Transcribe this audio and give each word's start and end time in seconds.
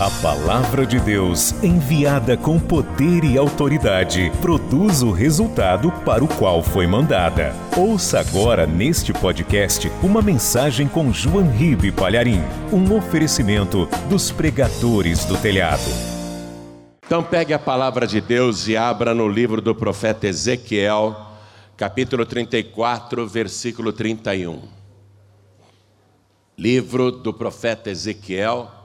A 0.00 0.08
palavra 0.22 0.86
de 0.86 1.00
Deus, 1.00 1.52
enviada 1.60 2.36
com 2.36 2.56
poder 2.56 3.24
e 3.24 3.36
autoridade, 3.36 4.30
produz 4.40 5.02
o 5.02 5.10
resultado 5.10 5.90
para 6.04 6.22
o 6.22 6.28
qual 6.28 6.62
foi 6.62 6.86
mandada. 6.86 7.52
Ouça 7.76 8.20
agora 8.20 8.64
neste 8.64 9.12
podcast 9.12 9.90
uma 10.00 10.22
mensagem 10.22 10.86
com 10.86 11.12
João 11.12 11.50
Ribe 11.50 11.90
Palharim, 11.90 12.40
um 12.72 12.96
oferecimento 12.96 13.88
dos 14.08 14.30
pregadores 14.30 15.24
do 15.24 15.36
telhado. 15.36 15.90
Então 17.04 17.20
pegue 17.20 17.52
a 17.52 17.58
palavra 17.58 18.06
de 18.06 18.20
Deus 18.20 18.68
e 18.68 18.76
abra 18.76 19.12
no 19.12 19.26
livro 19.28 19.60
do 19.60 19.74
profeta 19.74 20.28
Ezequiel, 20.28 21.26
capítulo 21.76 22.24
34, 22.24 23.26
versículo 23.26 23.92
31. 23.92 24.62
Livro 26.56 27.10
do 27.10 27.34
profeta 27.34 27.90
Ezequiel, 27.90 28.77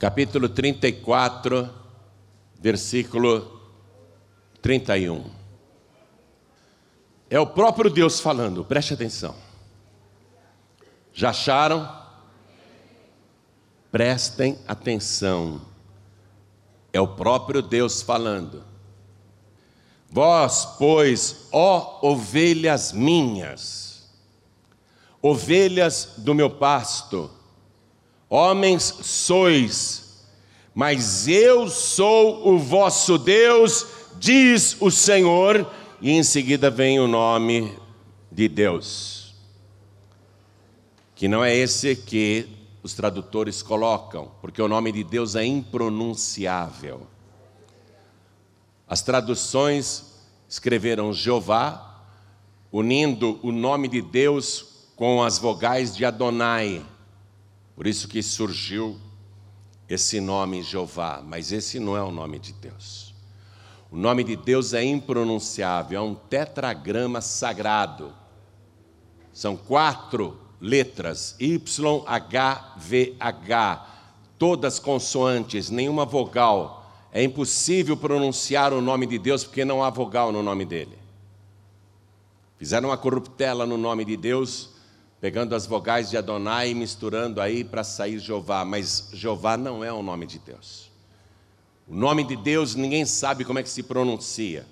capítulo 0.00 0.48
34, 0.48 1.68
versículo 2.58 3.60
31. 4.62 5.30
É 7.28 7.38
o 7.38 7.46
próprio 7.46 7.90
Deus 7.90 8.18
falando, 8.18 8.64
preste 8.64 8.94
atenção. 8.94 9.34
Já 11.12 11.28
acharam? 11.28 11.86
Prestem 13.92 14.58
atenção. 14.66 15.60
É 16.94 17.00
o 17.00 17.08
próprio 17.08 17.60
Deus 17.60 18.00
falando. 18.00 18.64
Vós, 20.08 20.64
pois, 20.78 21.46
ó 21.52 21.98
ovelhas 22.08 22.90
minhas, 22.90 24.10
ovelhas 25.20 26.14
do 26.16 26.34
meu 26.34 26.48
pasto, 26.48 27.30
Homens 28.32 28.84
sois, 29.02 30.24
mas 30.72 31.26
eu 31.26 31.68
sou 31.68 32.48
o 32.48 32.60
vosso 32.60 33.18
Deus, 33.18 33.84
diz 34.20 34.76
o 34.80 34.88
Senhor, 34.88 35.68
e 36.00 36.12
em 36.12 36.22
seguida 36.22 36.70
vem 36.70 37.00
o 37.00 37.08
nome 37.08 37.76
de 38.30 38.46
Deus. 38.48 39.34
Que 41.16 41.26
não 41.26 41.44
é 41.44 41.52
esse 41.56 41.96
que 41.96 42.48
os 42.84 42.94
tradutores 42.94 43.62
colocam, 43.62 44.30
porque 44.40 44.62
o 44.62 44.68
nome 44.68 44.92
de 44.92 45.02
Deus 45.02 45.34
é 45.34 45.44
impronunciável. 45.44 47.08
As 48.86 49.02
traduções 49.02 50.04
escreveram 50.48 51.12
Jeová, 51.12 52.00
unindo 52.70 53.40
o 53.42 53.50
nome 53.50 53.88
de 53.88 54.00
Deus 54.00 54.86
com 54.94 55.20
as 55.20 55.36
vogais 55.36 55.96
de 55.96 56.04
Adonai, 56.04 56.80
por 57.80 57.86
isso 57.86 58.08
que 58.08 58.22
surgiu 58.22 58.98
esse 59.88 60.20
nome 60.20 60.62
Jeová, 60.62 61.22
mas 61.26 61.50
esse 61.50 61.80
não 61.80 61.96
é 61.96 62.02
o 62.02 62.10
nome 62.10 62.38
de 62.38 62.52
Deus. 62.52 63.14
O 63.90 63.96
nome 63.96 64.22
de 64.22 64.36
Deus 64.36 64.74
é 64.74 64.84
impronunciável, 64.84 65.98
é 65.98 66.02
um 66.02 66.14
tetragrama 66.14 67.22
sagrado. 67.22 68.12
São 69.32 69.56
quatro 69.56 70.38
letras, 70.60 71.34
Y, 71.40 72.04
H, 72.06 72.74
V, 72.76 73.16
H, 73.18 73.86
todas 74.38 74.78
consoantes, 74.78 75.70
nenhuma 75.70 76.04
vogal. 76.04 76.92
É 77.10 77.22
impossível 77.22 77.96
pronunciar 77.96 78.74
o 78.74 78.82
nome 78.82 79.06
de 79.06 79.18
Deus 79.18 79.42
porque 79.42 79.64
não 79.64 79.82
há 79.82 79.88
vogal 79.88 80.30
no 80.30 80.42
nome 80.42 80.66
dele. 80.66 80.98
Fizeram 82.58 82.90
uma 82.90 82.98
corruptela 82.98 83.64
no 83.64 83.78
nome 83.78 84.04
de 84.04 84.18
Deus 84.18 84.69
pegando 85.20 85.54
as 85.54 85.66
vogais 85.66 86.08
de 86.08 86.16
Adonai 86.16 86.70
e 86.70 86.74
misturando 86.74 87.40
aí 87.40 87.62
para 87.62 87.84
sair 87.84 88.18
Jeová, 88.18 88.64
mas 88.64 89.10
Jeová 89.12 89.56
não 89.56 89.84
é 89.84 89.92
o 89.92 90.02
nome 90.02 90.26
de 90.26 90.38
Deus. 90.38 90.90
O 91.86 91.94
nome 91.94 92.24
de 92.24 92.36
Deus 92.36 92.74
ninguém 92.74 93.04
sabe 93.04 93.44
como 93.44 93.58
é 93.58 93.62
que 93.62 93.68
se 93.68 93.82
pronuncia. 93.82 94.66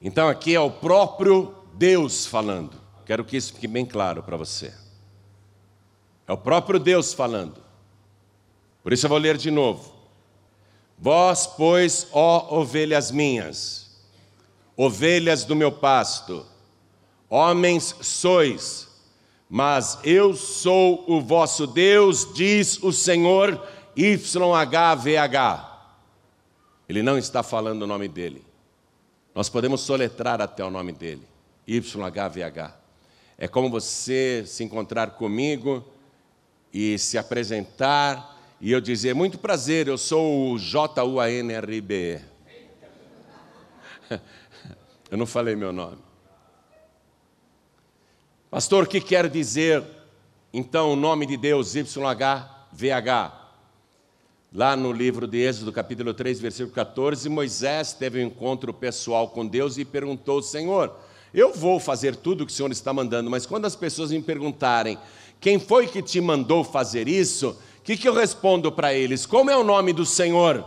Então 0.00 0.28
aqui 0.28 0.54
é 0.54 0.60
o 0.60 0.70
próprio 0.70 1.54
Deus 1.74 2.26
falando. 2.26 2.80
Quero 3.04 3.24
que 3.24 3.36
isso 3.36 3.52
fique 3.52 3.68
bem 3.68 3.84
claro 3.84 4.22
para 4.22 4.36
você. 4.36 4.72
É 6.26 6.32
o 6.32 6.38
próprio 6.38 6.80
Deus 6.80 7.12
falando. 7.12 7.62
Por 8.82 8.92
isso 8.92 9.06
eu 9.06 9.10
vou 9.10 9.18
ler 9.18 9.36
de 9.36 9.50
novo. 9.50 9.94
Vós, 10.98 11.46
pois, 11.46 12.08
ó 12.10 12.58
ovelhas 12.58 13.10
minhas, 13.10 14.00
ovelhas 14.76 15.44
do 15.44 15.54
meu 15.54 15.70
pasto, 15.70 16.46
Homens 17.28 17.96
sois, 18.00 18.88
mas 19.48 19.98
eu 20.04 20.34
sou 20.34 21.04
o 21.08 21.20
vosso 21.20 21.66
Deus, 21.66 22.32
diz 22.34 22.82
o 22.82 22.92
Senhor 22.92 23.60
YHVH. 23.96 25.76
Ele 26.88 27.02
não 27.02 27.18
está 27.18 27.42
falando 27.42 27.82
o 27.82 27.86
nome 27.86 28.06
dele. 28.08 28.44
Nós 29.34 29.48
podemos 29.48 29.80
soletrar 29.80 30.40
até 30.40 30.64
o 30.64 30.70
nome 30.70 30.92
dele, 30.92 31.26
YHVH. 31.66 32.74
É 33.36 33.46
como 33.48 33.68
você 33.68 34.44
se 34.46 34.64
encontrar 34.64 35.10
comigo 35.10 35.84
e 36.72 36.98
se 36.98 37.18
apresentar 37.18 38.36
e 38.60 38.72
eu 38.72 38.80
dizer: 38.80 39.14
Muito 39.14 39.38
prazer, 39.38 39.88
eu 39.88 39.98
sou 39.98 40.52
o 40.52 40.58
J-U-A-N-R-B. 40.58 42.20
Eu 45.08 45.16
não 45.16 45.26
falei 45.26 45.54
meu 45.54 45.72
nome. 45.72 46.05
Pastor, 48.56 48.84
o 48.84 48.86
que 48.86 49.02
quer 49.02 49.28
dizer 49.28 49.84
então 50.50 50.90
o 50.90 50.96
nome 50.96 51.26
de 51.26 51.36
Deus, 51.36 51.74
YHVH? 51.74 53.30
Lá 54.50 54.74
no 54.74 54.92
livro 54.92 55.26
de 55.26 55.36
Êxodo, 55.36 55.70
capítulo 55.70 56.14
3, 56.14 56.40
versículo 56.40 56.74
14, 56.74 57.28
Moisés 57.28 57.92
teve 57.92 58.24
um 58.24 58.28
encontro 58.28 58.72
pessoal 58.72 59.28
com 59.28 59.46
Deus 59.46 59.76
e 59.76 59.84
perguntou: 59.84 60.40
Senhor, 60.40 60.90
eu 61.34 61.52
vou 61.52 61.78
fazer 61.78 62.16
tudo 62.16 62.44
o 62.44 62.46
que 62.46 62.52
o 62.52 62.54
Senhor 62.54 62.72
está 62.72 62.94
mandando, 62.94 63.28
mas 63.28 63.44
quando 63.44 63.66
as 63.66 63.76
pessoas 63.76 64.10
me 64.10 64.22
perguntarem 64.22 64.96
quem 65.38 65.60
foi 65.60 65.86
que 65.86 66.00
te 66.00 66.18
mandou 66.18 66.64
fazer 66.64 67.08
isso, 67.08 67.50
o 67.50 67.82
que, 67.82 67.94
que 67.94 68.08
eu 68.08 68.14
respondo 68.14 68.72
para 68.72 68.94
eles? 68.94 69.26
Como 69.26 69.50
é 69.50 69.56
o 69.58 69.64
nome 69.64 69.92
do 69.92 70.06
Senhor? 70.06 70.66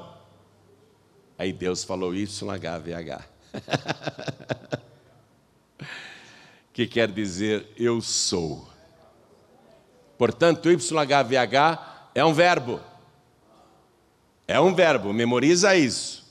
Aí 1.39 1.51
Deus 1.51 1.83
falou 1.83 2.13
YHVH. 2.13 3.23
que 6.79 6.87
quer 6.87 7.11
dizer 7.11 7.67
eu 7.77 7.99
sou. 7.99 8.69
Portanto, 10.17 10.69
YHVH 10.69 12.11
é 12.15 12.23
um 12.23 12.33
verbo. 12.33 12.79
É 14.47 14.61
um 14.61 14.73
verbo, 14.73 15.11
memoriza 15.11 15.75
isso. 15.75 16.25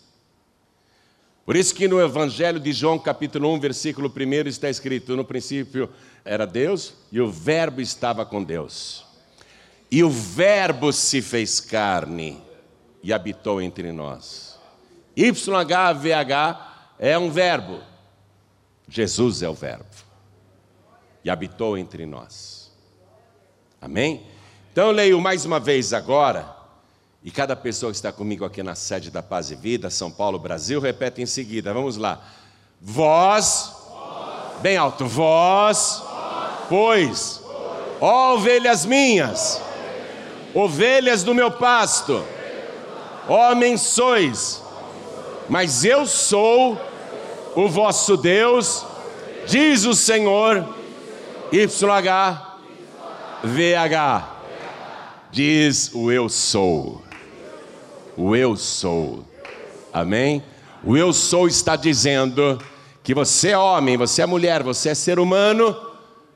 Por 1.45 1.55
isso 1.55 1.75
que 1.75 1.87
no 1.87 2.01
Evangelho 2.01 2.59
de 2.59 2.73
João, 2.73 2.99
capítulo 2.99 3.53
1, 3.55 3.61
versículo 3.61 4.11
1, 4.15 4.49
está 4.49 4.71
escrito: 4.71 5.15
no 5.15 5.25
princípio 5.25 5.91
era 6.25 6.47
Deus 6.47 6.95
e 7.13 7.21
o 7.21 7.31
Verbo 7.31 7.83
estava 7.83 8.25
com 8.25 8.43
Deus. 8.43 9.05
E 9.91 10.03
o 10.03 10.09
Verbo 10.09 10.95
se 10.95 11.21
fez 11.21 11.61
carne 11.61 12.43
e 13.03 13.13
habitou 13.13 13.61
entre 13.61 13.93
nós. 13.93 14.59
YHVH 15.15 16.97
é 16.99 17.19
um 17.19 17.31
verbo. 17.31 17.81
Jesus 18.89 19.43
é 19.43 19.49
o 19.49 19.55
Verbo 19.55 20.08
habitou 21.31 21.77
entre 21.77 22.07
nós. 22.07 22.73
Amém? 23.81 24.27
Então 24.73 24.89
eu 24.89 24.93
leio 24.93 25.21
mais 25.21 25.45
uma 25.45 25.59
vez 25.59 25.93
agora, 25.93 26.57
e 27.23 27.31
cada 27.31 27.57
pessoa 27.57 27.91
que 27.91 27.97
está 27.97 28.13
comigo 28.13 28.45
aqui 28.45 28.63
na 28.63 28.75
sede 28.75 29.11
da 29.11 29.23
Paz 29.23 29.51
e 29.51 29.55
Vida, 29.57 29.91
São 29.91 30.11
Paulo, 30.11 30.39
Brasil, 30.39 30.81
repete 30.81 31.21
em 31.21 31.27
seguida. 31.27 31.75
Vamos 31.75 31.97
lá. 31.97 32.23
Vós, 32.81 33.73
vós 33.89 34.61
bem 34.61 34.77
alto, 34.77 35.05
vós, 35.05 36.03
vós 36.05 36.19
pois, 36.69 37.43
ó 38.01 38.35
ovelhas 38.35 38.85
minhas, 38.85 39.61
ovelhas 40.55 41.25
do 41.25 41.35
meu 41.35 41.51
pasto, 41.51 42.25
homens 43.27 43.81
sois, 43.81 44.63
mas 45.49 45.85
eu 45.85 46.07
sou 46.07 46.79
o 47.57 47.69
vosso 47.69 48.17
Deus, 48.17 48.85
diz 49.47 49.85
o 49.85 49.95
Senhor 49.95 50.78
YHVH. 51.53 52.39
Diz 55.31 55.93
o 55.95 56.11
eu 56.13 56.29
sou. 56.29 57.03
O 58.17 58.35
eu 58.37 58.57
sou. 58.57 59.25
Amém? 59.93 60.43
O 60.85 60.97
eu 60.97 61.13
sou 61.13 61.47
está 61.47 61.77
dizendo 61.77 62.59
que 63.03 63.15
você 63.15 63.51
é 63.51 63.59
homem, 63.59 63.97
você 63.97 64.23
é 64.23 64.27
mulher, 64.27 64.63
você 64.63 64.91
é 64.91 64.95
ser 64.95 65.19
humano, 65.19 65.77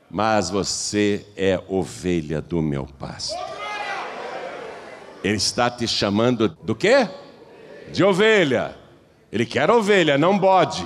mas 0.09 0.49
você 0.49 1.25
é 1.37 1.61
ovelha 1.67 2.41
do 2.41 2.61
meu 2.61 2.85
pasto. 2.85 3.37
Ele 5.23 5.37
está 5.37 5.69
te 5.69 5.87
chamando 5.87 6.49
do 6.49 6.75
quê? 6.75 7.07
De 7.91 8.03
ovelha. 8.03 8.75
Ele 9.31 9.45
quer 9.45 9.69
ovelha, 9.71 10.17
não 10.17 10.37
bode. 10.37 10.85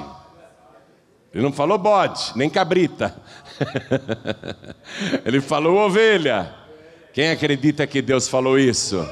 Ele 1.34 1.44
não 1.44 1.52
falou 1.52 1.78
bode, 1.78 2.32
nem 2.36 2.50
cabrita. 2.50 3.16
Ele 5.26 5.42
falou 5.42 5.78
ovelha, 5.78 6.54
Quem 7.14 7.32
acredita 7.32 7.88
que 7.88 8.02
Deus 8.02 8.28
falou 8.28 8.60
isso? 8.60 9.08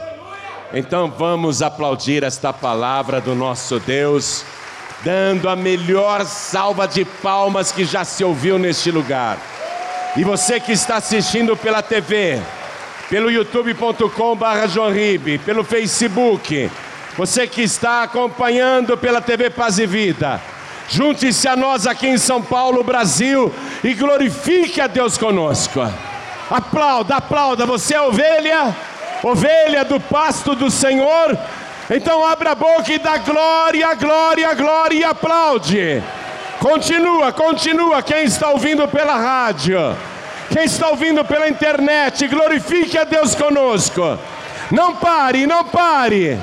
Então 0.73 1.09
vamos 1.09 1.61
aplaudir 1.61 2.23
esta 2.23 2.51
palavra 2.51 3.21
do 3.21 3.33
nosso 3.33 3.79
Deus, 3.79 4.43
dando 5.03 5.47
a 5.49 5.55
melhor 5.55 6.25
salva 6.25 6.85
de 6.87 7.05
palmas 7.05 7.71
que 7.71 7.85
já 7.85 8.03
se 8.03 8.23
ouviu 8.23 8.59
neste 8.59 8.91
lugar. 8.91 9.37
E 10.17 10.23
você 10.23 10.59
que 10.59 10.71
está 10.71 10.97
assistindo 10.97 11.57
pela 11.57 11.81
TV, 11.81 12.39
pelo 13.09 13.31
youtube.com/jorribe, 13.31 15.39
pelo 15.39 15.63
Facebook, 15.63 16.69
você 17.17 17.47
que 17.47 17.61
está 17.61 18.03
acompanhando 18.03 18.97
pela 18.97 19.21
TV 19.21 19.49
Paz 19.49 19.79
e 19.79 19.85
Vida, 19.85 20.41
junte-se 20.87 21.47
a 21.47 21.55
nós 21.55 21.87
aqui 21.87 22.07
em 22.07 22.17
São 22.17 22.41
Paulo, 22.41 22.83
Brasil, 22.83 23.53
e 23.83 23.93
glorifique 23.93 24.79
a 24.81 24.87
Deus 24.87 25.17
conosco. 25.17 25.81
Aplauda, 26.49 27.15
aplauda. 27.15 27.65
Você 27.65 27.95
é 27.95 28.01
ovelha, 28.01 28.75
ovelha 29.23 29.83
do 29.83 29.99
pasto 29.99 30.55
do 30.55 30.69
Senhor. 30.69 31.37
Então 31.89 32.25
abra 32.25 32.51
a 32.51 32.55
boca 32.55 32.91
e 32.91 32.97
dá 32.97 33.17
glória, 33.17 33.93
glória, 33.95 34.53
glória 34.53 34.99
e 34.99 35.03
aplaude. 35.03 36.03
Continua, 36.59 37.31
continua. 37.31 38.01
Quem 38.01 38.23
está 38.23 38.49
ouvindo 38.49 38.87
pela 38.87 39.15
rádio, 39.17 39.95
quem 40.51 40.63
está 40.63 40.89
ouvindo 40.89 41.23
pela 41.23 41.47
internet, 41.47 42.27
glorifique 42.27 42.97
a 42.97 43.03
Deus 43.03 43.35
conosco. 43.35 44.17
Não 44.71 44.95
pare, 44.95 45.45
não 45.45 45.63
pare. 45.63 46.39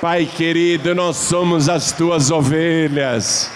Pai 0.00 0.24
querido, 0.24 0.94
nós 0.94 1.18
somos 1.18 1.68
as 1.68 1.92
tuas 1.92 2.30
ovelhas, 2.30 3.50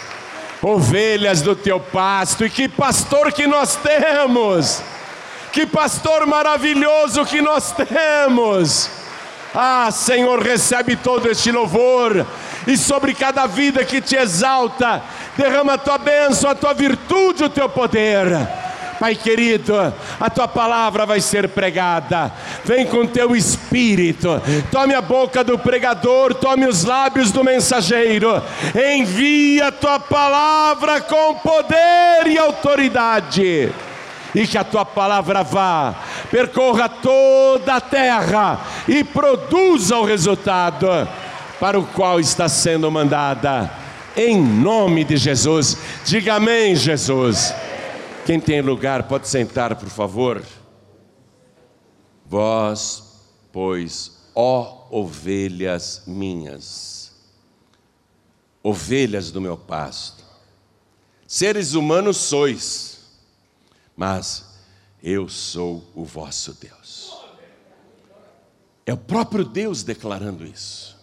ovelhas 0.61 1.41
do 1.41 1.57
teu 1.57 1.81
pasto, 1.81 2.45
e 2.45 2.51
que 2.51 2.69
pastor 2.69 3.33
que 3.33 3.47
nós 3.47 3.77
temos! 3.77 4.83
Que 5.51 5.65
pastor 5.65 6.27
maravilhoso 6.27 7.25
que 7.25 7.41
nós 7.41 7.73
temos! 7.73 8.91
Ah, 9.55 9.89
Senhor, 9.91 10.43
recebe 10.43 10.97
todo 10.97 11.31
este 11.31 11.51
louvor 11.51 12.27
e 12.67 12.77
sobre 12.77 13.15
cada 13.15 13.47
vida 13.47 13.83
que 13.83 14.03
te 14.03 14.15
exalta, 14.15 15.03
derrama 15.39 15.75
a 15.75 15.79
tua 15.79 15.97
bênção, 15.97 16.51
a 16.51 16.55
tua 16.55 16.75
virtude, 16.75 17.45
o 17.45 17.49
teu 17.49 17.71
poder. 17.71 18.29
Pai 19.05 19.15
querido, 19.15 19.75
a 20.19 20.31
tua 20.31 20.49
palavra 20.49 21.05
vai 21.05 21.21
ser 21.21 21.47
pregada. 21.51 22.33
Vem 22.65 22.87
com 22.87 23.07
teu 23.07 23.37
espírito. 23.37 24.41
Tome 24.73 24.95
a 24.95 25.03
boca 25.03 25.45
do 25.45 25.59
pregador, 25.59 26.33
tome 26.33 26.67
os 26.67 26.85
lábios 26.85 27.31
do 27.31 27.45
mensageiro. 27.45 28.43
Envia 28.75 29.67
a 29.67 29.73
tua 29.73 30.01
palavra 30.01 31.03
com 31.03 31.35
poder 31.35 32.29
e 32.29 32.39
autoridade 32.39 33.71
e 34.35 34.47
que 34.47 34.57
a 34.57 34.65
tua 34.65 34.87
palavra 34.87 35.43
vá, 35.43 35.95
percorra 36.31 36.89
toda 36.89 37.75
a 37.75 37.83
terra 37.83 38.59
e 38.89 39.05
produza 39.05 39.99
o 39.99 40.07
resultado 40.07 40.87
para 41.61 41.79
o 41.79 41.85
qual 41.85 42.19
está 42.19 42.49
sendo 42.49 42.91
mandada. 42.91 43.71
Em 44.17 44.41
nome 44.41 45.05
de 45.05 45.19
Jesus, 45.19 45.77
diga 46.07 46.37
amém, 46.37 46.75
Jesus. 46.75 47.53
Quem 48.27 48.41
tem 48.41 48.63
lugar, 48.63 49.07
pode 49.07 49.29
sentar, 49.29 49.77
por 49.77 49.91
favor. 49.91 50.43
Vós, 52.25 53.21
pois, 53.53 54.31
ó 54.35 54.87
ovelhas 54.91 56.05
minhas, 56.07 57.13
ovelhas 58.63 59.31
do 59.31 59.43
meu 59.43 59.59
pasto, 59.59 60.25
seres 61.27 61.75
humanos 61.75 62.17
sois, 62.17 63.01
mas 63.95 64.55
eu 65.03 65.29
sou 65.29 65.85
o 65.95 66.03
vosso 66.03 66.55
Deus. 66.55 67.15
É 68.87 68.95
o 68.95 68.99
próprio 68.99 69.45
Deus 69.45 69.83
declarando 69.83 70.47
isso. 70.47 70.97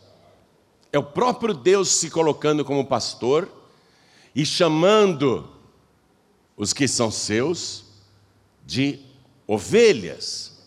É 0.92 0.98
o 0.98 1.04
próprio 1.04 1.54
Deus 1.54 1.90
se 1.90 2.10
colocando 2.10 2.66
como 2.66 2.86
pastor 2.86 3.48
e 4.36 4.44
chamando 4.44 5.61
os 6.62 6.74
que 6.74 6.88
são 6.88 7.10
seus 7.10 7.84
de 8.64 9.00
ovelhas. 9.48 10.60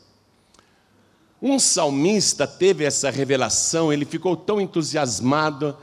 Um 1.40 1.56
salmista 1.56 2.48
teve 2.48 2.82
essa 2.82 3.10
revelação, 3.10 3.92
ele 3.92 4.04
ficou 4.04 4.36
tão 4.36 4.60
entusiasmado 4.60 5.76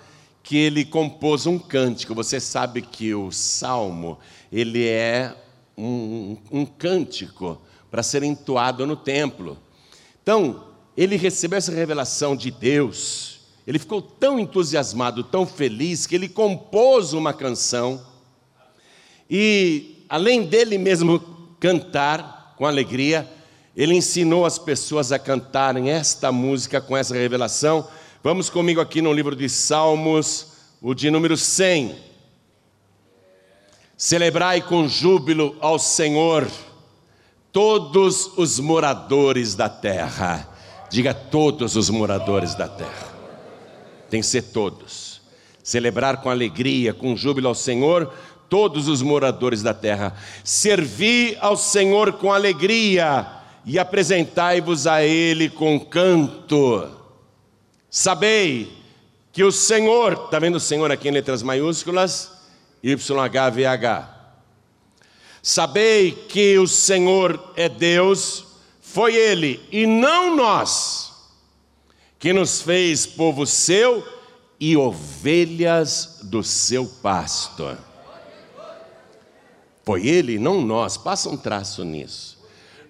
que 0.43 0.57
ele 0.57 0.83
compôs 0.83 1.45
um 1.45 1.57
cântico. 1.57 2.13
Você 2.13 2.41
sabe 2.41 2.81
que 2.81 3.15
o 3.15 3.31
salmo, 3.31 4.19
ele 4.51 4.85
é 4.85 5.33
um, 5.77 6.35
um 6.51 6.65
cântico 6.65 7.61
para 7.89 8.03
ser 8.03 8.21
entoado 8.21 8.85
no 8.85 8.97
templo. 8.97 9.57
Então, 10.21 10.67
ele 10.97 11.15
recebeu 11.15 11.57
essa 11.57 11.71
revelação 11.71 12.35
de 12.35 12.51
Deus, 12.51 13.39
ele 13.65 13.79
ficou 13.79 14.01
tão 14.01 14.37
entusiasmado, 14.37 15.23
tão 15.23 15.45
feliz, 15.45 16.05
que 16.05 16.15
ele 16.15 16.27
compôs 16.27 17.13
uma 17.13 17.31
canção, 17.31 18.05
e 19.29 20.00
além 20.11 20.43
dele 20.43 20.77
mesmo 20.77 21.21
cantar 21.57 22.53
com 22.57 22.65
alegria, 22.65 23.25
ele 23.73 23.95
ensinou 23.95 24.45
as 24.45 24.59
pessoas 24.59 25.09
a 25.13 25.17
cantarem 25.17 25.89
esta 25.89 26.33
música 26.33 26.81
com 26.81 26.97
essa 26.97 27.13
revelação. 27.13 27.87
Vamos 28.21 28.49
comigo 28.49 28.81
aqui 28.81 29.01
no 29.01 29.13
livro 29.13 29.33
de 29.37 29.47
Salmos, 29.47 30.47
o 30.81 30.93
de 30.93 31.09
número 31.09 31.37
100. 31.37 31.95
Celebrai 33.95 34.61
com 34.61 34.85
júbilo 34.85 35.55
ao 35.61 35.79
Senhor 35.79 36.45
todos 37.49 38.37
os 38.37 38.59
moradores 38.59 39.55
da 39.55 39.69
terra. 39.69 40.45
Diga 40.89 41.13
todos 41.13 41.77
os 41.77 41.89
moradores 41.89 42.53
da 42.53 42.67
terra. 42.67 43.13
Tem 44.09 44.19
que 44.19 44.27
ser 44.27 44.41
todos. 44.41 45.21
Celebrar 45.63 46.21
com 46.21 46.29
alegria, 46.29 46.93
com 46.93 47.15
júbilo 47.15 47.47
ao 47.47 47.55
Senhor 47.55 48.11
todos 48.51 48.89
os 48.89 49.01
moradores 49.01 49.63
da 49.63 49.73
terra. 49.73 50.13
Servi 50.43 51.37
ao 51.39 51.55
Senhor 51.55 52.11
com 52.11 52.33
alegria 52.33 53.25
e 53.65 53.79
apresentai-vos 53.79 54.85
a 54.85 55.01
Ele 55.01 55.49
com 55.49 55.79
canto. 55.79 56.85
Sabei 57.89 58.69
que 59.31 59.41
o 59.41 59.53
Senhor, 59.53 60.23
está 60.25 60.37
vendo 60.37 60.55
o 60.55 60.59
Senhor 60.59 60.91
aqui 60.91 61.07
em 61.07 61.13
letras 61.13 61.41
maiúsculas? 61.41 62.29
YHVH. 62.83 64.09
Sabei 65.41 66.11
que 66.11 66.57
o 66.59 66.67
Senhor 66.67 67.53
é 67.55 67.69
Deus, 67.69 68.43
foi 68.81 69.15
Ele 69.15 69.65
e 69.71 69.87
não 69.87 70.35
nós, 70.35 71.13
que 72.19 72.33
nos 72.33 72.61
fez 72.61 73.05
povo 73.05 73.45
seu 73.47 74.05
e 74.59 74.75
ovelhas 74.75 76.19
do 76.23 76.43
seu 76.43 76.85
pasto. 76.85 77.90
Foi 79.83 80.05
Ele, 80.07 80.37
não 80.37 80.61
nós. 80.61 80.97
Passa 80.97 81.29
um 81.29 81.37
traço 81.37 81.83
nisso. 81.83 82.39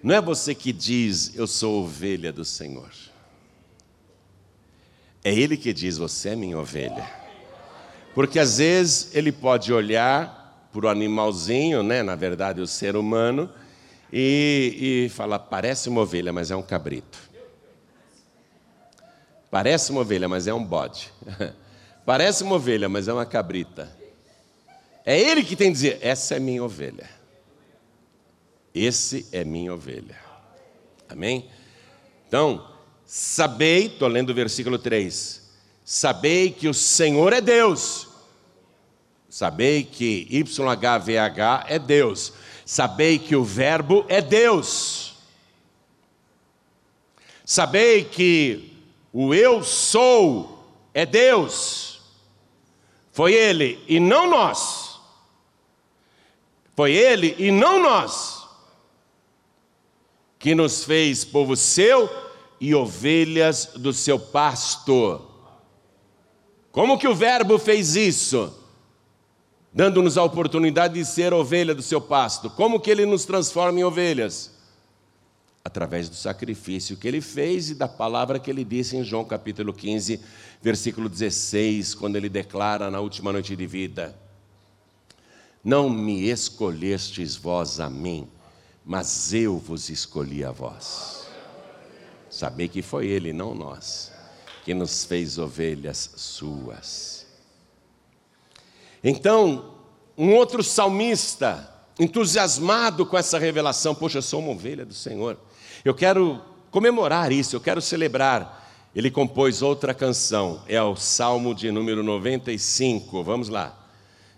Não 0.02 0.14
é 0.14 0.20
você 0.20 0.54
que 0.54 0.72
diz, 0.72 1.34
eu 1.36 1.46
sou 1.46 1.84
ovelha 1.84 2.32
do 2.32 2.44
Senhor. 2.44 2.90
É 5.24 5.32
Ele 5.32 5.56
que 5.56 5.72
diz, 5.72 5.96
você 5.96 6.30
é 6.30 6.36
minha 6.36 6.58
ovelha. 6.58 7.22
Porque 8.14 8.38
às 8.38 8.58
vezes 8.58 9.14
ele 9.14 9.32
pode 9.32 9.72
olhar 9.72 10.68
para 10.72 10.86
o 10.86 10.88
animalzinho, 10.88 11.82
né, 11.82 12.02
na 12.02 12.14
verdade 12.14 12.60
o 12.60 12.66
ser 12.66 12.96
humano, 12.96 13.50
e, 14.12 15.06
e 15.06 15.08
falar: 15.10 15.38
parece 15.38 15.88
uma 15.88 16.02
ovelha, 16.02 16.32
mas 16.32 16.50
é 16.50 16.56
um 16.56 16.62
cabrito. 16.62 17.18
Parece 19.50 19.92
uma 19.92 20.00
ovelha, 20.00 20.28
mas 20.28 20.46
é 20.46 20.54
um 20.54 20.64
bode. 20.64 21.12
Parece 22.04 22.42
uma 22.42 22.56
ovelha, 22.56 22.88
mas 22.88 23.06
é 23.06 23.12
uma 23.12 23.26
cabrita. 23.26 23.88
É 25.04 25.18
ele 25.18 25.42
que 25.42 25.56
tem 25.56 25.68
que 25.68 25.74
dizer: 25.74 25.98
essa 26.00 26.36
é 26.36 26.40
minha 26.40 26.62
ovelha. 26.62 27.08
Esse 28.74 29.26
é 29.32 29.44
minha 29.44 29.74
ovelha. 29.74 30.16
Amém? 31.08 31.48
Então, 32.26 32.66
sabei, 33.04 33.86
estou 33.86 34.08
lendo 34.08 34.30
o 34.30 34.34
versículo 34.34 34.78
3 34.78 35.42
Sabei 35.84 36.50
que 36.50 36.68
o 36.68 36.74
Senhor 36.74 37.32
é 37.32 37.40
Deus. 37.40 38.08
Sabei 39.28 39.82
que 39.82 40.26
YHVH 40.30 41.66
é 41.66 41.78
Deus. 41.78 42.32
Sabei 42.64 43.18
que 43.18 43.34
o 43.34 43.44
Verbo 43.44 44.06
é 44.08 44.22
Deus. 44.22 45.16
Sabei 47.44 48.04
que 48.04 48.72
o 49.12 49.34
Eu 49.34 49.62
sou 49.62 50.64
é 50.94 51.04
Deus. 51.04 52.00
Foi 53.10 53.34
Ele 53.34 53.82
e 53.88 53.98
não 53.98 54.30
nós. 54.30 54.81
Foi 56.82 56.94
Ele 56.94 57.36
e 57.38 57.52
não 57.52 57.80
nós 57.80 58.42
que 60.36 60.52
nos 60.52 60.82
fez 60.82 61.24
povo 61.24 61.54
seu 61.54 62.10
e 62.60 62.74
ovelhas 62.74 63.66
do 63.76 63.92
seu 63.92 64.18
pasto. 64.18 65.24
Como 66.72 66.98
que 66.98 67.06
o 67.06 67.14
Verbo 67.14 67.56
fez 67.56 67.94
isso? 67.94 68.52
Dando-nos 69.72 70.18
a 70.18 70.24
oportunidade 70.24 70.94
de 70.94 71.04
ser 71.04 71.32
ovelha 71.32 71.72
do 71.72 71.82
seu 71.82 72.00
pasto. 72.00 72.50
Como 72.50 72.80
que 72.80 72.90
ele 72.90 73.06
nos 73.06 73.24
transforma 73.24 73.78
em 73.78 73.84
ovelhas? 73.84 74.50
através 75.64 76.08
do 76.08 76.16
sacrifício 76.16 76.96
que 76.96 77.06
ele 77.06 77.20
fez 77.20 77.70
e 77.70 77.76
da 77.76 77.86
palavra 77.86 78.40
que 78.40 78.50
ele 78.50 78.64
disse 78.64 78.96
em 78.96 79.04
João 79.04 79.24
capítulo 79.24 79.72
15, 79.72 80.20
versículo 80.60 81.08
16, 81.08 81.94
quando 81.94 82.16
ele 82.16 82.28
declara 82.28 82.90
na 82.90 82.98
última 82.98 83.30
noite 83.30 83.54
de 83.54 83.64
vida: 83.64 84.12
Não 85.64 85.88
me 85.88 86.28
escolhestes 86.28 87.36
vós 87.36 87.78
a 87.78 87.88
mim, 87.88 88.28
mas 88.84 89.32
eu 89.32 89.58
vos 89.58 89.88
escolhi 89.88 90.44
a 90.44 90.50
vós. 90.50 91.26
Saber 92.28 92.68
que 92.68 92.82
foi 92.82 93.06
ele, 93.06 93.32
não 93.32 93.54
nós, 93.54 94.10
que 94.64 94.74
nos 94.74 95.04
fez 95.04 95.38
ovelhas 95.38 96.14
suas. 96.16 97.26
Então, 99.04 99.74
um 100.16 100.34
outro 100.34 100.62
salmista, 100.62 101.72
entusiasmado 101.98 103.06
com 103.06 103.16
essa 103.16 103.38
revelação, 103.38 103.94
poxa, 103.94 104.18
eu 104.18 104.22
sou 104.22 104.40
uma 104.40 104.52
ovelha 104.52 104.84
do 104.84 104.94
Senhor. 104.94 105.38
Eu 105.84 105.94
quero 105.94 106.40
comemorar 106.70 107.30
isso, 107.30 107.54
eu 107.54 107.60
quero 107.60 107.80
celebrar. 107.80 108.60
Ele 108.94 109.10
compôs 109.10 109.62
outra 109.62 109.94
canção, 109.94 110.62
é 110.66 110.82
o 110.82 110.96
Salmo 110.96 111.54
de 111.54 111.70
número 111.70 112.02
95. 112.02 113.22
Vamos 113.22 113.48
lá. 113.48 113.81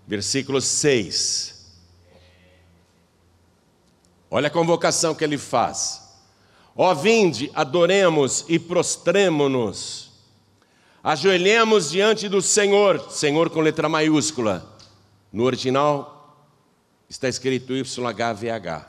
Versículo 0.06 0.60
6. 0.60 1.54
Olha 4.30 4.48
a 4.48 4.50
convocação 4.50 5.14
que 5.14 5.24
ele 5.24 5.38
faz. 5.38 6.02
Ó 6.76 6.92
vinde, 6.92 7.50
adoremos 7.54 8.44
e 8.48 8.58
prostremo-nos. 8.58 10.10
Ajoelhemos 11.02 11.90
diante 11.90 12.28
do 12.28 12.42
Senhor, 12.42 13.10
Senhor 13.10 13.48
com 13.50 13.60
letra 13.60 13.88
maiúscula. 13.88 14.66
No 15.32 15.44
original 15.44 16.48
está 17.08 17.28
escrito 17.28 17.74
YHVH. 17.74 18.86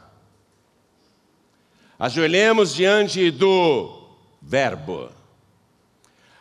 Ajoelhemos 2.00 2.74
diante 2.74 3.30
do 3.32 4.10
Verbo. 4.42 5.10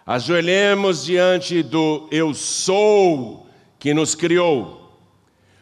Ajoelhemos 0.06 1.04
diante 1.04 1.62
do 1.62 2.08
Eu 2.10 2.34
sou 2.34 3.43
que 3.84 3.92
nos 3.92 4.14
criou. 4.14 4.98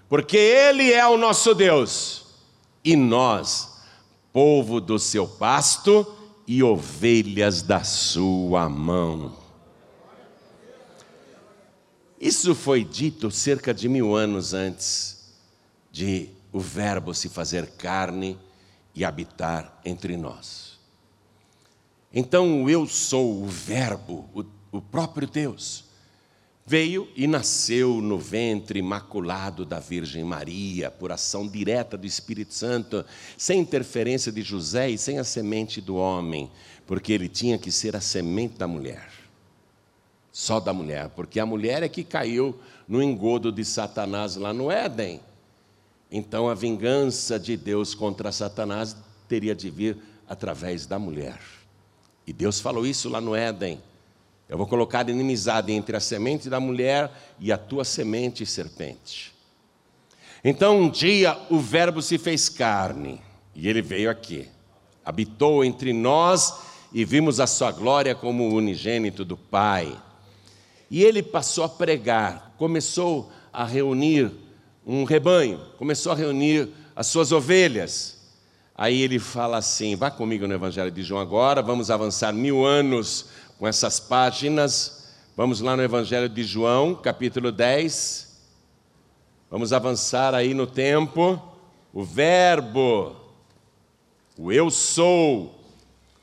Porque 0.08 0.36
Ele 0.36 0.92
é 0.92 1.04
o 1.04 1.16
nosso 1.16 1.56
Deus 1.56 2.24
e 2.84 2.94
nós, 2.94 3.80
povo 4.32 4.80
do 4.80 4.96
seu 4.96 5.26
pasto 5.26 6.06
e 6.46 6.62
ovelhas 6.62 7.62
da 7.62 7.82
sua 7.82 8.68
mão. 8.68 9.36
Isso 12.20 12.54
foi 12.54 12.84
dito 12.84 13.28
cerca 13.28 13.74
de 13.74 13.88
mil 13.88 14.14
anos 14.14 14.54
antes 14.54 15.34
de 15.90 16.28
o 16.52 16.60
Verbo 16.60 17.12
se 17.12 17.28
fazer 17.28 17.72
carne 17.72 18.38
e 18.94 19.04
habitar 19.04 19.80
entre 19.84 20.16
nós. 20.16 20.78
Então, 22.14 22.70
eu 22.70 22.86
sou, 22.86 23.42
o 23.42 23.48
Verbo, 23.48 24.28
o, 24.32 24.44
o 24.70 24.80
próprio 24.80 25.26
Deus, 25.26 25.90
veio 26.72 27.06
e 27.14 27.26
nasceu 27.26 28.00
no 28.00 28.18
ventre 28.18 28.78
imaculado 28.78 29.62
da 29.62 29.78
Virgem 29.78 30.24
Maria, 30.24 30.90
por 30.90 31.12
ação 31.12 31.46
direta 31.46 31.98
do 31.98 32.06
Espírito 32.06 32.54
Santo, 32.54 33.04
sem 33.36 33.60
interferência 33.60 34.32
de 34.32 34.40
José 34.40 34.88
e 34.88 34.96
sem 34.96 35.18
a 35.18 35.24
semente 35.24 35.82
do 35.82 35.96
homem, 35.96 36.50
porque 36.86 37.12
ele 37.12 37.28
tinha 37.28 37.58
que 37.58 37.70
ser 37.70 37.94
a 37.94 38.00
semente 38.00 38.56
da 38.56 38.66
mulher. 38.66 39.06
Só 40.32 40.58
da 40.58 40.72
mulher, 40.72 41.10
porque 41.10 41.38
a 41.38 41.44
mulher 41.44 41.82
é 41.82 41.90
que 41.90 42.02
caiu 42.02 42.58
no 42.88 43.02
engodo 43.02 43.52
de 43.52 43.66
Satanás 43.66 44.36
lá 44.36 44.54
no 44.54 44.70
Éden. 44.70 45.20
Então 46.10 46.48
a 46.48 46.54
vingança 46.54 47.38
de 47.38 47.54
Deus 47.54 47.94
contra 47.94 48.32
Satanás 48.32 48.96
teria 49.28 49.54
de 49.54 49.68
vir 49.68 49.98
através 50.26 50.86
da 50.86 50.98
mulher. 50.98 51.38
E 52.26 52.32
Deus 52.32 52.60
falou 52.60 52.86
isso 52.86 53.10
lá 53.10 53.20
no 53.20 53.36
Éden. 53.36 53.78
Eu 54.52 54.58
vou 54.58 54.66
colocar 54.66 55.08
inimizade 55.08 55.72
entre 55.72 55.96
a 55.96 56.00
semente 56.00 56.50
da 56.50 56.60
mulher 56.60 57.10
e 57.40 57.50
a 57.50 57.56
tua 57.56 57.86
semente, 57.86 58.44
serpente. 58.44 59.32
Então 60.44 60.78
um 60.78 60.90
dia 60.90 61.38
o 61.48 61.58
Verbo 61.58 62.02
se 62.02 62.18
fez 62.18 62.50
carne 62.50 63.18
e 63.54 63.66
ele 63.66 63.80
veio 63.80 64.10
aqui, 64.10 64.46
habitou 65.02 65.64
entre 65.64 65.94
nós 65.94 66.52
e 66.92 67.02
vimos 67.02 67.40
a 67.40 67.46
sua 67.46 67.72
glória 67.72 68.14
como 68.14 68.46
o 68.46 68.54
unigênito 68.54 69.24
do 69.24 69.38
Pai. 69.38 69.98
E 70.90 71.02
ele 71.02 71.22
passou 71.22 71.64
a 71.64 71.68
pregar, 71.70 72.54
começou 72.58 73.32
a 73.50 73.64
reunir 73.64 74.30
um 74.86 75.04
rebanho, 75.04 75.62
começou 75.78 76.12
a 76.12 76.14
reunir 76.14 76.68
as 76.94 77.06
suas 77.06 77.32
ovelhas. 77.32 78.20
Aí 78.76 79.00
ele 79.00 79.18
fala 79.18 79.56
assim: 79.56 79.96
vá 79.96 80.10
comigo 80.10 80.46
no 80.46 80.52
Evangelho 80.52 80.90
de 80.90 81.02
João 81.02 81.22
agora, 81.22 81.62
vamos 81.62 81.90
avançar 81.90 82.34
mil 82.34 82.66
anos 82.66 83.30
com 83.62 83.68
essas 83.68 84.00
páginas. 84.00 85.04
Vamos 85.36 85.60
lá 85.60 85.76
no 85.76 85.84
Evangelho 85.84 86.28
de 86.28 86.42
João, 86.42 86.96
capítulo 86.96 87.52
10. 87.52 88.42
Vamos 89.48 89.72
avançar 89.72 90.34
aí 90.34 90.52
no 90.52 90.66
tempo. 90.66 91.40
O 91.92 92.02
Verbo, 92.02 93.14
o 94.36 94.50
Eu 94.50 94.68
sou, 94.68 95.64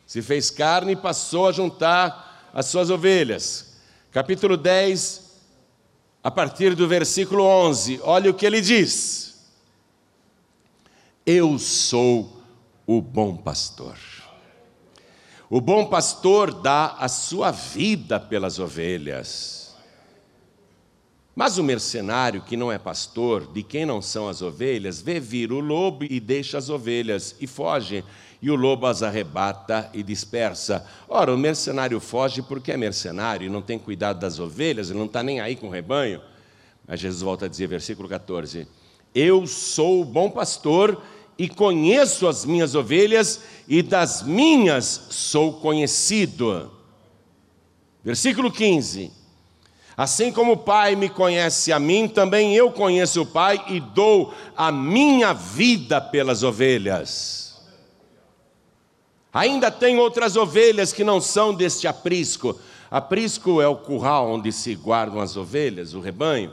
se 0.06 0.22
fez 0.22 0.52
carne 0.52 0.92
e 0.92 0.98
passou 0.98 1.48
a 1.48 1.54
juntar 1.54 2.52
as 2.54 2.66
suas 2.66 2.90
ovelhas. 2.90 3.78
Capítulo 4.12 4.58
10, 4.58 5.40
a 6.22 6.30
partir 6.30 6.76
do 6.76 6.90
versículo 6.90 7.46
11, 7.46 8.02
olha 8.04 8.30
o 8.32 8.34
que 8.34 8.46
ele 8.46 8.60
diz: 8.60 9.50
Eu 11.26 11.58
sou 11.58 12.44
o 12.86 13.02
bom 13.02 13.38
pastor. 13.38 13.96
O 15.50 15.60
bom 15.60 15.88
pastor 15.88 16.54
dá 16.54 16.96
a 17.00 17.08
sua 17.08 17.50
vida 17.50 18.20
pelas 18.20 18.60
ovelhas. 18.60 19.76
Mas 21.36 21.58
o 21.58 21.64
mercenário 21.64 22.42
que 22.44 22.56
não 22.56 22.72
é 22.72 22.78
pastor, 22.78 23.52
de 23.52 23.64
quem 23.64 23.84
não 23.84 24.00
são 24.00 24.30
as 24.30 24.44
ovelhas, 24.44 25.02
vê 25.02 25.20
vir 25.20 25.52
o 25.52 25.60
lobo 25.60 26.04
e 26.04 26.20
deixa 26.20 26.60
as 26.60 26.70
ovelhas 26.70 27.36
e 27.40 27.48
foge 27.48 28.04
e 28.40 28.52
o 28.52 28.56
lobo 28.56 28.86
as 28.86 29.02
arrebata 29.02 29.90
e 29.92 30.04
dispersa. 30.04 30.86
Ora, 31.08 31.34
o 31.34 31.38
mercenário 31.38 32.00
foge 32.00 32.44
porque 32.44 32.72
é 32.72 32.78
mercenário 32.78 33.48
e 33.48 33.50
não 33.50 33.62
tem 33.62 33.80
cuidado 33.80 34.20
das 34.20 34.38
ovelhas, 34.38 34.90
ele 34.90 35.00
não 35.00 35.08
está 35.08 35.24
nem 35.24 35.40
aí 35.40 35.56
com 35.56 35.68
o 35.68 35.72
rebanho. 35.72 36.22
Mas 36.88 37.00
Jesus 37.00 37.24
volta 37.24 37.46
a 37.46 37.50
dizer, 37.50 37.68
versículo 37.68 38.08
14: 38.08 38.68
Eu 39.16 39.48
sou 39.48 40.02
o 40.02 40.06
bom 40.06 40.30
pastor 40.30 41.02
e 41.40 41.48
conheço 41.48 42.28
as 42.28 42.44
minhas 42.44 42.76
ovelhas, 42.76 43.42
e 43.66 43.82
das 43.82 44.22
minhas 44.22 45.08
sou 45.10 45.54
conhecido. 45.54 46.70
Versículo 48.04 48.52
15: 48.52 49.10
Assim 49.96 50.34
como 50.34 50.52
o 50.52 50.58
Pai 50.58 50.98
me 50.98 51.08
conhece 51.08 51.72
a 51.72 51.80
mim, 51.80 52.10
também 52.10 52.54
eu 52.54 52.70
conheço 52.74 53.22
o 53.22 53.26
Pai 53.26 53.64
e 53.70 53.80
dou 53.80 54.34
a 54.56 54.70
minha 54.70 55.32
vida 55.32 56.02
pelas 56.02 56.44
ovelhas. 56.44 57.62
Ainda 59.32 59.72
tem 59.72 59.98
outras 59.98 60.36
ovelhas 60.36 60.92
que 60.92 61.06
não 61.06 61.22
são 61.22 61.54
deste 61.54 61.88
aprisco. 61.88 62.60
Aprisco 62.92 63.62
é 63.62 63.68
o 63.68 63.78
curral 63.78 64.30
onde 64.30 64.52
se 64.52 64.76
guardam 64.76 65.22
as 65.22 65.38
ovelhas, 65.38 65.94
o 65.94 66.02
rebanho. 66.02 66.52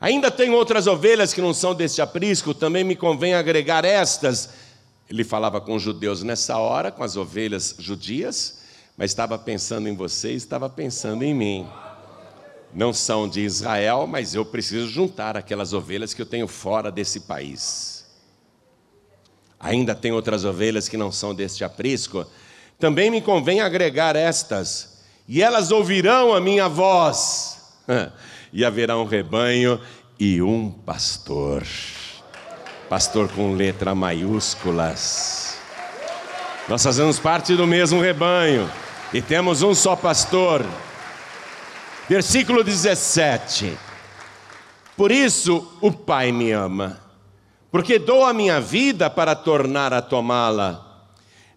Ainda 0.00 0.30
tem 0.30 0.50
outras 0.50 0.86
ovelhas 0.86 1.32
que 1.32 1.40
não 1.40 1.54
são 1.54 1.74
deste 1.74 2.02
aprisco, 2.02 2.52
também 2.52 2.84
me 2.84 2.94
convém 2.94 3.34
agregar 3.34 3.84
estas. 3.84 4.50
Ele 5.08 5.24
falava 5.24 5.60
com 5.60 5.74
os 5.74 5.82
judeus 5.82 6.22
nessa 6.22 6.58
hora, 6.58 6.90
com 6.90 7.02
as 7.02 7.16
ovelhas 7.16 7.76
judias, 7.78 8.58
mas 8.96 9.10
estava 9.10 9.38
pensando 9.38 9.88
em 9.88 9.94
você 9.94 10.32
e 10.32 10.36
estava 10.36 10.68
pensando 10.68 11.22
em 11.22 11.34
mim. 11.34 11.66
Não 12.74 12.92
são 12.92 13.28
de 13.28 13.40
Israel, 13.40 14.06
mas 14.06 14.34
eu 14.34 14.44
preciso 14.44 14.88
juntar 14.88 15.36
aquelas 15.36 15.72
ovelhas 15.72 16.12
que 16.12 16.20
eu 16.20 16.26
tenho 16.26 16.46
fora 16.46 16.90
desse 16.90 17.20
país. 17.20 18.04
Ainda 19.58 19.94
tem 19.94 20.12
outras 20.12 20.44
ovelhas 20.44 20.88
que 20.88 20.96
não 20.96 21.10
são 21.10 21.34
deste 21.34 21.64
aprisco. 21.64 22.26
Também 22.78 23.10
me 23.10 23.22
convém 23.22 23.60
agregar 23.60 24.14
estas, 24.14 24.98
e 25.26 25.42
elas 25.42 25.70
ouvirão 25.70 26.34
a 26.34 26.40
minha 26.40 26.68
voz, 26.68 27.58
e 28.52 28.64
haverá 28.64 28.96
um 28.96 29.04
rebanho 29.04 29.80
e 30.18 30.40
um 30.40 30.70
pastor. 30.70 31.64
Pastor 32.88 33.28
com 33.28 33.54
letra 33.54 33.94
maiúsculas. 33.94 35.58
Nós 36.68 36.82
fazemos 36.82 37.18
parte 37.18 37.54
do 37.54 37.66
mesmo 37.66 38.00
rebanho 38.00 38.70
e 39.12 39.20
temos 39.20 39.62
um 39.62 39.74
só 39.74 39.94
pastor. 39.94 40.64
Versículo 42.08 42.62
17. 42.62 43.76
Por 44.96 45.10
isso 45.10 45.76
o 45.80 45.92
Pai 45.92 46.32
me 46.32 46.52
ama 46.52 47.06
porque 47.76 47.98
dou 47.98 48.24
a 48.24 48.32
minha 48.32 48.58
vida 48.58 49.10
para 49.10 49.34
tornar 49.34 49.92
a 49.92 50.00
tomá-la. 50.00 51.04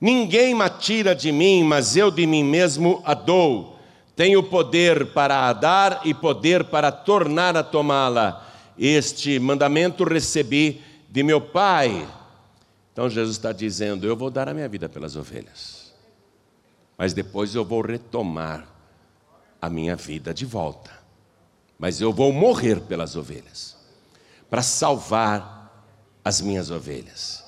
Ninguém 0.02 0.54
me 0.54 0.70
tira 0.70 1.16
de 1.16 1.32
mim, 1.32 1.64
mas 1.64 1.96
eu 1.96 2.12
de 2.12 2.28
mim 2.28 2.44
mesmo 2.44 3.02
a 3.06 3.14
dou. 3.14 3.79
Tenho 4.20 4.44
poder 4.44 5.14
para 5.14 5.48
a 5.48 5.54
dar 5.54 6.02
e 6.04 6.14
poder 6.14 6.66
para 6.66 6.92
tornar 6.92 7.56
a 7.56 7.64
tomá-la. 7.64 8.46
Este 8.78 9.40
mandamento 9.40 10.04
recebi 10.04 10.84
de 11.08 11.24
meu 11.24 11.40
Pai. 11.40 12.06
Então 12.92 13.10
Jesus 13.10 13.38
está 13.38 13.54
dizendo: 13.54 14.06
Eu 14.06 14.18
vou 14.18 14.30
dar 14.30 14.50
a 14.50 14.54
minha 14.54 14.68
vida 14.68 14.90
pelas 14.90 15.16
ovelhas, 15.16 15.94
mas 16.98 17.14
depois 17.14 17.56
eu 17.56 17.64
vou 17.64 17.80
retomar 17.80 18.68
a 19.62 19.70
minha 19.70 19.96
vida 19.96 20.34
de 20.34 20.46
volta. 20.46 20.92
Mas 21.78 22.02
eu 22.02 22.12
vou 22.12 22.34
morrer 22.34 22.82
pelas 22.82 23.16
ovelhas, 23.16 23.78
para 24.50 24.62
salvar 24.62 25.88
as 26.26 26.42
minhas 26.42 26.70
ovelhas. 26.70 27.42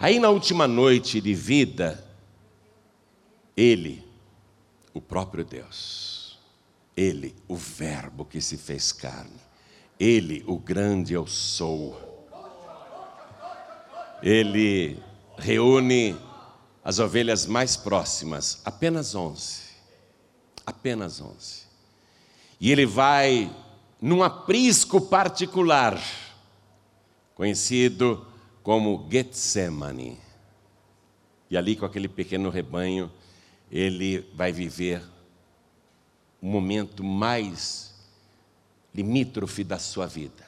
Aí 0.00 0.18
na 0.18 0.30
última 0.30 0.66
noite 0.66 1.20
de 1.20 1.32
vida, 1.32 2.04
Ele, 3.56 4.09
o 5.00 5.02
próprio 5.02 5.42
Deus, 5.42 6.38
Ele, 6.94 7.34
o 7.48 7.56
Verbo 7.56 8.26
que 8.26 8.38
se 8.38 8.58
fez 8.58 8.92
carne, 8.92 9.40
Ele, 9.98 10.44
o 10.46 10.58
grande 10.58 11.14
eu 11.14 11.26
sou, 11.26 11.98
Ele 14.22 15.02
reúne 15.38 16.14
as 16.84 16.98
ovelhas 16.98 17.46
mais 17.46 17.78
próximas, 17.78 18.60
apenas 18.62 19.14
onze, 19.14 19.62
apenas 20.66 21.18
onze, 21.18 21.62
e 22.60 22.70
Ele 22.70 22.84
vai 22.84 23.50
num 24.02 24.22
aprisco 24.22 25.00
particular, 25.00 25.98
conhecido 27.34 28.26
como 28.62 29.08
Getsemane. 29.10 30.18
E 31.50 31.56
ali, 31.56 31.74
com 31.74 31.84
aquele 31.86 32.06
pequeno 32.06 32.50
rebanho, 32.50 33.10
ele 33.70 34.28
vai 34.34 34.50
viver 34.50 35.02
o 36.40 36.46
momento 36.46 37.04
mais 37.04 37.94
limítrofe 38.94 39.62
da 39.62 39.78
sua 39.78 40.06
vida. 40.06 40.44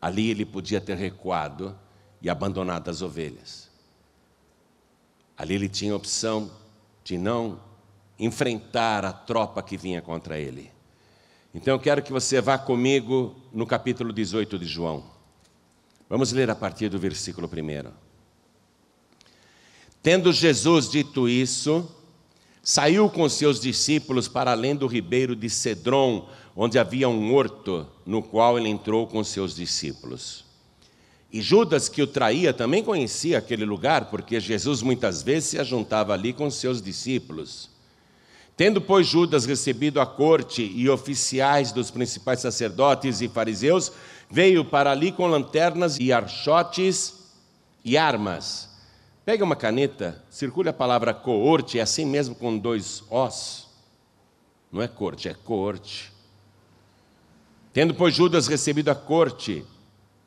Ali 0.00 0.30
ele 0.30 0.46
podia 0.46 0.80
ter 0.80 0.96
recuado 0.96 1.76
e 2.22 2.30
abandonado 2.30 2.88
as 2.88 3.02
ovelhas. 3.02 3.68
Ali 5.36 5.54
ele 5.54 5.68
tinha 5.68 5.92
a 5.92 5.96
opção 5.96 6.50
de 7.04 7.18
não 7.18 7.60
enfrentar 8.18 9.04
a 9.04 9.12
tropa 9.12 9.62
que 9.62 9.76
vinha 9.76 10.00
contra 10.00 10.38
ele. 10.38 10.70
Então 11.54 11.74
eu 11.74 11.80
quero 11.80 12.02
que 12.02 12.12
você 12.12 12.40
vá 12.40 12.56
comigo 12.56 13.34
no 13.52 13.66
capítulo 13.66 14.12
18 14.12 14.58
de 14.58 14.66
João. 14.66 15.04
Vamos 16.08 16.32
ler 16.32 16.48
a 16.50 16.54
partir 16.54 16.88
do 16.88 16.98
versículo 16.98 17.48
1. 17.48 18.09
Tendo 20.02 20.32
Jesus 20.32 20.88
dito 20.88 21.28
isso, 21.28 21.86
saiu 22.62 23.10
com 23.10 23.28
seus 23.28 23.60
discípulos 23.60 24.28
para 24.28 24.52
além 24.52 24.74
do 24.74 24.86
ribeiro 24.86 25.36
de 25.36 25.50
Cedron, 25.50 26.26
onde 26.56 26.78
havia 26.78 27.08
um 27.08 27.34
horto, 27.34 27.86
no 28.06 28.22
qual 28.22 28.58
ele 28.58 28.68
entrou 28.68 29.06
com 29.06 29.22
seus 29.22 29.54
discípulos. 29.54 30.44
E 31.30 31.42
Judas, 31.42 31.88
que 31.88 32.02
o 32.02 32.06
traía, 32.06 32.52
também 32.52 32.82
conhecia 32.82 33.38
aquele 33.38 33.64
lugar, 33.64 34.06
porque 34.06 34.40
Jesus 34.40 34.80
muitas 34.80 35.22
vezes 35.22 35.50
se 35.50 35.58
ajuntava 35.58 36.14
ali 36.14 36.32
com 36.32 36.50
seus 36.50 36.80
discípulos. 36.80 37.68
Tendo, 38.56 38.80
pois, 38.80 39.06
Judas 39.06 39.44
recebido 39.44 40.00
a 40.00 40.06
corte 40.06 40.62
e 40.62 40.88
oficiais 40.88 41.72
dos 41.72 41.90
principais 41.90 42.40
sacerdotes 42.40 43.20
e 43.20 43.28
fariseus, 43.28 43.92
veio 44.30 44.64
para 44.64 44.90
ali 44.90 45.12
com 45.12 45.26
lanternas 45.26 45.98
e 46.00 46.10
archotes 46.10 47.14
e 47.84 47.98
armas. 47.98 48.69
Pega 49.30 49.44
uma 49.44 49.54
caneta, 49.54 50.20
circule 50.28 50.70
a 50.70 50.72
palavra 50.72 51.14
coorte, 51.14 51.78
é 51.78 51.82
assim 51.82 52.04
mesmo 52.04 52.34
com 52.34 52.58
dois 52.58 53.04
os. 53.08 53.68
Não 54.72 54.82
é 54.82 54.88
corte, 54.88 55.28
é 55.28 55.34
coorte. 55.34 56.12
Tendo, 57.72 57.94
pois, 57.94 58.12
Judas 58.12 58.48
recebido 58.48 58.88
a 58.88 58.94
corte 58.96 59.64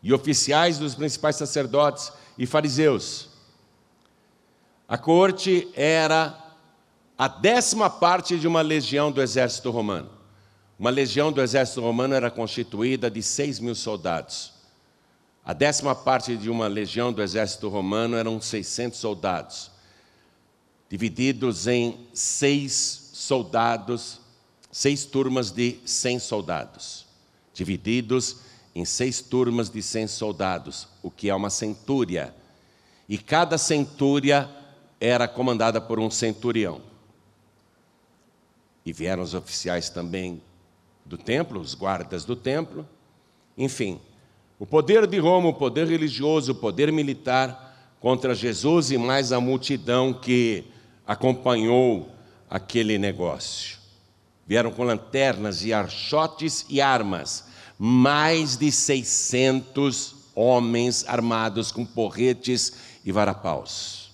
e 0.01 0.13
oficiais 0.13 0.79
dos 0.79 0.95
principais 0.95 1.35
sacerdotes 1.35 2.13
e 2.37 2.45
fariseus. 2.45 3.27
A 4.87 4.97
corte 4.97 5.67
era 5.75 6.41
a 7.17 7.27
décima 7.27 7.89
parte 7.89 8.39
de 8.39 8.47
uma 8.47 8.61
legião 8.61 9.11
do 9.11 9.21
exército 9.21 9.69
romano. 9.69 10.11
Uma 10.79 10.89
legião 10.89 11.29
do 11.29 11.41
exército 11.41 11.81
romano 11.81 12.13
era 12.13 12.31
constituída 12.31 13.11
de 13.11 13.21
seis 13.21 13.59
mil 13.59 13.75
soldados. 13.75 14.52
A 15.45 15.51
décima 15.51 15.93
parte 15.93 16.37
de 16.37 16.49
uma 16.49 16.67
legião 16.67 17.11
do 17.11 17.21
exército 17.21 17.67
romano 17.67 18.15
eram 18.15 18.39
600 18.39 18.97
soldados, 18.97 19.71
divididos 20.89 21.67
em 21.67 22.07
seis 22.13 23.09
soldados, 23.13 24.21
seis 24.71 25.03
turmas 25.03 25.51
de 25.51 25.79
100 25.85 26.19
soldados, 26.19 27.05
divididos 27.53 28.37
em 28.73 28.85
seis 28.85 29.19
turmas 29.19 29.69
de 29.69 29.81
100 29.81 30.07
soldados, 30.07 30.87
o 31.01 31.11
que 31.11 31.29
é 31.29 31.35
uma 31.35 31.49
centúria. 31.49 32.33
E 33.07 33.17
cada 33.17 33.57
centúria 33.57 34.49
era 34.99 35.27
comandada 35.27 35.81
por 35.81 35.99
um 35.99 36.09
centurião. 36.09 36.81
E 38.85 38.93
vieram 38.93 39.21
os 39.21 39.33
oficiais 39.33 39.89
também 39.89 40.41
do 41.05 41.17
templo, 41.17 41.59
os 41.59 41.75
guardas 41.75 42.23
do 42.23 42.35
templo, 42.35 42.87
enfim, 43.57 43.99
o 44.59 44.65
poder 44.65 45.07
de 45.07 45.19
Roma, 45.19 45.49
o 45.49 45.53
poder 45.53 45.87
religioso, 45.87 46.51
o 46.51 46.55
poder 46.55 46.91
militar 46.91 47.95
contra 47.99 48.35
Jesus 48.35 48.91
e 48.91 48.97
mais 48.97 49.31
a 49.31 49.39
multidão 49.39 50.13
que 50.13 50.65
acompanhou 51.05 52.09
aquele 52.49 52.97
negócio. 52.97 53.77
Vieram 54.45 54.71
com 54.71 54.83
lanternas 54.83 55.63
e 55.63 55.73
archotes 55.73 56.65
e 56.69 56.81
armas, 56.81 57.45
mais 57.79 58.57
de 58.57 58.71
600 58.71 60.15
homens 60.35 61.05
armados 61.07 61.71
com 61.71 61.85
porretes 61.85 62.73
e 63.05 63.11
varapaus, 63.11 64.11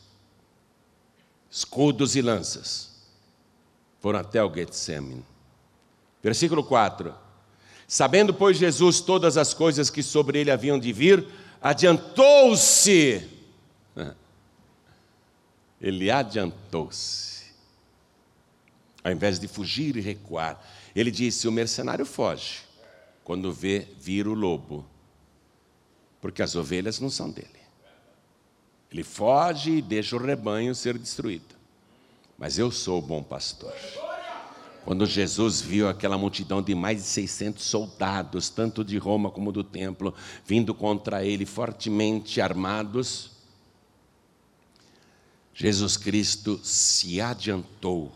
escudos 1.50 2.16
e 2.16 2.22
lanças. 2.22 2.90
Foram 4.00 4.20
até 4.20 4.44
o 4.44 4.54
Getsemane. 4.54 5.26
Versículo 6.22 6.64
4: 6.64 7.14
Sabendo, 7.90 8.32
pois, 8.32 8.56
Jesus 8.56 9.02
todas 9.02 9.36
as 9.36 9.52
coisas 9.52 9.90
que 9.90 10.04
sobre 10.04 10.40
ele 10.40 10.52
haviam 10.52 10.78
de 10.78 10.94
vir, 10.94 11.28
adiantou-se. 11.60 13.28
Ele 15.82 16.12
adiantou-se. 16.12 17.46
Ao 19.04 19.12
invés 19.12 19.40
de 19.40 19.48
fugir 19.48 19.98
e 19.98 20.02
recuar, 20.02 20.64
ele 20.96 21.10
disse: 21.10 21.48
O 21.48 21.52
mercenário 21.52 22.06
foge 22.06 22.60
quando 23.24 23.52
vê 23.52 23.88
vir 24.00 24.28
o 24.28 24.36
lobo, 24.36 24.86
porque 26.22 26.44
as 26.44 26.56
ovelhas 26.56 27.00
não 27.00 27.10
são 27.10 27.32
dele. 27.32 27.50
Ele 28.92 29.04
foge 29.04 29.78
e 29.78 29.82
deixa 29.82 30.16
o 30.16 30.24
rebanho 30.24 30.76
ser 30.76 30.96
destruído. 30.96 31.56
Mas 32.38 32.60
eu 32.60 32.72
sou 32.72 33.00
o 33.00 33.02
bom 33.02 33.24
pastor. 33.24 33.74
Quando 34.90 35.06
Jesus 35.06 35.62
viu 35.62 35.88
aquela 35.88 36.18
multidão 36.18 36.64
de 36.64 36.74
mais 36.74 36.98
de 36.98 37.04
600 37.04 37.64
soldados, 37.64 38.50
tanto 38.50 38.84
de 38.84 38.98
Roma 38.98 39.30
como 39.30 39.52
do 39.52 39.64
templo, 39.64 40.16
vindo 40.44 40.74
contra 40.74 41.24
ele 41.24 41.46
fortemente 41.46 42.42
armados, 42.42 43.30
Jesus 45.54 45.96
Cristo 45.96 46.60
se 46.64 47.22
adiantou, 47.22 48.12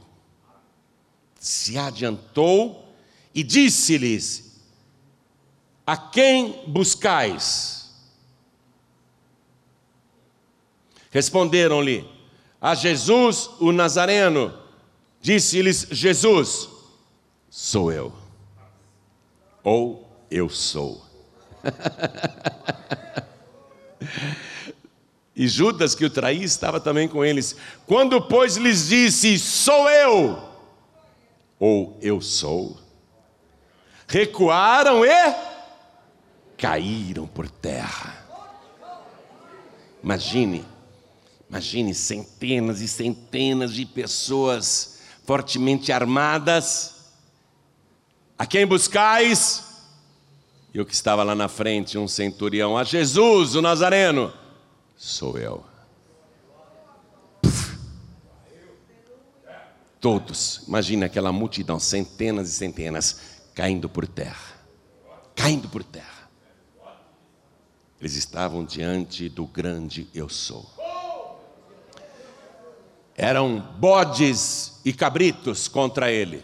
se 1.39 1.77
adiantou 1.77 2.91
e 3.35 3.43
disse-lhes: 3.43 4.59
A 5.85 5.95
quem 5.95 6.63
buscais? 6.65 7.93
Responderam-lhe: 11.11 12.03
A 12.59 12.73
Jesus 12.73 13.47
o 13.59 13.71
Nazareno. 13.71 14.62
Disse-lhes 15.23 15.87
Jesus: 15.89 16.69
Sou 17.49 17.89
eu. 17.89 18.13
Ou 19.63 20.05
eu 20.29 20.49
sou. 20.49 21.01
e 25.33 25.47
Judas, 25.47 25.95
que 25.95 26.03
o 26.03 26.09
traía, 26.09 26.43
estava 26.43 26.77
também 26.77 27.07
com 27.07 27.23
eles. 27.23 27.55
Quando, 27.87 28.21
pois, 28.21 28.57
lhes 28.57 28.89
disse: 28.89 29.39
Sou 29.39 29.89
eu. 29.89 30.37
Ou 31.57 31.97
eu 32.01 32.19
sou. 32.19 32.77
Recuaram 34.05 35.05
e 35.05 35.35
caíram 36.57 37.25
por 37.25 37.49
terra. 37.49 38.27
Imagine, 40.03 40.65
imagine 41.49 41.95
centenas 41.95 42.81
e 42.81 42.89
centenas 42.89 43.73
de 43.73 43.85
pessoas 43.85 44.92
fortemente 45.23 45.91
armadas. 45.91 47.13
A 48.37 48.45
quem 48.45 48.65
buscais? 48.65 49.63
E 50.73 50.81
o 50.81 50.85
que 50.85 50.93
estava 50.93 51.23
lá 51.23 51.35
na 51.35 51.47
frente, 51.47 51.97
um 51.97 52.07
centurião, 52.07 52.77
a 52.77 52.83
Jesus, 52.83 53.55
o 53.55 53.61
Nazareno, 53.61 54.33
sou 54.95 55.37
eu. 55.37 55.63
Todos, 59.99 60.63
imagine 60.67 61.05
aquela 61.05 61.31
multidão, 61.31 61.79
centenas 61.79 62.49
e 62.49 62.51
centenas, 62.51 63.21
caindo 63.53 63.87
por 63.87 64.05
terra. 64.05 64.53
Caindo 65.35 65.69
por 65.69 65.83
terra. 65.83 66.29
Eles 68.01 68.15
estavam 68.15 68.65
diante 68.65 69.29
do 69.29 69.47
grande 69.47 70.09
eu 70.13 70.27
sou. 70.27 70.72
Eram 73.15 73.59
bodes 73.77 74.79
e 74.83 74.91
cabritos 74.91 75.67
contra 75.67 76.11
ele, 76.11 76.43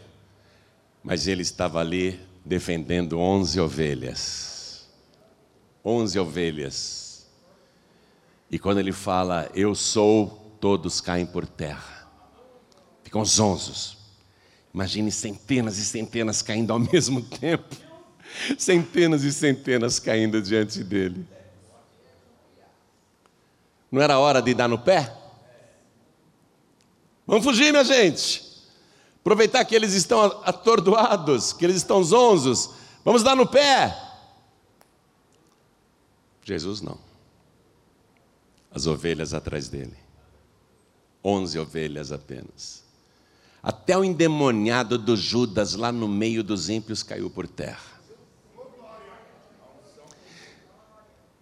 mas 1.04 1.28
ele 1.28 1.42
estava 1.42 1.80
ali 1.80 2.20
defendendo 2.46 3.20
onze 3.20 3.60
ovelhas. 3.60 4.88
Onze 5.84 6.20
ovelhas. 6.20 7.28
E 8.52 8.60
quando 8.60 8.80
ele 8.80 8.92
fala, 8.92 9.50
eu 9.54 9.74
sou, 9.74 10.56
todos 10.60 11.02
caem 11.02 11.26
por 11.26 11.48
terra. 11.48 12.08
Ficam 13.04 13.26
zonzos. 13.26 13.98
Imagine 14.74 15.12
centenas 15.12 15.78
e 15.78 15.86
centenas 15.86 16.42
caindo 16.42 16.72
ao 16.72 16.78
mesmo 16.94 17.22
tempo. 17.22 17.76
Centenas 18.58 19.24
e 19.24 19.32
centenas 19.32 20.00
caindo 20.00 20.40
diante 20.42 20.84
dele. 20.84 21.26
Não 23.92 24.02
era 24.02 24.20
hora 24.20 24.40
de 24.40 24.54
dar 24.54 24.68
no 24.68 24.78
pé? 24.78 25.12
Vamos 27.30 27.46
fugir, 27.46 27.72
minha 27.72 27.84
gente. 27.84 28.44
Aproveitar 29.20 29.64
que 29.64 29.76
eles 29.76 29.94
estão 29.94 30.20
atordoados, 30.44 31.54
que 31.54 31.64
eles 31.64 31.76
estão 31.76 32.04
zonzos. 32.04 32.72
Vamos 33.06 33.22
dar 33.22 33.36
no 33.36 33.46
pé. 33.46 33.96
Jesus 36.44 36.82
não. 36.82 36.98
As 38.72 38.88
ovelhas 38.88 39.32
atrás 39.32 39.70
dele. 39.70 39.96
Onze 41.24 41.60
ovelhas 41.60 42.12
apenas. 42.12 42.84
Até 43.62 43.96
o 43.96 44.04
endemoniado 44.04 44.98
do 44.98 45.16
Judas 45.16 45.76
lá 45.76 45.92
no 45.92 46.08
meio 46.08 46.44
dos 46.44 46.68
ímpios 46.68 47.04
caiu 47.04 47.30
por 47.30 47.48
terra. 47.48 48.00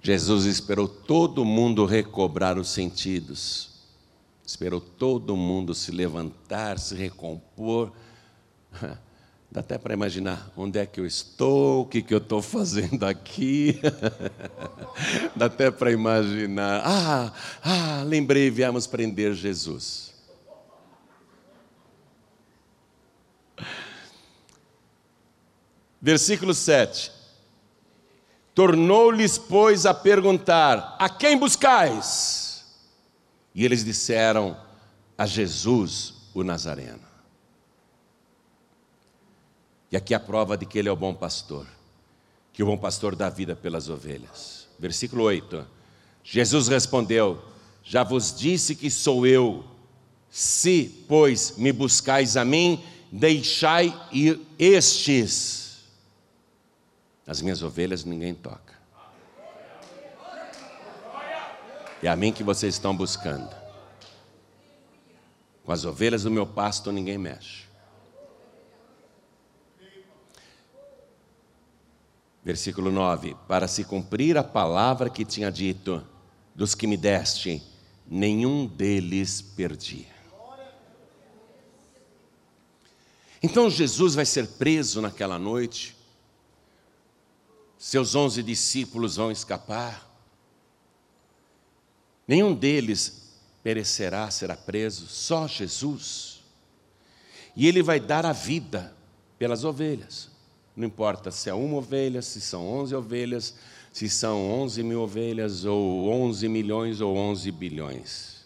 Jesus 0.02 0.43
esperou 0.43 0.89
todo 0.89 1.45
mundo 1.45 1.86
recobrar 1.86 2.58
os 2.58 2.67
sentidos, 2.67 3.77
esperou 4.47 4.79
todo 4.79 5.36
mundo 5.36 5.75
se 5.75 5.91
levantar, 5.91 6.79
se 6.79 6.95
recompor. 6.95 7.91
Dá 9.51 9.62
até 9.62 9.77
para 9.77 9.93
imaginar 9.93 10.51
onde 10.57 10.79
é 10.79 10.86
que 10.86 10.99
eu 10.99 11.05
estou, 11.05 11.81
o 11.81 11.86
que, 11.86 12.01
que 12.01 12.13
eu 12.13 12.17
estou 12.17 12.41
fazendo 12.41 13.05
aqui. 13.05 13.79
Dá 15.36 15.45
até 15.45 15.69
para 15.69 15.91
imaginar. 15.91 16.81
Ah, 16.86 17.33
ah, 17.62 18.03
lembrei, 18.05 18.49
viemos 18.49 18.88
prender 18.88 19.33
Jesus. 19.33 20.13
Versículo 26.01 26.53
7. 26.53 27.12
Tornou-lhes, 28.53 29.38
pois, 29.38 29.86
a 29.86 29.93
perguntar: 29.93 30.95
A 30.99 31.10
quem 31.10 31.38
buscais? 31.38 32.46
E 33.58 33.65
eles 33.65 33.84
disseram: 33.84 34.56
A 35.17 35.26
Jesus, 35.26 36.13
o 36.34 36.43
Nazareno. 36.43 37.02
E 39.91 39.98
aqui 39.98 40.13
a 40.13 40.20
prova 40.20 40.56
de 40.56 40.65
que 40.65 40.78
ele 40.78 40.88
é 40.88 40.91
o 40.91 40.96
bom 40.96 41.13
pastor, 41.13 41.65
que 42.54 42.62
o 42.62 42.65
bom 42.67 42.78
pastor 42.78 43.15
dá 43.15 43.30
vida 43.30 43.56
pelas 43.56 43.89
ovelhas. 43.89 44.70
Versículo 44.80 45.24
8: 45.24 45.65
Jesus 46.24 46.67
respondeu: 46.70 47.43
Já 47.84 48.04
vos 48.04 48.34
disse 48.34 48.76
que 48.76 48.89
sou 48.89 49.26
eu. 49.26 49.65
Se, 50.30 51.04
pois, 51.08 51.58
me 51.58 51.74
buscais 51.74 52.38
a 52.38 52.46
mim, 52.46 52.84
deixai 53.12 53.93
ir 54.12 54.39
estes 54.60 55.58
as 57.28 57.41
minhas 57.41 57.62
ovelhas 57.62 58.06
ninguém 58.06 58.34
toca. 58.34 58.66
É 62.08 62.10
a 62.10 62.15
mim 62.15 62.32
que 62.32 62.41
vocês 62.41 62.76
estão 62.76 62.96
buscando. 62.96 63.54
Com 65.65 65.74
as 65.74 65.84
ovelhas 65.84 66.24
do 66.24 66.32
meu 66.32 66.48
pasto 66.48 66.89
ninguém 66.89 67.17
mexe. 67.17 67.65
Versículo 72.41 72.93
9: 72.93 73.36
Para 73.46 73.67
se 73.67 73.84
cumprir 73.84 74.38
a 74.38 74.43
palavra 74.43 75.10
que 75.10 75.26
tinha 75.26 75.52
dito, 75.52 76.02
dos 76.56 76.74
que 76.74 76.88
me 76.88 76.96
deste, 76.96 77.62
nenhum 78.08 78.65
deles 78.65 79.41
perdi. 79.41 80.08
Então 83.43 83.70
Jesus 83.70 84.15
vai 84.15 84.26
ser 84.26 84.48
preso 84.48 85.02
naquela 85.02 85.38
noite, 85.38 85.93
seus 87.78 88.15
onze 88.15 88.41
discípulos 88.41 89.17
vão 89.17 89.30
escapar. 89.30 90.07
Nenhum 92.28 92.54
deles 92.54 93.32
perecerá, 93.63 94.30
será 94.30 94.56
preso, 94.56 95.08
só 95.08 95.48
Jesus. 95.48 96.44
E 97.56 97.68
ele 97.68 97.82
vai 97.82 98.00
dar 98.00 98.26
a 98.26 98.34
vida 98.34 98.94
pelas 99.40 99.63
ovelhas. 99.63 100.30
Não 100.76 100.86
importa 100.86 101.32
se 101.32 101.50
é 101.50 101.54
uma 101.54 101.78
ovelha, 101.78 102.22
se 102.22 102.40
são 102.42 102.68
onze 102.68 102.96
ovelhas, 102.96 103.56
se 103.92 104.10
são 104.10 104.48
onze 104.52 104.84
mil 104.84 105.02
ovelhas, 105.02 105.66
ou 105.66 106.08
onze 106.10 106.48
milhões, 106.48 107.02
ou 107.02 107.16
onze 107.16 107.52
bilhões. 107.52 108.46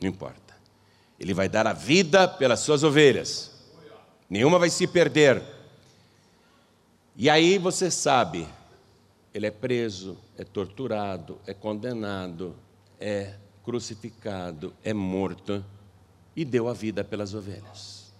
Não 0.00 0.08
importa. 0.08 0.56
Ele 1.18 1.32
vai 1.32 1.48
dar 1.48 1.66
a 1.66 1.72
vida 1.72 2.28
pelas 2.28 2.60
suas 2.60 2.82
ovelhas. 2.82 3.50
Nenhuma 4.28 4.58
vai 4.58 4.68
se 4.68 4.86
perder. 4.86 5.42
E 7.16 7.30
aí 7.30 7.58
você 7.58 7.90
sabe, 7.90 8.46
ele 9.32 9.46
é 9.46 9.50
preso, 9.50 10.18
é 10.36 10.44
torturado, 10.44 11.38
é 11.46 11.54
condenado, 11.54 12.54
é 13.00 13.34
crucificado, 13.64 14.72
é 14.82 14.92
morto 14.92 15.64
e 16.34 16.44
deu 16.44 16.68
a 16.68 16.72
vida 16.72 17.04
pelas 17.04 17.34
ovelhas. 17.34 18.12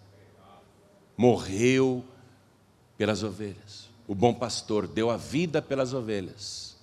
Morreu 1.16 2.04
pelas 2.96 3.22
ovelhas. 3.22 3.88
O 4.06 4.14
bom 4.14 4.32
pastor 4.32 4.86
deu 4.86 5.10
a 5.10 5.16
vida 5.16 5.60
pelas 5.60 5.92
ovelhas. 5.92 6.76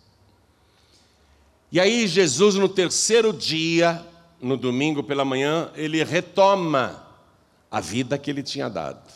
E 1.72 1.80
aí, 1.80 2.08
Jesus, 2.08 2.56
no 2.56 2.70
terceiro 2.70 3.34
dia, 3.34 4.06
no 4.42 4.56
domingo 4.56 5.04
pela 5.04 5.26
manhã, 5.26 5.72
ele 5.76 6.04
retoma 6.04 7.06
a 7.70 7.80
vida 7.80 8.18
que 8.18 8.30
ele 8.30 8.44
tinha 8.44 8.70
dado. 8.70 9.12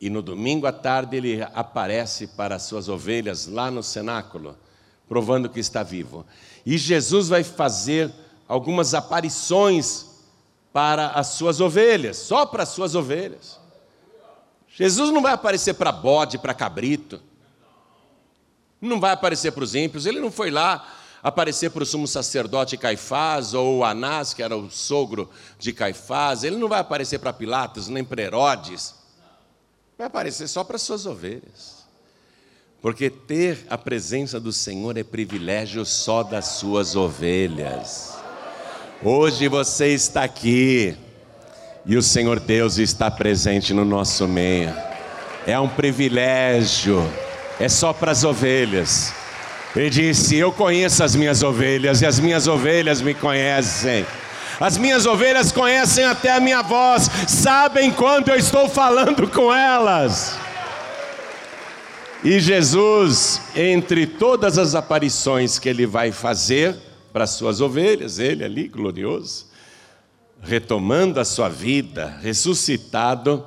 E 0.00 0.10
no 0.10 0.20
domingo 0.20 0.66
à 0.66 0.72
tarde 0.72 1.16
ele 1.16 1.42
aparece 1.42 2.26
para 2.26 2.56
as 2.56 2.62
suas 2.64 2.88
ovelhas 2.88 3.46
lá 3.46 3.70
no 3.70 3.82
cenáculo, 3.82 4.56
provando 5.08 5.48
que 5.48 5.60
está 5.60 5.82
vivo. 5.82 6.24
E 6.64 6.78
Jesus 6.78 7.28
vai 7.28 7.44
fazer 7.44 8.12
algumas 8.48 8.94
aparições 8.94 10.06
para 10.72 11.08
as 11.08 11.28
suas 11.28 11.60
ovelhas, 11.60 12.16
só 12.16 12.44
para 12.44 12.64
as 12.64 12.70
suas 12.70 12.94
ovelhas. 12.94 13.60
Jesus 14.76 15.10
não 15.10 15.22
vai 15.22 15.32
aparecer 15.32 15.74
para 15.74 15.92
bode, 15.92 16.36
para 16.36 16.52
cabrito. 16.52 17.22
Não 18.80 18.98
vai 18.98 19.12
aparecer 19.12 19.52
para 19.52 19.62
os 19.62 19.74
ímpios. 19.74 20.04
Ele 20.04 20.20
não 20.20 20.32
foi 20.32 20.50
lá 20.50 20.84
aparecer 21.22 21.70
para 21.70 21.84
o 21.84 21.86
sumo 21.86 22.08
sacerdote 22.08 22.76
Caifás 22.76 23.54
ou 23.54 23.84
Anás, 23.84 24.34
que 24.34 24.42
era 24.42 24.56
o 24.56 24.68
sogro 24.68 25.30
de 25.58 25.72
Caifás. 25.72 26.42
Ele 26.42 26.56
não 26.56 26.68
vai 26.68 26.80
aparecer 26.80 27.20
para 27.20 27.32
Pilatos, 27.32 27.86
nem 27.88 28.02
para 28.02 28.22
Herodes. 28.22 28.94
Vai 29.96 30.08
aparecer 30.08 30.48
só 30.48 30.64
para 30.64 30.76
suas 30.76 31.06
ovelhas. 31.06 31.83
Porque 32.84 33.08
ter 33.08 33.64
a 33.70 33.78
presença 33.78 34.38
do 34.38 34.52
Senhor 34.52 34.98
é 34.98 35.02
privilégio 35.02 35.86
só 35.86 36.22
das 36.22 36.44
suas 36.44 36.94
ovelhas. 36.94 38.12
Hoje 39.02 39.48
você 39.48 39.94
está 39.94 40.22
aqui 40.22 40.94
e 41.86 41.96
o 41.96 42.02
Senhor 42.02 42.38
Deus 42.38 42.76
está 42.76 43.10
presente 43.10 43.72
no 43.72 43.86
nosso 43.86 44.28
meio. 44.28 44.70
É 45.46 45.58
um 45.58 45.66
privilégio, 45.66 47.10
é 47.58 47.70
só 47.70 47.90
para 47.94 48.12
as 48.12 48.22
ovelhas. 48.22 49.14
Ele 49.74 49.88
disse: 49.88 50.36
Eu 50.36 50.52
conheço 50.52 51.02
as 51.02 51.16
minhas 51.16 51.42
ovelhas 51.42 52.02
e 52.02 52.06
as 52.06 52.20
minhas 52.20 52.46
ovelhas 52.46 53.00
me 53.00 53.14
conhecem. 53.14 54.04
As 54.60 54.76
minhas 54.76 55.06
ovelhas 55.06 55.50
conhecem 55.50 56.04
até 56.04 56.32
a 56.32 56.38
minha 56.38 56.60
voz, 56.60 57.10
sabem 57.28 57.90
quando 57.90 58.28
eu 58.28 58.36
estou 58.36 58.68
falando 58.68 59.26
com 59.26 59.50
elas. 59.50 60.43
E 62.24 62.40
Jesus, 62.40 63.38
entre 63.54 64.06
todas 64.06 64.56
as 64.56 64.74
aparições 64.74 65.58
que 65.58 65.68
ele 65.68 65.86
vai 65.86 66.10
fazer 66.10 66.74
para 67.12 67.24
as 67.24 67.30
suas 67.30 67.60
ovelhas, 67.60 68.18
ele 68.18 68.42
ali 68.42 68.66
glorioso, 68.66 69.50
retomando 70.40 71.20
a 71.20 71.24
sua 71.24 71.50
vida, 71.50 72.16
ressuscitado, 72.22 73.46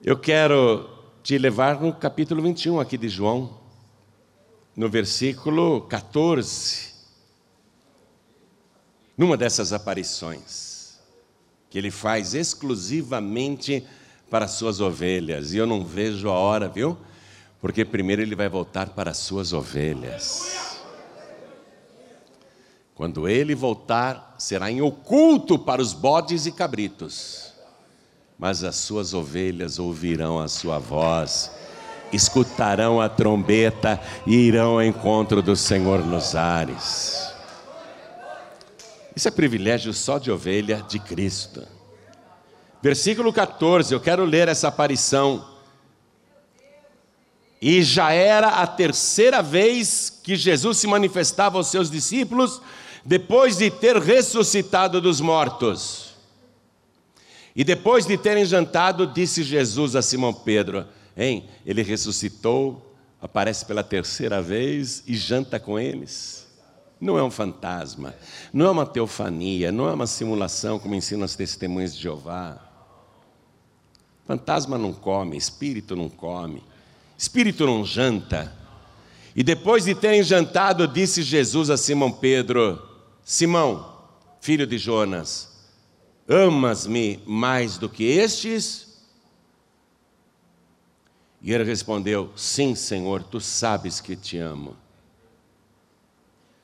eu 0.00 0.16
quero 0.16 0.88
te 1.24 1.36
levar 1.36 1.80
no 1.80 1.92
capítulo 1.92 2.40
21 2.40 2.78
aqui 2.78 2.96
de 2.96 3.08
João, 3.08 3.58
no 4.76 4.88
versículo 4.88 5.80
14 5.82 6.94
numa 9.16 9.36
dessas 9.36 9.72
aparições, 9.72 10.98
que 11.70 11.78
ele 11.78 11.90
faz 11.90 12.34
exclusivamente 12.34 13.80
para 13.80 14.03
suas 14.48 14.80
ovelhas, 14.80 15.52
e 15.52 15.58
eu 15.58 15.66
não 15.66 15.84
vejo 15.84 16.28
a 16.28 16.32
hora, 16.32 16.68
viu? 16.68 16.98
Porque 17.60 17.84
primeiro 17.84 18.20
ele 18.20 18.34
vai 18.34 18.48
voltar 18.48 18.90
para 18.90 19.12
as 19.12 19.18
suas 19.18 19.52
ovelhas. 19.52 20.78
Quando 22.94 23.28
ele 23.28 23.54
voltar, 23.54 24.34
será 24.38 24.70
em 24.70 24.80
oculto 24.80 25.58
para 25.58 25.80
os 25.80 25.92
bodes 25.92 26.46
e 26.46 26.52
cabritos, 26.52 27.52
mas 28.38 28.62
as 28.62 28.76
suas 28.76 29.14
ovelhas 29.14 29.78
ouvirão 29.78 30.38
a 30.38 30.48
sua 30.48 30.78
voz, 30.78 31.50
escutarão 32.12 33.00
a 33.00 33.08
trombeta 33.08 34.00
e 34.26 34.34
irão 34.34 34.74
ao 34.74 34.82
encontro 34.82 35.42
do 35.42 35.56
Senhor 35.56 36.04
nos 36.04 36.34
ares. 36.36 37.32
Isso 39.16 39.28
é 39.28 39.30
privilégio 39.30 39.92
só 39.92 40.18
de 40.18 40.30
ovelha 40.30 40.84
de 40.88 40.98
Cristo. 40.98 41.66
Versículo 42.84 43.32
14, 43.32 43.94
eu 43.94 43.98
quero 43.98 44.26
ler 44.26 44.46
essa 44.46 44.68
aparição. 44.68 45.42
E 47.58 47.82
já 47.82 48.12
era 48.12 48.48
a 48.48 48.66
terceira 48.66 49.42
vez 49.42 50.20
que 50.22 50.36
Jesus 50.36 50.76
se 50.76 50.86
manifestava 50.86 51.56
aos 51.56 51.68
seus 51.68 51.90
discípulos 51.90 52.60
depois 53.02 53.56
de 53.56 53.70
ter 53.70 53.96
ressuscitado 53.96 55.00
dos 55.00 55.18
mortos. 55.18 56.12
E 57.56 57.64
depois 57.64 58.04
de 58.04 58.18
terem 58.18 58.44
jantado, 58.44 59.06
disse 59.06 59.42
Jesus 59.42 59.96
a 59.96 60.02
Simão 60.02 60.34
Pedro: 60.34 60.84
Hein, 61.16 61.48
ele 61.64 61.82
ressuscitou, 61.82 62.94
aparece 63.18 63.64
pela 63.64 63.82
terceira 63.82 64.42
vez 64.42 65.02
e 65.06 65.16
janta 65.16 65.58
com 65.58 65.78
eles. 65.78 66.46
Não 67.00 67.16
é 67.16 67.22
um 67.22 67.30
fantasma, 67.30 68.14
não 68.52 68.66
é 68.66 68.70
uma 68.70 68.84
teofania, 68.84 69.72
não 69.72 69.88
é 69.88 69.94
uma 69.94 70.06
simulação 70.06 70.78
como 70.78 70.94
ensinam 70.94 71.24
as 71.24 71.34
testemunhas 71.34 71.96
de 71.96 72.02
Jeová. 72.02 72.73
Fantasma 74.26 74.78
não 74.78 74.92
come, 74.92 75.36
espírito 75.36 75.94
não 75.94 76.08
come, 76.08 76.62
espírito 77.16 77.66
não 77.66 77.84
janta. 77.84 78.56
E 79.36 79.42
depois 79.42 79.84
de 79.84 79.94
terem 79.94 80.22
jantado, 80.22 80.88
disse 80.88 81.22
Jesus 81.22 81.68
a 81.68 81.76
Simão 81.76 82.10
Pedro: 82.10 82.80
Simão, 83.22 83.94
filho 84.40 84.66
de 84.66 84.78
Jonas, 84.78 85.50
amas-me 86.28 87.22
mais 87.26 87.76
do 87.76 87.88
que 87.88 88.04
estes? 88.04 89.02
E 91.42 91.52
ele 91.52 91.64
respondeu: 91.64 92.32
Sim, 92.34 92.74
Senhor, 92.74 93.22
tu 93.22 93.38
sabes 93.38 94.00
que 94.00 94.16
te 94.16 94.38
amo. 94.38 94.74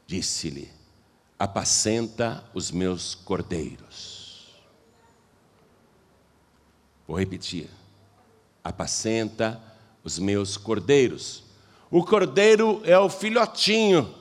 Disse-lhe: 0.06 0.70
Apacenta 1.38 2.42
os 2.54 2.70
meus 2.70 3.14
cordeiros. 3.14 4.09
Vou 7.10 7.18
repetir: 7.18 7.68
Apacenta 8.62 9.60
os 10.04 10.16
meus 10.16 10.56
cordeiros. 10.56 11.42
O 11.90 12.04
cordeiro 12.04 12.80
é 12.84 12.96
o 12.96 13.10
filhotinho 13.10 14.14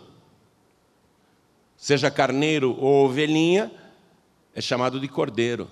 seja 1.80 2.12
carneiro 2.12 2.76
ou 2.78 3.06
ovelhinha, 3.06 3.72
é 4.54 4.60
chamado 4.60 5.00
de 5.00 5.08
cordeiro. 5.08 5.70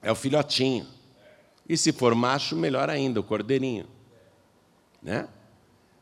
É 0.00 0.10
o 0.10 0.14
filhotinho. 0.14 0.86
E 1.68 1.76
se 1.76 1.92
for 1.92 2.14
macho, 2.14 2.56
melhor 2.56 2.88
ainda, 2.88 3.20
o 3.20 3.22
cordeirinho. 3.22 3.86
Né? 5.02 5.28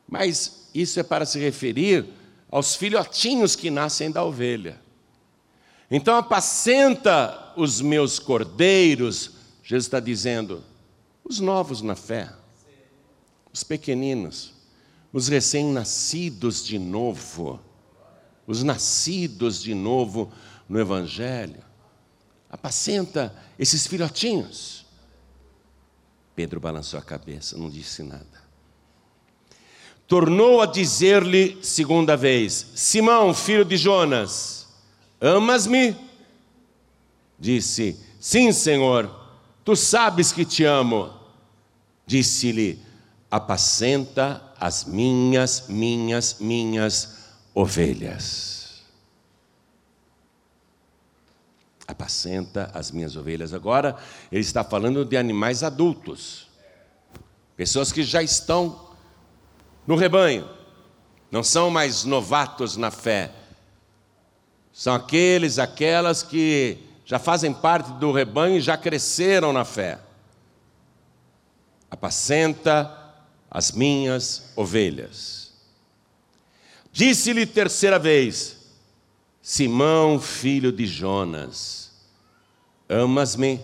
Mas 0.07 0.69
isso 0.73 0.99
é 0.99 1.03
para 1.03 1.25
se 1.25 1.39
referir 1.39 2.05
aos 2.49 2.75
filhotinhos 2.75 3.53
que 3.53 3.69
nascem 3.69 4.09
da 4.09 4.23
ovelha. 4.23 4.79
Então 5.91 6.15
apacenta 6.15 7.53
os 7.57 7.81
meus 7.81 8.19
cordeiros, 8.19 9.31
Jesus 9.67 9.85
está 9.85 9.99
dizendo, 9.99 10.63
os 11.23 11.39
novos 11.39 11.81
na 11.81 11.95
fé, 11.95 12.33
os 13.53 13.63
pequeninos, 13.63 14.53
os 15.13 15.27
recém-nascidos 15.27 16.65
de 16.65 16.79
novo 16.79 17.59
os 18.47 18.63
nascidos 18.63 19.61
de 19.61 19.75
novo 19.75 20.31
no 20.69 20.79
Evangelho. 20.79 21.61
Apacenta 22.49 23.35
esses 23.59 23.85
filhotinhos. 23.85 24.85
Pedro 26.33 26.61
balançou 26.61 26.97
a 26.97 27.03
cabeça, 27.03 27.57
não 27.57 27.69
disse 27.69 28.01
nada. 28.01 28.47
Tornou 30.07 30.61
a 30.61 30.65
dizer-lhe 30.65 31.61
segunda 31.61 32.15
vez: 32.15 32.67
Simão, 32.73 33.33
filho 33.33 33.65
de 33.65 33.75
Jonas, 33.75 34.65
amas-me? 35.19 35.93
Disse: 37.37 37.99
Sim, 38.17 38.53
Senhor, 38.53 39.26
tu 39.67 39.75
sabes 39.75 40.31
que 40.31 40.45
te 40.45 40.63
amo. 40.63 41.13
Disse-lhe: 42.05 42.81
Apacenta 43.29 44.41
as 44.57 44.85
minhas, 44.85 45.67
minhas, 45.67 46.37
minhas 46.39 47.33
ovelhas. 47.53 48.85
Apacenta 51.85 52.71
as 52.73 52.91
minhas 52.91 53.17
ovelhas. 53.17 53.53
Agora, 53.53 53.97
ele 54.31 54.39
está 54.39 54.63
falando 54.63 55.03
de 55.03 55.17
animais 55.17 55.63
adultos, 55.63 56.47
pessoas 57.57 57.91
que 57.91 58.03
já 58.03 58.23
estão 58.23 58.87
no 59.85 59.97
rebanho, 59.97 60.49
não 61.29 61.43
são 61.43 61.69
mais 61.69 62.05
novatos 62.05 62.77
na 62.77 62.89
fé, 62.89 63.33
são 64.71 64.95
aqueles, 64.95 65.59
aquelas 65.59 66.23
que 66.23 66.86
já 67.07 67.17
fazem 67.17 67.53
parte 67.53 67.89
do 67.93 68.11
rebanho 68.11 68.57
e 68.57 68.61
já 68.61 68.77
cresceram 68.77 69.53
na 69.53 69.63
fé. 69.63 69.97
Apacenta 71.89 73.15
as 73.49 73.71
minhas 73.71 74.51
ovelhas. 74.57 75.53
Disse-lhe 76.91 77.45
terceira 77.45 77.97
vez: 77.97 78.57
Simão, 79.41 80.19
filho 80.19 80.69
de 80.69 80.85
Jonas, 80.85 81.93
amas-me? 82.89 83.61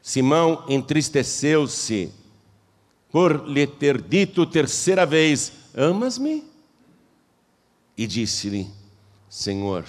Simão 0.00 0.64
entristeceu-se 0.68 2.12
por 3.10 3.48
lhe 3.48 3.66
ter 3.66 4.00
dito 4.00 4.46
terceira 4.46 5.04
vez: 5.04 5.50
Amas-me? 5.76 6.44
E 7.98 8.06
disse-lhe: 8.06 8.70
Senhor, 9.28 9.84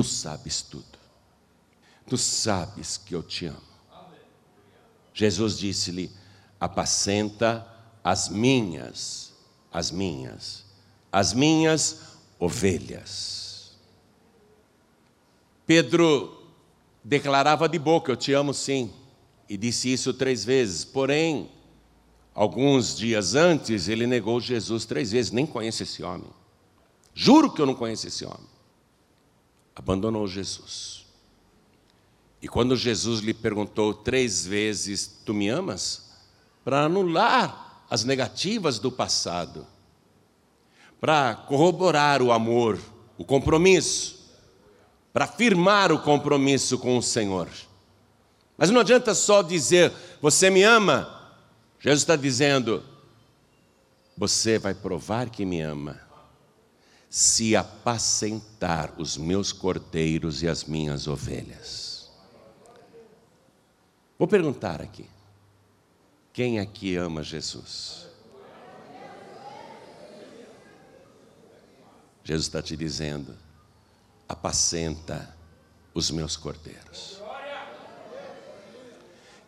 tu 0.00 0.04
sabes 0.04 0.62
tudo, 0.62 0.98
tu 2.08 2.16
sabes 2.16 2.96
que 2.96 3.14
eu 3.14 3.22
te 3.22 3.46
amo. 3.46 3.60
Jesus 5.12 5.58
disse-lhe: 5.58 6.10
Apacenta 6.58 7.66
as 8.02 8.28
minhas, 8.28 9.32
as 9.70 9.90
minhas 9.90 10.64
as 11.12 11.32
minhas 11.32 12.00
ovelhas. 12.38 13.72
Pedro 15.66 16.42
declarava 17.04 17.68
de 17.68 17.78
boca: 17.78 18.12
Eu 18.12 18.16
te 18.16 18.32
amo 18.32 18.54
sim, 18.54 18.90
e 19.48 19.56
disse 19.56 19.92
isso 19.92 20.14
três 20.14 20.44
vezes, 20.44 20.84
porém, 20.84 21.50
alguns 22.34 22.96
dias 22.96 23.34
antes, 23.34 23.88
ele 23.88 24.06
negou 24.06 24.40
Jesus 24.40 24.84
três 24.84 25.12
vezes, 25.12 25.30
nem 25.30 25.46
conhece 25.46 25.82
esse 25.82 26.02
homem. 26.02 26.30
Juro 27.12 27.52
que 27.52 27.60
eu 27.60 27.66
não 27.66 27.74
conheço 27.74 28.06
esse 28.06 28.24
homem. 28.24 28.49
Abandonou 29.74 30.26
Jesus. 30.26 31.06
E 32.42 32.48
quando 32.48 32.76
Jesus 32.76 33.20
lhe 33.20 33.34
perguntou 33.34 33.94
três 33.94 34.46
vezes: 34.46 35.20
Tu 35.24 35.34
me 35.34 35.48
amas? 35.48 36.10
Para 36.64 36.82
anular 36.82 37.84
as 37.88 38.04
negativas 38.04 38.78
do 38.78 38.90
passado 38.90 39.66
para 41.00 41.34
corroborar 41.34 42.20
o 42.20 42.30
amor, 42.30 42.78
o 43.16 43.24
compromisso, 43.24 44.20
para 45.12 45.26
firmar 45.26 45.90
o 45.90 45.98
compromisso 45.98 46.78
com 46.78 46.98
o 46.98 47.02
Senhor. 47.02 47.48
Mas 48.56 48.70
não 48.70 48.82
adianta 48.82 49.14
só 49.14 49.42
dizer, 49.42 49.90
você 50.20 50.50
me 50.50 50.62
ama. 50.62 51.18
Jesus 51.80 52.02
está 52.02 52.14
dizendo, 52.14 52.84
você 54.16 54.58
vai 54.58 54.74
provar 54.74 55.30
que 55.30 55.46
me 55.46 55.62
ama, 55.62 55.98
se 57.10 57.56
apacentar 57.56 58.94
os 58.96 59.16
meus 59.16 59.52
cordeiros 59.52 60.44
e 60.44 60.48
as 60.48 60.62
minhas 60.62 61.08
ovelhas. 61.08 62.08
Vou 64.16 64.28
perguntar 64.28 64.80
aqui: 64.80 65.10
quem 66.32 66.60
aqui 66.60 66.94
ama 66.94 67.24
Jesus? 67.24 68.06
Jesus 72.22 72.46
está 72.46 72.62
te 72.62 72.76
dizendo: 72.76 73.36
apacenta 74.28 75.36
os 75.92 76.12
meus 76.12 76.36
cordeiros. 76.36 77.20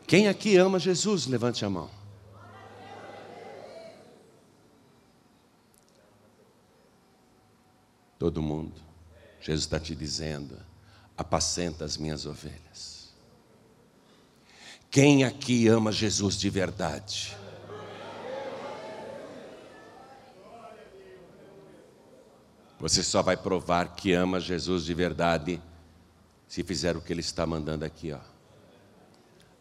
Quem 0.05 0.27
aqui 0.27 0.57
ama 0.57 0.81
Jesus, 0.81 1.27
levante 1.27 1.65
a 1.65 1.71
mão. 1.71 2.02
todo 8.23 8.41
mundo. 8.41 8.81
Jesus 9.41 9.65
está 9.65 9.81
te 9.81 9.97
dizendo: 9.97 10.57
apacenta 11.19 11.85
as 11.85 11.97
minhas 11.97 12.25
ovelhas. 12.25 13.13
Quem 14.89 15.25
aqui 15.25 15.67
ama 15.67 15.91
Jesus 15.91 16.39
de 16.39 16.49
verdade? 16.49 17.37
Você 22.79 23.03
só 23.03 23.23
vai 23.23 23.37
provar 23.37 23.97
que 23.97 24.13
ama 24.13 24.39
Jesus 24.39 24.85
de 24.85 24.95
verdade 24.95 25.61
se 26.47 26.63
fizer 26.63 26.97
o 26.97 27.01
que 27.01 27.13
ele 27.13 27.23
está 27.23 27.45
mandando 27.45 27.85
aqui, 27.85 28.13
ó. 28.13 28.21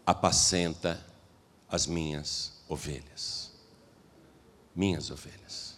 Apacenta 0.05 1.03
as 1.67 1.87
minhas 1.87 2.61
ovelhas. 2.69 3.53
Minhas 4.75 5.09
ovelhas. 5.09 5.70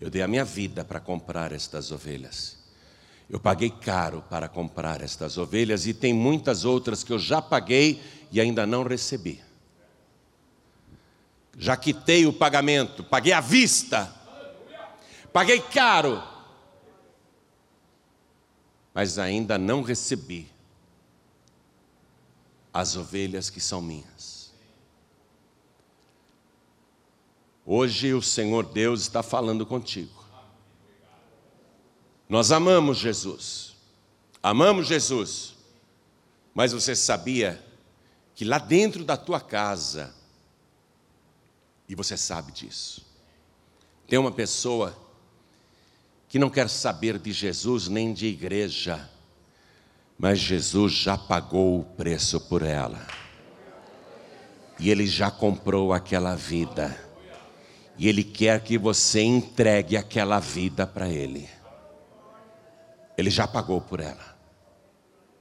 Eu 0.00 0.10
dei 0.10 0.22
a 0.22 0.28
minha 0.28 0.44
vida 0.44 0.84
para 0.84 1.00
comprar 1.00 1.52
estas 1.52 1.90
ovelhas. 1.90 2.56
Eu 3.28 3.38
paguei 3.38 3.70
caro 3.70 4.22
para 4.30 4.48
comprar 4.48 5.02
estas 5.02 5.36
ovelhas 5.36 5.86
e 5.86 5.92
tem 5.92 6.14
muitas 6.14 6.64
outras 6.64 7.04
que 7.04 7.12
eu 7.12 7.18
já 7.18 7.42
paguei 7.42 8.02
e 8.30 8.40
ainda 8.40 8.66
não 8.66 8.82
recebi. 8.84 9.42
Já 11.58 11.76
quitei 11.76 12.24
o 12.24 12.32
pagamento, 12.32 13.02
paguei 13.02 13.32
à 13.32 13.40
vista, 13.40 14.14
paguei 15.32 15.60
caro, 15.60 16.22
mas 18.94 19.18
ainda 19.18 19.58
não 19.58 19.82
recebi 19.82 20.48
as 22.72 22.96
ovelhas 22.96 23.50
que 23.50 23.60
são 23.60 23.82
minhas. 23.82 24.37
Hoje 27.70 28.14
o 28.14 28.22
Senhor 28.22 28.64
Deus 28.64 29.02
está 29.02 29.22
falando 29.22 29.66
contigo. 29.66 30.24
Nós 32.26 32.50
amamos 32.50 32.96
Jesus, 32.96 33.76
amamos 34.42 34.86
Jesus, 34.86 35.54
mas 36.54 36.72
você 36.72 36.96
sabia 36.96 37.62
que 38.34 38.42
lá 38.42 38.56
dentro 38.56 39.04
da 39.04 39.18
tua 39.18 39.38
casa, 39.38 40.14
e 41.86 41.94
você 41.94 42.16
sabe 42.16 42.52
disso, 42.52 43.04
tem 44.06 44.18
uma 44.18 44.32
pessoa 44.32 44.96
que 46.26 46.38
não 46.38 46.48
quer 46.48 46.70
saber 46.70 47.18
de 47.18 47.32
Jesus 47.32 47.86
nem 47.86 48.14
de 48.14 48.28
igreja, 48.28 49.10
mas 50.18 50.38
Jesus 50.38 50.94
já 50.94 51.18
pagou 51.18 51.80
o 51.80 51.84
preço 51.84 52.40
por 52.40 52.62
ela. 52.62 53.06
E 54.80 54.88
ele 54.88 55.06
já 55.06 55.30
comprou 55.30 55.92
aquela 55.92 56.34
vida. 56.34 57.07
E 57.98 58.08
ele 58.08 58.22
quer 58.22 58.62
que 58.62 58.78
você 58.78 59.20
entregue 59.20 59.96
aquela 59.96 60.38
vida 60.38 60.86
para 60.86 61.08
ele. 61.08 61.48
Ele 63.16 63.28
já 63.28 63.46
pagou 63.46 63.80
por 63.80 63.98
ela. 63.98 64.38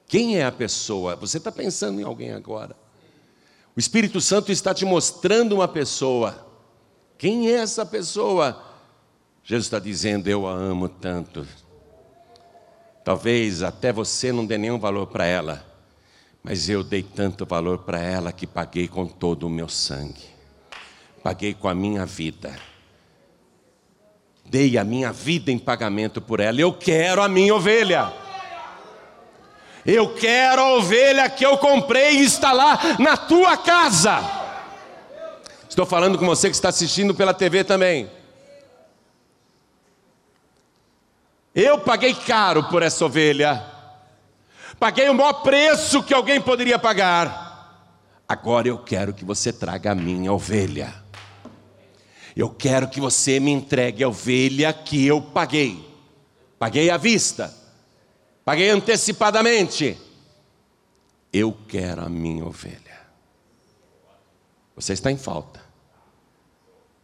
Quem 0.08 0.38
é 0.38 0.46
a 0.46 0.52
pessoa? 0.52 1.15
Você 1.15 1.38
está 1.38 1.52
pensando 1.52 2.02
em 2.02 2.04
alguém 2.04 2.32
agora. 2.32 2.76
O 3.76 3.80
Espírito 3.80 4.20
Santo 4.20 4.52
está 4.52 4.74
te 4.74 4.86
mostrando 4.86 5.54
uma 5.54 5.67
pessoa. 5.67 6.48
Quem 7.17 7.50
é 7.50 7.58
essa 7.58 7.86
pessoa? 7.86 8.63
Jesus 9.43 9.65
está 9.65 9.78
dizendo: 9.78 10.28
Eu 10.28 10.48
a 10.48 10.52
amo 10.52 10.89
tanto. 10.89 11.48
Talvez 13.04 13.63
até 13.63 13.93
você 13.93 14.32
não 14.32 14.46
dê 14.46 14.58
nenhum 14.58 14.78
valor 14.78 15.08
para 15.08 15.26
ela, 15.26 15.65
mas 16.43 16.67
eu 16.67 16.84
dei 16.84 17.02
tanto 17.02 17.46
valor 17.46 17.80
para 17.80 18.02
ela 18.02 18.34
que 18.34 18.46
paguei 18.46 18.88
com 18.88 19.06
todo 19.06 19.48
o 19.48 19.50
meu 19.50 19.70
sangue, 19.70 20.26
paguei 21.28 21.54
com 21.54 21.68
a 21.68 21.76
minha 21.76 22.06
vida, 22.06 22.58
dei 24.46 24.78
a 24.78 24.84
minha 24.86 25.12
vida 25.12 25.52
em 25.52 25.60
pagamento 25.60 26.22
por 26.22 26.40
ela. 26.40 26.62
Eu 26.62 26.72
quero 26.72 27.22
a 27.22 27.28
minha 27.28 27.54
ovelha. 27.54 28.13
Eu 29.86 30.13
quero 30.16 30.62
a 30.62 30.76
ovelha 30.76 31.30
que 31.30 31.46
eu 31.46 31.58
comprei 31.58 32.20
e 32.20 32.24
está 32.24 32.54
lá 32.54 32.80
na 32.98 33.18
tua 33.18 33.58
casa. 33.58 34.22
Estou 35.68 35.86
falando 35.86 36.18
com 36.18 36.26
você 36.26 36.48
que 36.48 36.56
está 36.56 36.70
assistindo 36.70 37.13
pela 37.13 37.34
TV 37.34 37.66
também. 37.66 38.10
Eu 41.54 41.80
paguei 41.80 42.13
caro 42.13 42.70
por 42.70 42.82
essa 42.82 43.04
ovelha. 43.04 43.66
Paguei 44.80 45.10
o 45.10 45.13
maior 45.13 45.34
preço 45.44 46.02
que 46.02 46.13
alguém 46.13 46.40
poderia 46.40 46.80
pagar. 46.80 47.84
Agora 48.26 48.70
eu 48.70 48.78
quero 48.78 49.13
que 49.13 49.26
você 49.26 49.52
traga 49.52 49.92
a 49.92 49.96
minha 49.96 50.32
ovelha. 50.32 51.06
Eu 52.38 52.52
quero 52.52 52.88
que 52.88 53.02
você 53.02 53.39
me 53.39 53.50
entregue 53.50 54.04
a 54.04 54.10
ovelha 54.10 54.71
que 54.71 55.04
eu 55.08 55.19
paguei. 55.19 55.84
Paguei 56.60 56.91
à 56.91 56.95
vista. 56.95 57.52
Paguei 58.45 58.69
antecipadamente. 58.69 59.97
Eu 61.34 61.58
quero 61.67 62.04
a 62.06 62.08
minha 62.08 62.45
ovelha. 62.45 62.78
Você 64.76 64.93
está 64.93 65.12
em 65.12 65.17
falta 65.17 65.65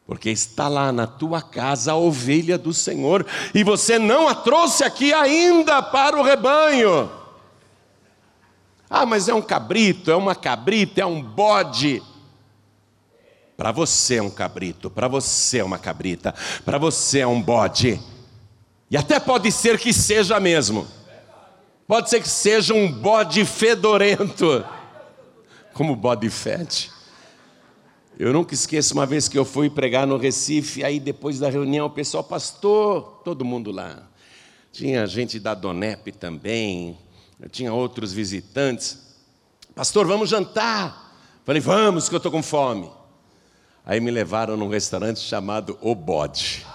porque 0.06 0.30
está 0.30 0.68
lá 0.68 0.92
na 0.92 1.08
tua 1.08 1.42
casa 1.42 1.94
a 1.94 1.96
ovelha 1.96 2.58
do 2.58 2.74
Senhor 2.74 3.26
e 3.56 3.64
você 3.64 3.98
não 3.98 4.28
a 4.28 4.36
trouxe 4.36 4.84
aqui 4.84 5.14
ainda 5.14 5.82
para 5.82 6.20
o 6.20 6.22
rebanho. 6.22 7.10
Ah, 8.88 9.06
mas 9.06 9.28
é 9.28 9.34
um 9.34 9.42
cabrito, 9.42 10.12
é 10.12 10.16
uma 10.16 10.36
cabrita, 10.36 11.02
é 11.02 11.06
um 11.06 11.20
bode. 11.20 12.04
Para 13.56 13.72
você 13.72 14.16
é 14.16 14.22
um 14.22 14.30
cabrito, 14.30 14.90
para 14.90 15.08
você 15.08 15.60
é 15.60 15.64
uma 15.64 15.78
cabrita, 15.78 16.34
para 16.66 16.78
você 16.78 17.20
é 17.20 17.28
um 17.28 17.42
bode. 17.42 18.00
E 18.90 18.98
até 18.98 19.20
pode 19.20 19.52
ser 19.52 19.80
que 19.80 19.94
seja 19.94 20.40
mesmo. 20.40 20.88
Pode 21.88 22.10
ser 22.10 22.22
que 22.22 22.30
seja 22.30 22.74
um 22.74 22.92
bode 22.92 23.46
fedorento, 23.46 24.66
como 25.74 25.96
bode 25.96 26.30
fede. 26.30 26.92
Eu 28.18 28.32
nunca 28.32 28.54
esqueço 28.54 28.94
uma 28.94 29.06
vez 29.06 29.28
que 29.28 29.38
eu 29.38 29.44
fui 29.44 29.70
pregar 29.70 30.06
no 30.06 30.18
Recife, 30.18 30.84
aí 30.84 31.00
depois 31.00 31.40
da 31.40 31.50
reunião 31.50 31.88
o 31.88 31.90
pessoal, 31.90 32.24
pastor, 32.24 33.22
todo 33.24 33.44
mundo 33.44 33.72
lá. 33.72 34.08
Tinha 34.72 35.06
gente 35.06 35.40
da 35.40 35.54
Donep 35.54 36.12
também, 36.14 36.98
tinha 37.52 37.74
outros 37.74 38.14
visitantes. 38.14 39.16
Pastor, 39.76 40.08
vamos 40.08 40.30
jantar. 40.30 41.18
Falei, 41.44 41.62
vamos, 41.62 42.08
que 42.08 42.16
eu 42.16 42.18
estou 42.18 42.32
com 42.32 42.42
fome. 42.42 42.90
Aí 43.86 44.00
me 44.00 44.12
levaram 44.12 44.56
num 44.56 44.70
restaurante 44.70 45.20
chamado 45.20 45.78
O 45.82 45.94
Bode. 45.94 46.66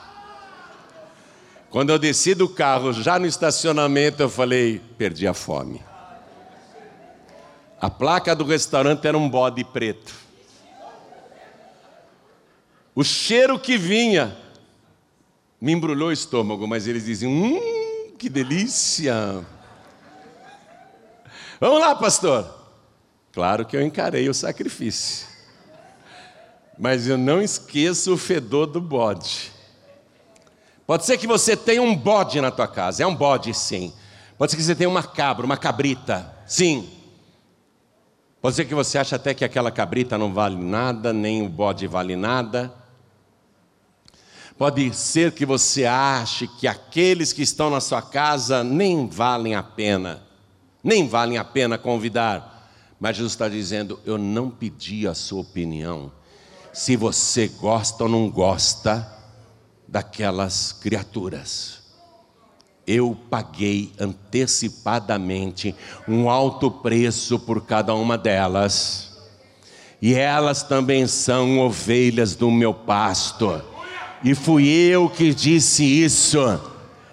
Quando 1.70 1.90
eu 1.90 1.98
desci 1.98 2.34
do 2.34 2.48
carro, 2.48 2.92
já 2.92 3.18
no 3.18 3.26
estacionamento, 3.26 4.22
eu 4.22 4.28
falei, 4.30 4.80
perdi 4.96 5.26
a 5.26 5.34
fome. 5.34 5.82
A 7.80 7.88
placa 7.88 8.34
do 8.34 8.44
restaurante 8.44 9.06
era 9.06 9.16
um 9.16 9.28
bode 9.28 9.62
preto. 9.64 10.12
O 12.94 13.04
cheiro 13.04 13.58
que 13.60 13.78
vinha 13.78 14.36
me 15.60 15.72
embrulhou 15.72 16.08
o 16.08 16.12
estômago, 16.12 16.66
mas 16.66 16.88
eles 16.88 17.04
diziam: 17.04 17.30
Hum, 17.30 18.14
que 18.18 18.28
delícia! 18.28 19.46
Vamos 21.60 21.80
lá, 21.80 21.94
pastor. 21.94 22.52
Claro 23.32 23.64
que 23.64 23.76
eu 23.76 23.82
encarei 23.82 24.28
o 24.28 24.34
sacrifício, 24.34 25.27
mas 26.78 27.08
eu 27.08 27.18
não 27.18 27.42
esqueço 27.42 28.14
o 28.14 28.18
fedor 28.18 28.66
do 28.66 28.80
bode. 28.80 29.52
Pode 30.86 31.04
ser 31.04 31.18
que 31.18 31.26
você 31.26 31.56
tenha 31.56 31.82
um 31.82 31.94
bode 31.94 32.40
na 32.40 32.50
tua 32.50 32.68
casa, 32.68 33.02
é 33.02 33.06
um 33.06 33.14
bode 33.14 33.52
sim. 33.52 33.92
Pode 34.38 34.52
ser 34.52 34.56
que 34.56 34.62
você 34.62 34.74
tenha 34.74 34.88
uma 34.88 35.02
cabra, 35.02 35.44
uma 35.44 35.56
cabrita, 35.56 36.34
sim. 36.46 36.88
Pode 38.40 38.54
ser 38.54 38.64
que 38.64 38.74
você 38.74 38.96
ache 38.96 39.14
até 39.14 39.34
que 39.34 39.44
aquela 39.44 39.70
cabrita 39.70 40.16
não 40.16 40.32
vale 40.32 40.56
nada, 40.56 41.12
nem 41.12 41.42
o 41.42 41.48
bode 41.48 41.86
vale 41.88 42.14
nada. 42.14 42.72
Pode 44.56 44.94
ser 44.94 45.32
que 45.32 45.44
você 45.44 45.84
ache 45.84 46.46
que 46.46 46.66
aqueles 46.66 47.32
que 47.32 47.42
estão 47.42 47.68
na 47.68 47.80
sua 47.80 48.00
casa 48.00 48.62
nem 48.62 49.08
valem 49.08 49.54
a 49.54 49.62
pena, 49.62 50.22
nem 50.82 51.06
valem 51.08 51.36
a 51.36 51.44
pena 51.44 51.76
convidar. 51.76 52.70
Mas 52.98 53.16
Jesus 53.16 53.32
está 53.32 53.48
dizendo: 53.48 54.00
Eu 54.04 54.18
não 54.18 54.50
pedi 54.50 55.06
a 55.06 55.14
sua 55.14 55.42
opinião, 55.42 56.12
se 56.78 56.94
você 56.94 57.48
gosta 57.48 58.04
ou 58.04 58.08
não 58.08 58.30
gosta 58.30 59.04
daquelas 59.88 60.70
criaturas. 60.70 61.80
Eu 62.86 63.18
paguei 63.28 63.92
antecipadamente 63.98 65.74
um 66.06 66.30
alto 66.30 66.70
preço 66.70 67.36
por 67.36 67.62
cada 67.66 67.92
uma 67.96 68.16
delas, 68.16 69.18
e 70.00 70.14
elas 70.14 70.62
também 70.62 71.08
são 71.08 71.58
ovelhas 71.58 72.36
do 72.36 72.48
meu 72.48 72.72
pasto 72.72 73.60
e 74.22 74.32
fui 74.32 74.68
eu 74.68 75.10
que 75.10 75.34
disse 75.34 75.82
isso. 75.84 76.38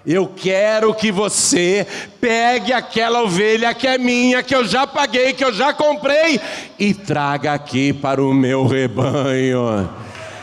Eu 0.06 0.32
quero 0.36 0.94
que 0.94 1.12
você 1.12 1.88
pegue 2.22 2.72
aquela 2.72 3.24
ovelha 3.24 3.74
que 3.74 3.88
é 3.88 3.98
minha, 3.98 4.44
que 4.44 4.56
eu 4.56 4.64
já 4.64 4.86
paguei, 4.86 5.34
que 5.34 5.44
eu 5.44 5.52
já 5.52 5.74
comprei, 5.74 6.40
e 6.78 6.94
traga 6.94 7.54
aqui 7.54 7.92
para 7.92 8.22
o 8.24 8.34
meu 8.34 8.68
rebanho. 8.68 9.90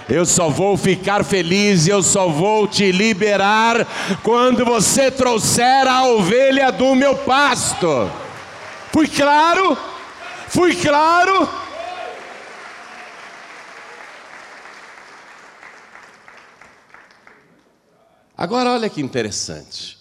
Eu 0.09 0.27
só 0.27 0.49
vou 0.49 0.77
ficar 0.77 1.25
feliz 1.25 1.87
eu 1.87 2.03
só 2.03 2.29
vou 2.29 2.67
te 2.67 2.91
liberar 2.91 3.87
quando 4.23 4.65
você 4.65 5.11
trouxer 5.11 5.87
a 5.87 6.05
ovelha 6.07 6.73
do 6.73 6.95
meu 6.95 7.15
pasto. 7.15 8.11
Fui 8.91 9.07
claro? 9.07 9.79
Fui 10.49 10.75
claro? 10.75 11.49
Agora, 18.37 18.71
olha 18.73 18.89
que 18.89 19.01
interessante. 19.01 19.99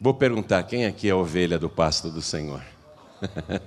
Vou 0.00 0.12
perguntar: 0.12 0.64
quem 0.64 0.84
aqui 0.84 1.08
é 1.08 1.12
a 1.12 1.16
ovelha 1.16 1.58
do 1.58 1.70
pasto 1.70 2.10
do 2.10 2.20
Senhor? 2.20 2.62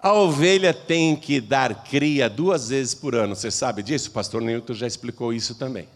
a 0.00 0.12
ovelha 0.12 0.72
tem 0.72 1.16
que 1.16 1.40
dar 1.40 1.82
cria 1.84 2.30
duas 2.30 2.68
vezes 2.68 2.94
por 2.94 3.16
ano. 3.16 3.34
Você 3.34 3.50
sabe 3.50 3.82
disso? 3.82 4.10
O 4.10 4.12
pastor 4.12 4.40
Newton 4.40 4.74
já 4.74 4.86
explicou 4.86 5.32
isso 5.32 5.56
também. 5.56 5.88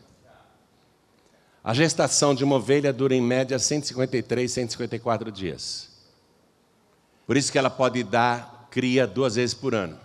A 1.63 1.73
gestação 1.73 2.35
de 2.35 2.43
uma 2.43 2.57
ovelha 2.57 2.93
dura 2.93 3.15
em 3.15 3.23
média 3.23 3.59
153, 3.59 4.51
154 4.51 5.31
dias. 5.31 5.89
Por 7.27 7.37
isso 7.37 7.51
que 7.51 7.59
ela 7.59 7.71
pode 7.71 8.03
dar 8.05 8.69
cria 8.71 9.07
duas 9.07 9.37
vezes 9.37 9.55
por 9.55 9.75
ano. 9.75 9.99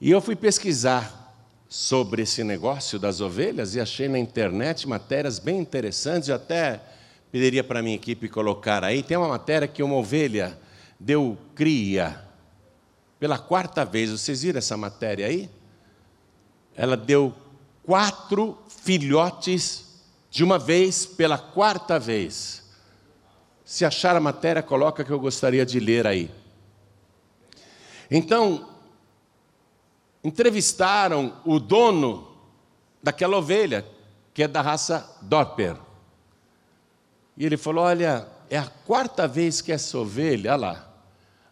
E 0.00 0.10
eu 0.10 0.20
fui 0.20 0.36
pesquisar 0.36 1.27
sobre 1.68 2.22
esse 2.22 2.42
negócio 2.42 2.98
das 2.98 3.20
ovelhas 3.20 3.74
e 3.74 3.80
achei 3.80 4.08
na 4.08 4.18
internet 4.18 4.88
matérias 4.88 5.38
bem 5.38 5.58
interessantes. 5.58 6.28
Eu 6.28 6.36
até 6.36 6.80
pediria 7.30 7.62
para 7.62 7.80
a 7.80 7.82
minha 7.82 7.96
equipe 7.96 8.28
colocar 8.28 8.82
aí. 8.82 9.02
Tem 9.02 9.16
uma 9.16 9.28
matéria 9.28 9.68
que 9.68 9.82
uma 9.82 9.96
ovelha 9.96 10.58
deu 10.98 11.36
cria 11.54 12.24
pela 13.20 13.38
quarta 13.38 13.84
vez. 13.84 14.10
Vocês 14.10 14.42
viram 14.42 14.58
essa 14.58 14.76
matéria 14.76 15.26
aí? 15.26 15.50
Ela 16.74 16.96
deu 16.96 17.34
quatro 17.82 18.56
filhotes 18.68 19.84
de 20.30 20.42
uma 20.42 20.58
vez 20.58 21.04
pela 21.04 21.36
quarta 21.36 21.98
vez. 21.98 22.62
Se 23.64 23.84
achar 23.84 24.16
a 24.16 24.20
matéria, 24.20 24.62
coloca 24.62 25.04
que 25.04 25.10
eu 25.10 25.20
gostaria 25.20 25.66
de 25.66 25.78
ler 25.78 26.06
aí. 26.06 26.30
Então, 28.10 28.66
entrevistaram 30.22 31.36
o 31.44 31.58
dono 31.58 32.28
daquela 33.02 33.36
ovelha, 33.36 33.86
que 34.34 34.42
é 34.42 34.48
da 34.48 34.60
raça 34.60 35.18
Dorper. 35.22 35.76
E 37.36 37.46
ele 37.46 37.56
falou: 37.56 37.84
Olha, 37.84 38.26
é 38.50 38.58
a 38.58 38.66
quarta 38.66 39.28
vez 39.28 39.60
que 39.60 39.72
essa 39.72 39.98
ovelha, 39.98 40.52
olha 40.52 40.60
lá, 40.60 40.88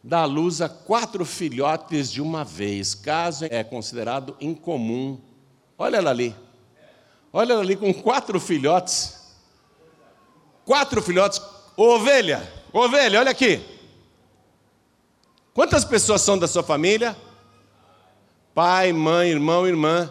dá 0.03 0.21
à 0.21 0.25
luz 0.25 0.61
a 0.61 0.69
quatro 0.69 1.25
filhotes 1.25 2.11
de 2.11 2.21
uma 2.21 2.45
vez, 2.45 2.95
caso 2.95 3.47
é 3.51 3.63
considerado 3.63 4.37
incomum. 4.41 5.19
Olha 5.79 5.99
ela 5.99 6.11
ali. 6.11 6.35
Olha 7.33 7.53
ela 7.53 7.63
ali 7.63 7.77
com 7.77 7.93
quatro 7.93 8.41
filhotes. 8.41 9.35
Quatro 10.65 11.03
filhotes. 11.03 11.41
ovelha, 11.77 12.43
ovelha, 12.73 13.21
olha 13.21 13.31
aqui. 13.31 13.61
Quantas 15.53 15.85
pessoas 15.85 16.23
são 16.23 16.39
da 16.39 16.49
sua 16.49 16.63
família? 16.63 17.17
Pai, 18.57 18.91
mãe, 18.91 19.29
irmão, 19.29 19.67
irmã, 19.67 20.11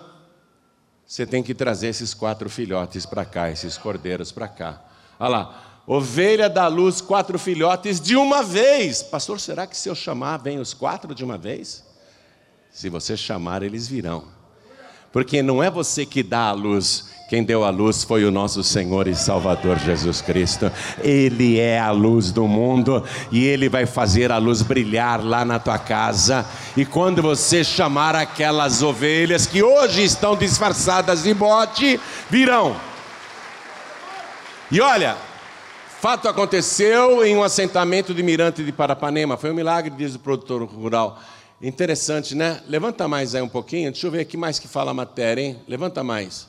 você 1.04 1.26
tem 1.26 1.42
que 1.42 1.56
trazer 1.56 1.88
esses 1.88 2.14
quatro 2.14 2.48
filhotes 2.48 3.04
para 3.04 3.26
cá, 3.26 3.50
esses 3.50 3.76
cordeiros 3.76 4.32
para 4.32 4.48
cá. 4.48 4.86
Olha 5.20 5.30
lá, 5.30 5.82
ovelha 5.88 6.48
da 6.48 6.68
luz, 6.68 7.02
quatro 7.02 7.40
filhotes 7.40 8.00
de 8.00 8.16
uma 8.16 8.44
vez. 8.44 9.02
Pastor, 9.02 9.40
será 9.40 9.66
que 9.66 9.76
se 9.76 9.90
eu 9.90 9.96
chamar, 9.96 10.38
vem 10.38 10.60
os 10.60 10.76
quatro 10.76 11.16
de 11.16 11.26
uma 11.26 11.40
vez? 11.40 11.84
Se 12.70 12.88
você 12.88 13.18
chamar, 13.18 13.64
eles 13.64 13.88
virão. 13.88 14.26
Porque 15.16 15.42
não 15.42 15.64
é 15.64 15.72
você 15.72 16.06
que 16.06 16.22
dá 16.22 16.50
a 16.50 16.52
luz, 16.52 17.06
quem 17.30 17.42
deu 17.42 17.64
a 17.64 17.70
luz 17.70 18.04
foi 18.04 18.26
o 18.26 18.32
nosso 18.32 18.62
Senhor 18.62 19.08
e 19.08 19.16
Salvador 19.16 19.80
Jesus 19.80 20.20
Cristo. 20.22 20.70
Ele 21.02 21.58
é 21.58 21.80
a 21.80 21.90
luz 21.90 22.34
do 22.34 22.46
mundo 22.50 23.02
e 23.32 23.46
ele 23.46 23.70
vai 23.70 23.86
fazer 23.86 24.30
a 24.30 24.38
luz 24.38 24.62
brilhar 24.62 25.24
lá 25.24 25.46
na 25.46 25.58
tua 25.58 25.80
casa. 25.80 26.46
E 26.76 26.84
quando 26.84 27.22
você 27.22 27.64
chamar 27.64 28.14
aquelas 28.14 28.84
ovelhas 28.84 29.48
que 29.48 29.64
hoje 29.64 30.04
estão 30.04 30.36
disfarçadas 30.36 31.24
de 31.24 31.34
bote, 31.34 31.98
virão. 32.30 32.76
E 34.70 34.82
olha, 34.82 35.16
fato 36.02 36.28
aconteceu 36.28 37.26
em 37.26 37.38
um 37.38 37.42
assentamento 37.42 38.14
de 38.14 38.22
Mirante 38.22 38.66
de 38.66 38.72
Parapanema. 38.74 39.38
Foi 39.38 39.50
um 39.50 39.56
milagre, 39.56 39.94
diz 39.96 40.16
o 40.16 40.20
produtor 40.20 40.62
rural. 40.66 41.18
Interessante, 41.62 42.36
né? 42.36 42.62
Levanta 42.68 43.08
mais 43.08 43.34
aí 43.34 43.42
um 43.42 43.50
pouquinho. 43.50 43.92
Deixa 43.92 44.08
eu 44.08 44.12
ver 44.12 44.20
aqui 44.20 44.36
mais 44.36 44.60
que 44.60 44.68
fala 44.68 44.92
a 44.92 44.94
matéria, 44.94 45.42
hein? 45.42 45.60
Levanta 45.68 46.04
mais. 46.04 46.48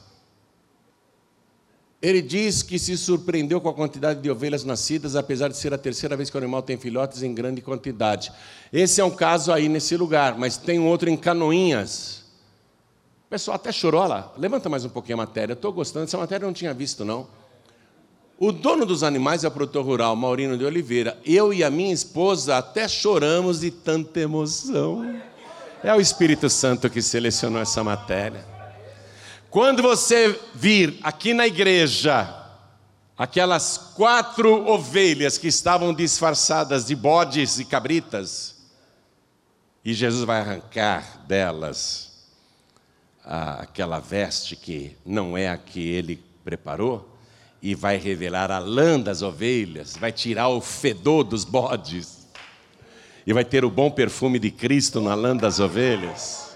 Ele 2.03 2.21
diz 2.21 2.63
que 2.63 2.79
se 2.79 2.97
surpreendeu 2.97 3.61
com 3.61 3.69
a 3.69 3.75
quantidade 3.75 4.21
de 4.21 4.31
ovelhas 4.31 4.65
nascidas, 4.65 5.17
apesar 5.17 5.49
de 5.49 5.57
ser 5.57 5.73
a 5.73 5.79
terceira 5.79 6.17
vez 6.17 6.29
que 6.29 6.37
o 6.37 6.39
animal 6.39 6.63
tem 6.63 6.77
filhotes 6.77 7.23
em 7.23 7.33
grande 7.33 7.63
quantidade. 7.63 8.31
Esse 8.73 9.01
é 9.01 9.05
um 9.05 9.11
caso 9.11 9.53
aí 9.53 9.69
nesse 9.69 9.97
lugar, 9.97 10.37
mas 10.37 10.57
tem 10.57 10.79
outro 10.79 11.09
em 11.09 11.17
Canoinhas. 11.17 12.25
O 13.27 13.31
pessoal 13.31 13.57
até 13.57 13.73
chorou 13.73 14.07
lá. 14.07 14.33
Levanta 14.37 14.69
mais 14.69 14.85
um 14.85 14.89
pouquinho 14.89 15.15
a 15.15 15.25
matéria. 15.25 15.55
Estou 15.55 15.73
gostando. 15.73 16.05
Essa 16.05 16.19
matéria 16.19 16.45
eu 16.45 16.49
não 16.49 16.55
tinha 16.55 16.75
visto, 16.75 17.05
não. 17.05 17.27
O 18.39 18.53
dono 18.53 18.85
dos 18.85 19.03
animais 19.03 19.45
é 19.45 19.49
o 19.49 19.51
produtor 19.51 19.83
rural, 19.83 20.15
Maurino 20.15 20.59
de 20.59 20.65
Oliveira. 20.65 21.19
Eu 21.25 21.55
e 21.55 21.65
a 21.65 21.71
minha 21.71 21.93
esposa 21.93 22.59
até 22.59 22.87
choramos 22.87 23.61
de 23.61 23.71
tanta 23.71 24.21
emoção. 24.21 25.23
É 25.83 25.95
o 25.95 26.01
Espírito 26.01 26.51
Santo 26.51 26.91
que 26.91 27.01
selecionou 27.01 27.63
essa 27.63 27.83
matéria. 27.83 28.45
Quando 29.49 29.81
você 29.81 30.39
vir 30.55 30.99
aqui 31.03 31.33
na 31.33 31.47
igreja 31.47 32.29
aquelas 33.17 33.79
quatro 33.79 34.69
ovelhas 34.69 35.39
que 35.39 35.49
estavam 35.49 35.95
disfarçadas 35.95 36.85
de 36.85 36.95
bodes 36.95 37.59
e 37.59 37.65
cabritas, 37.65 38.55
e 39.83 39.95
Jesus 39.95 40.25
vai 40.25 40.41
arrancar 40.41 41.25
delas 41.27 42.27
aquela 43.25 43.99
veste 43.99 44.55
que 44.55 44.95
não 45.07 45.39
é 45.39 45.49
a 45.49 45.57
que 45.57 45.81
ele 45.81 46.23
preparou, 46.45 47.16
e 47.67 47.75
vai 47.75 47.97
revelar 47.97 48.51
a 48.51 48.59
lã 48.59 49.01
das 49.01 49.23
ovelhas, 49.23 49.97
vai 49.97 50.13
tirar 50.13 50.49
o 50.49 50.61
fedor 50.61 51.25
dos 51.25 51.45
bodes, 51.45 52.27
e 53.27 53.33
vai 53.33 53.45
ter 53.45 53.65
o 53.65 53.71
bom 53.71 53.91
perfume 53.91 54.39
de 54.39 54.51
Cristo 54.51 55.01
na 55.01 55.15
lã 55.15 55.37
das 55.37 55.59
ovelhas 55.61 56.47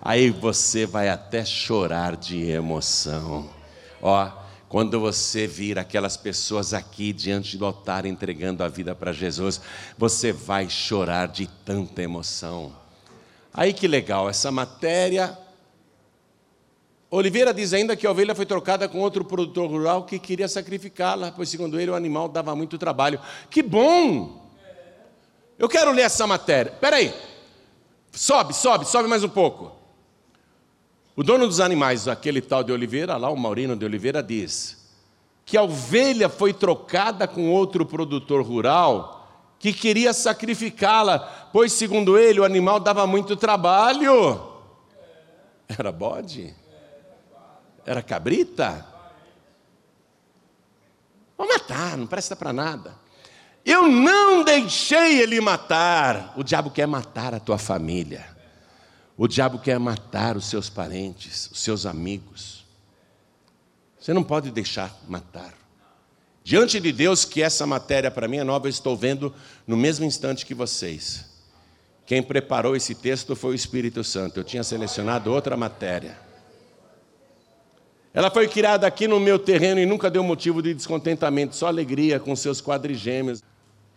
aí 0.00 0.30
você 0.30 0.86
vai 0.86 1.08
até 1.08 1.44
chorar 1.44 2.16
de 2.16 2.50
emoção. 2.50 3.48
Ó, 4.00 4.30
quando 4.68 5.00
você 5.00 5.46
vir 5.46 5.78
aquelas 5.78 6.16
pessoas 6.16 6.74
aqui 6.74 7.12
diante 7.12 7.56
do 7.56 7.64
altar 7.64 8.06
entregando 8.06 8.62
a 8.62 8.68
vida 8.68 8.94
para 8.94 9.12
Jesus, 9.12 9.60
você 9.96 10.32
vai 10.32 10.68
chorar 10.68 11.28
de 11.28 11.46
tanta 11.64 12.02
emoção. 12.02 12.72
Aí 13.52 13.72
que 13.72 13.88
legal, 13.88 14.28
essa 14.28 14.50
matéria. 14.50 15.36
Oliveira 17.10 17.54
diz 17.54 17.72
ainda 17.72 17.96
que 17.96 18.06
a 18.06 18.10
ovelha 18.10 18.34
foi 18.34 18.44
trocada 18.44 18.86
com 18.86 19.00
outro 19.00 19.24
produtor 19.24 19.70
rural 19.70 20.04
que 20.04 20.18
queria 20.18 20.46
sacrificá-la, 20.46 21.32
pois, 21.32 21.48
segundo 21.48 21.80
ele, 21.80 21.90
o 21.90 21.94
animal 21.94 22.28
dava 22.28 22.54
muito 22.54 22.76
trabalho. 22.76 23.18
Que 23.48 23.62
bom! 23.62 24.46
Eu 25.58 25.68
quero 25.68 25.90
ler 25.90 26.02
essa 26.02 26.26
matéria. 26.26 26.70
Espera 26.70 26.96
aí. 26.96 27.14
Sobe, 28.12 28.52
sobe, 28.54 28.84
sobe 28.84 29.08
mais 29.08 29.24
um 29.24 29.28
pouco. 29.28 29.72
O 31.16 31.24
dono 31.24 31.46
dos 31.46 31.60
animais, 31.60 32.06
aquele 32.06 32.42
tal 32.42 32.62
de 32.62 32.72
Oliveira, 32.72 33.16
lá 33.16 33.30
o 33.30 33.36
Maurino 33.36 33.74
de 33.74 33.84
Oliveira, 33.84 34.22
diz 34.22 34.76
que 35.44 35.56
a 35.56 35.62
ovelha 35.62 36.28
foi 36.28 36.52
trocada 36.52 37.26
com 37.26 37.50
outro 37.50 37.86
produtor 37.86 38.42
rural 38.44 39.26
que 39.58 39.72
queria 39.72 40.12
sacrificá-la, 40.12 41.18
pois, 41.52 41.72
segundo 41.72 42.18
ele, 42.18 42.38
o 42.38 42.44
animal 42.44 42.78
dava 42.78 43.06
muito 43.06 43.34
trabalho. 43.34 44.40
Era 45.66 45.90
bode? 45.90 46.54
Era 47.88 48.02
cabrita? 48.02 48.84
Vou 51.38 51.48
matar, 51.48 51.96
não 51.96 52.06
presta 52.06 52.36
para 52.36 52.52
nada. 52.52 52.94
Eu 53.64 53.88
não 53.88 54.44
deixei 54.44 55.22
ele 55.22 55.40
matar. 55.40 56.34
O 56.36 56.44
diabo 56.44 56.70
quer 56.70 56.86
matar 56.86 57.32
a 57.32 57.40
tua 57.40 57.56
família. 57.56 58.26
O 59.16 59.26
diabo 59.26 59.58
quer 59.58 59.80
matar 59.80 60.36
os 60.36 60.44
seus 60.44 60.68
parentes, 60.68 61.48
os 61.50 61.60
seus 61.60 61.86
amigos. 61.86 62.66
Você 63.98 64.12
não 64.12 64.22
pode 64.22 64.50
deixar 64.50 64.94
matar. 65.08 65.54
Diante 66.44 66.78
de 66.78 66.92
Deus, 66.92 67.24
que 67.24 67.42
essa 67.42 67.66
matéria 67.66 68.10
para 68.10 68.28
mim 68.28 68.36
é 68.36 68.44
nova, 68.44 68.66
eu 68.66 68.70
estou 68.70 68.94
vendo 68.94 69.34
no 69.66 69.78
mesmo 69.78 70.04
instante 70.04 70.44
que 70.44 70.54
vocês. 70.54 71.24
Quem 72.04 72.22
preparou 72.22 72.76
esse 72.76 72.94
texto 72.94 73.34
foi 73.34 73.52
o 73.52 73.54
Espírito 73.54 74.04
Santo. 74.04 74.40
Eu 74.40 74.44
tinha 74.44 74.62
selecionado 74.62 75.32
outra 75.32 75.56
matéria. 75.56 76.27
Ela 78.18 78.32
foi 78.32 78.48
criada 78.48 78.84
aqui 78.84 79.06
no 79.06 79.20
meu 79.20 79.38
terreno 79.38 79.78
e 79.78 79.86
nunca 79.86 80.10
deu 80.10 80.24
motivo 80.24 80.60
de 80.60 80.74
descontentamento, 80.74 81.54
só 81.54 81.68
alegria 81.68 82.18
com 82.18 82.34
seus 82.34 82.60
quadrigêmeos. 82.60 83.40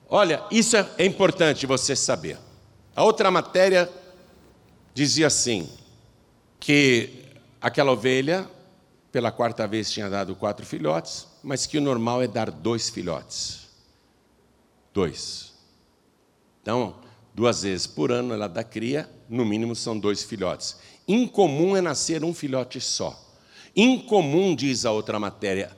Olha, 0.07 0.43
isso 0.51 0.77
é 0.77 1.03
importante 1.03 1.65
você 1.65 1.95
saber. 1.95 2.37
A 2.95 3.03
outra 3.03 3.31
matéria 3.31 3.89
dizia 4.93 5.25
assim: 5.25 5.67
que 6.59 7.25
aquela 7.59 7.93
ovelha, 7.93 8.47
pela 9.11 9.31
quarta 9.31 9.65
vez, 9.65 9.91
tinha 9.91 10.07
dado 10.07 10.35
quatro 10.35 10.67
filhotes, 10.67 11.25
mas 11.41 11.65
que 11.65 11.79
o 11.79 11.81
normal 11.81 12.21
é 12.21 12.27
dar 12.27 12.51
dois 12.51 12.91
filhotes. 12.91 13.69
Dois. 14.93 15.51
Então, 16.61 16.93
duas 17.33 17.63
vezes 17.63 17.87
por 17.87 18.11
ano 18.11 18.35
ela 18.35 18.47
dá 18.47 18.63
cria, 18.63 19.09
no 19.27 19.43
mínimo 19.43 19.75
são 19.75 19.97
dois 19.97 20.21
filhotes. 20.21 20.77
Incomum 21.07 21.75
é 21.75 21.81
nascer 21.81 22.23
um 22.23 22.35
filhote 22.35 22.79
só. 22.79 23.30
Incomum, 23.75 24.55
diz 24.55 24.85
a 24.85 24.91
outra 24.91 25.19
matéria, 25.19 25.75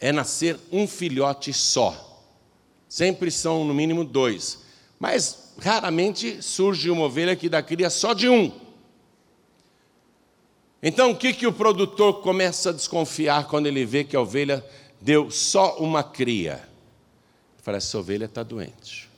é 0.00 0.12
nascer 0.12 0.58
um 0.72 0.86
filhote 0.86 1.52
só. 1.52 2.24
Sempre 2.88 3.30
são 3.30 3.64
no 3.64 3.74
mínimo 3.74 4.04
dois. 4.04 4.64
Mas 4.98 5.54
raramente 5.58 6.42
surge 6.42 6.90
uma 6.90 7.04
ovelha 7.04 7.36
que 7.36 7.48
dá 7.48 7.62
cria 7.62 7.90
só 7.90 8.14
de 8.14 8.28
um. 8.28 8.52
Então 10.82 11.10
o 11.10 11.16
que, 11.16 11.32
que 11.32 11.46
o 11.46 11.52
produtor 11.52 12.22
começa 12.22 12.70
a 12.70 12.72
desconfiar 12.72 13.48
quando 13.48 13.66
ele 13.66 13.84
vê 13.84 14.04
que 14.04 14.16
a 14.16 14.20
ovelha 14.20 14.64
deu 15.00 15.30
só 15.30 15.78
uma 15.78 16.02
cria? 16.02 16.54
Ele 17.54 17.62
fala: 17.62 17.76
essa 17.78 17.98
ovelha 17.98 18.26
está 18.26 18.42
doente. 18.42 19.10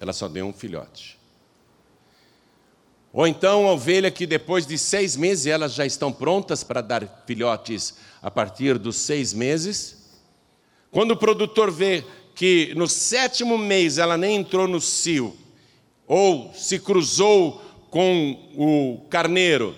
Ela 0.00 0.12
só 0.12 0.28
deu 0.28 0.46
um 0.46 0.52
filhote. 0.52 1.15
Ou 3.16 3.26
então 3.26 3.66
a 3.66 3.72
ovelha 3.72 4.10
que 4.10 4.26
depois 4.26 4.66
de 4.66 4.76
seis 4.76 5.16
meses 5.16 5.46
elas 5.46 5.72
já 5.72 5.86
estão 5.86 6.12
prontas 6.12 6.62
para 6.62 6.82
dar 6.82 7.24
filhotes 7.26 7.94
a 8.20 8.30
partir 8.30 8.76
dos 8.76 8.96
seis 8.96 9.32
meses. 9.32 10.18
Quando 10.90 11.12
o 11.12 11.16
produtor 11.16 11.70
vê 11.70 12.04
que 12.34 12.74
no 12.76 12.86
sétimo 12.86 13.56
mês 13.56 13.96
ela 13.96 14.18
nem 14.18 14.36
entrou 14.36 14.68
no 14.68 14.82
cio, 14.82 15.34
ou 16.06 16.52
se 16.52 16.78
cruzou 16.78 17.62
com 17.90 18.52
o 18.54 19.08
carneiro, 19.08 19.74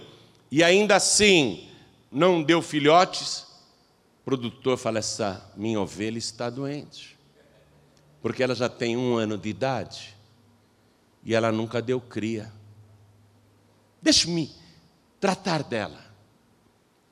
e 0.50 0.64
ainda 0.64 0.96
assim 0.96 1.68
não 2.10 2.42
deu 2.42 2.60
filhotes, 2.60 3.46
o 4.20 4.24
produtor 4.24 4.76
fala: 4.76 4.98
essa 4.98 5.48
minha 5.56 5.80
ovelha 5.80 6.18
está 6.18 6.50
doente, 6.50 7.16
porque 8.20 8.42
ela 8.42 8.56
já 8.56 8.68
tem 8.68 8.96
um 8.96 9.16
ano 9.16 9.38
de 9.38 9.48
idade 9.48 10.16
e 11.22 11.36
ela 11.36 11.52
nunca 11.52 11.80
deu 11.80 12.00
cria. 12.00 12.58
Deixe-me 14.00 14.54
tratar 15.20 15.62
dela. 15.62 16.04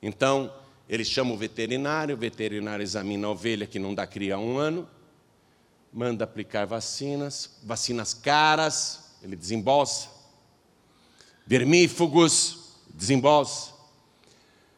Então, 0.01 0.53
ele 0.87 1.03
chama 1.03 1.33
o 1.33 1.37
veterinário, 1.37 2.15
o 2.15 2.17
veterinário 2.17 2.83
examina 2.83 3.27
a 3.27 3.31
ovelha 3.31 3.67
que 3.67 3.79
não 3.79 3.93
dá 3.93 4.07
cria 4.07 4.35
há 4.35 4.39
um 4.39 4.57
ano, 4.57 4.87
manda 5.91 6.23
aplicar 6.23 6.65
vacinas, 6.65 7.57
vacinas 7.63 8.13
caras, 8.13 9.15
ele 9.21 9.35
desembolsa. 9.35 10.09
Vermífugos, 11.45 12.75
desembolsa. 12.93 13.71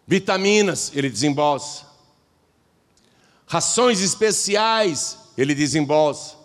Vitaminas, 0.08 0.92
ele 0.96 1.10
desembolsa. 1.10 1.86
Rações 3.46 4.00
especiais, 4.02 5.18
ele 5.38 5.54
desembolsa. 5.54 6.36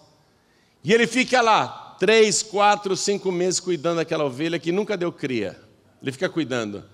E 0.82 0.92
ele 0.92 1.06
fica 1.06 1.40
lá, 1.40 1.83
três, 1.98 2.42
quatro, 2.42 2.96
cinco 2.96 3.30
meses 3.32 3.60
cuidando 3.60 3.96
daquela 3.96 4.24
ovelha 4.24 4.58
que 4.58 4.72
nunca 4.72 4.96
deu 4.96 5.12
cria. 5.12 5.60
Ele 6.02 6.12
fica 6.12 6.28
cuidando. 6.28 6.84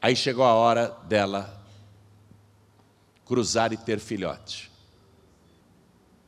Aí 0.00 0.14
chegou 0.14 0.44
a 0.44 0.54
hora 0.54 0.96
dela 1.04 1.64
cruzar 3.24 3.72
e 3.72 3.76
ter 3.76 3.98
filhote. 3.98 4.70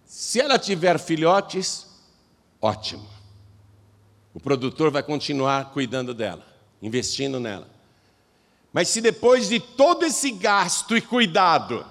Se 0.05 0.41
ela 0.41 0.59
tiver 0.59 0.99
filhotes, 0.99 1.87
ótimo. 2.61 3.07
O 4.35 4.41
produtor 4.41 4.91
vai 4.91 5.03
continuar 5.03 5.71
cuidando 5.71 6.13
dela, 6.13 6.45
investindo 6.83 7.39
nela. 7.39 7.69
Mas 8.73 8.89
se 8.89 9.01
depois 9.01 9.49
de 9.49 9.61
todo 9.61 10.05
esse 10.05 10.31
gasto 10.31 10.97
e 10.97 11.01
cuidado, 11.01 11.87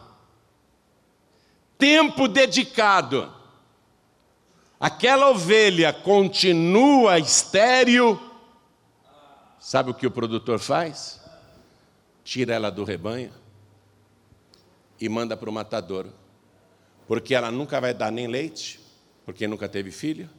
tempo 1.77 2.27
dedicado, 2.27 3.31
aquela 4.79 5.29
ovelha 5.29 5.91
continua 5.91 7.19
estéril, 7.19 8.19
sabe 9.59 9.91
o 9.91 9.93
que 9.93 10.07
o 10.07 10.11
produtor 10.11 10.59
faz? 10.59 11.21
Tira 12.23 12.53
ela 12.53 12.69
do 12.69 12.83
rebanho 12.83 13.31
e 14.99 15.07
manda 15.07 15.37
para 15.37 15.49
o 15.49 15.53
matadouro, 15.53 16.13
porque 17.07 17.33
ela 17.33 17.51
nunca 17.51 17.79
vai 17.79 17.93
dar 17.93 18.11
nem 18.11 18.27
leite, 18.27 18.79
porque 19.25 19.47
nunca 19.47 19.69
teve 19.69 19.91
filho, 19.91 20.29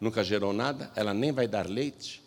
nunca 0.00 0.22
gerou 0.22 0.52
nada, 0.52 0.90
ela 0.94 1.14
nem 1.14 1.32
vai 1.32 1.46
dar 1.46 1.68
leite 1.68 2.22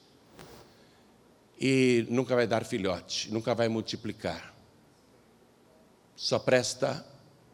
e 1.59 2.07
nunca 2.09 2.35
vai 2.35 2.47
dar 2.47 2.65
filhote, 2.65 3.31
nunca 3.31 3.53
vai 3.53 3.67
multiplicar. 3.67 4.51
Só 6.15 6.39
presta 6.39 7.05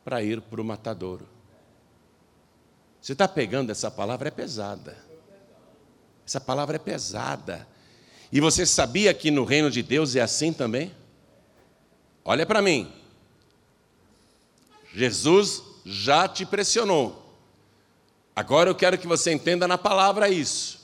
para 0.03 0.23
ir 0.23 0.41
para 0.41 0.61
o 0.61 0.63
matadouro. 0.63 1.36
Você 3.07 3.13
está 3.13 3.25
pegando 3.25 3.71
essa 3.71 3.89
palavra? 3.89 4.27
É 4.27 4.31
pesada. 4.31 4.97
Essa 6.27 6.41
palavra 6.41 6.75
é 6.75 6.79
pesada. 6.79 7.65
E 8.29 8.41
você 8.41 8.65
sabia 8.65 9.13
que 9.13 9.31
no 9.31 9.45
reino 9.45 9.71
de 9.71 9.81
Deus 9.81 10.13
é 10.17 10.19
assim 10.19 10.51
também? 10.51 10.93
Olha 12.25 12.45
para 12.45 12.61
mim. 12.61 12.91
Jesus 14.93 15.63
já 15.85 16.27
te 16.27 16.45
pressionou. 16.45 17.33
Agora 18.35 18.69
eu 18.69 18.75
quero 18.75 18.97
que 18.97 19.07
você 19.07 19.31
entenda 19.31 19.69
na 19.69 19.77
palavra 19.77 20.27
isso. 20.27 20.77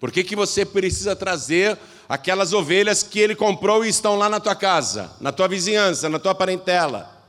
Por 0.00 0.10
que, 0.10 0.24
que 0.24 0.34
você 0.34 0.66
precisa 0.66 1.14
trazer 1.14 1.78
aquelas 2.08 2.52
ovelhas 2.52 3.04
que 3.04 3.20
ele 3.20 3.36
comprou 3.36 3.84
e 3.84 3.88
estão 3.88 4.16
lá 4.16 4.28
na 4.28 4.40
tua 4.40 4.56
casa, 4.56 5.12
na 5.20 5.30
tua 5.30 5.46
vizinhança, 5.46 6.08
na 6.08 6.18
tua 6.18 6.34
parentela? 6.34 7.24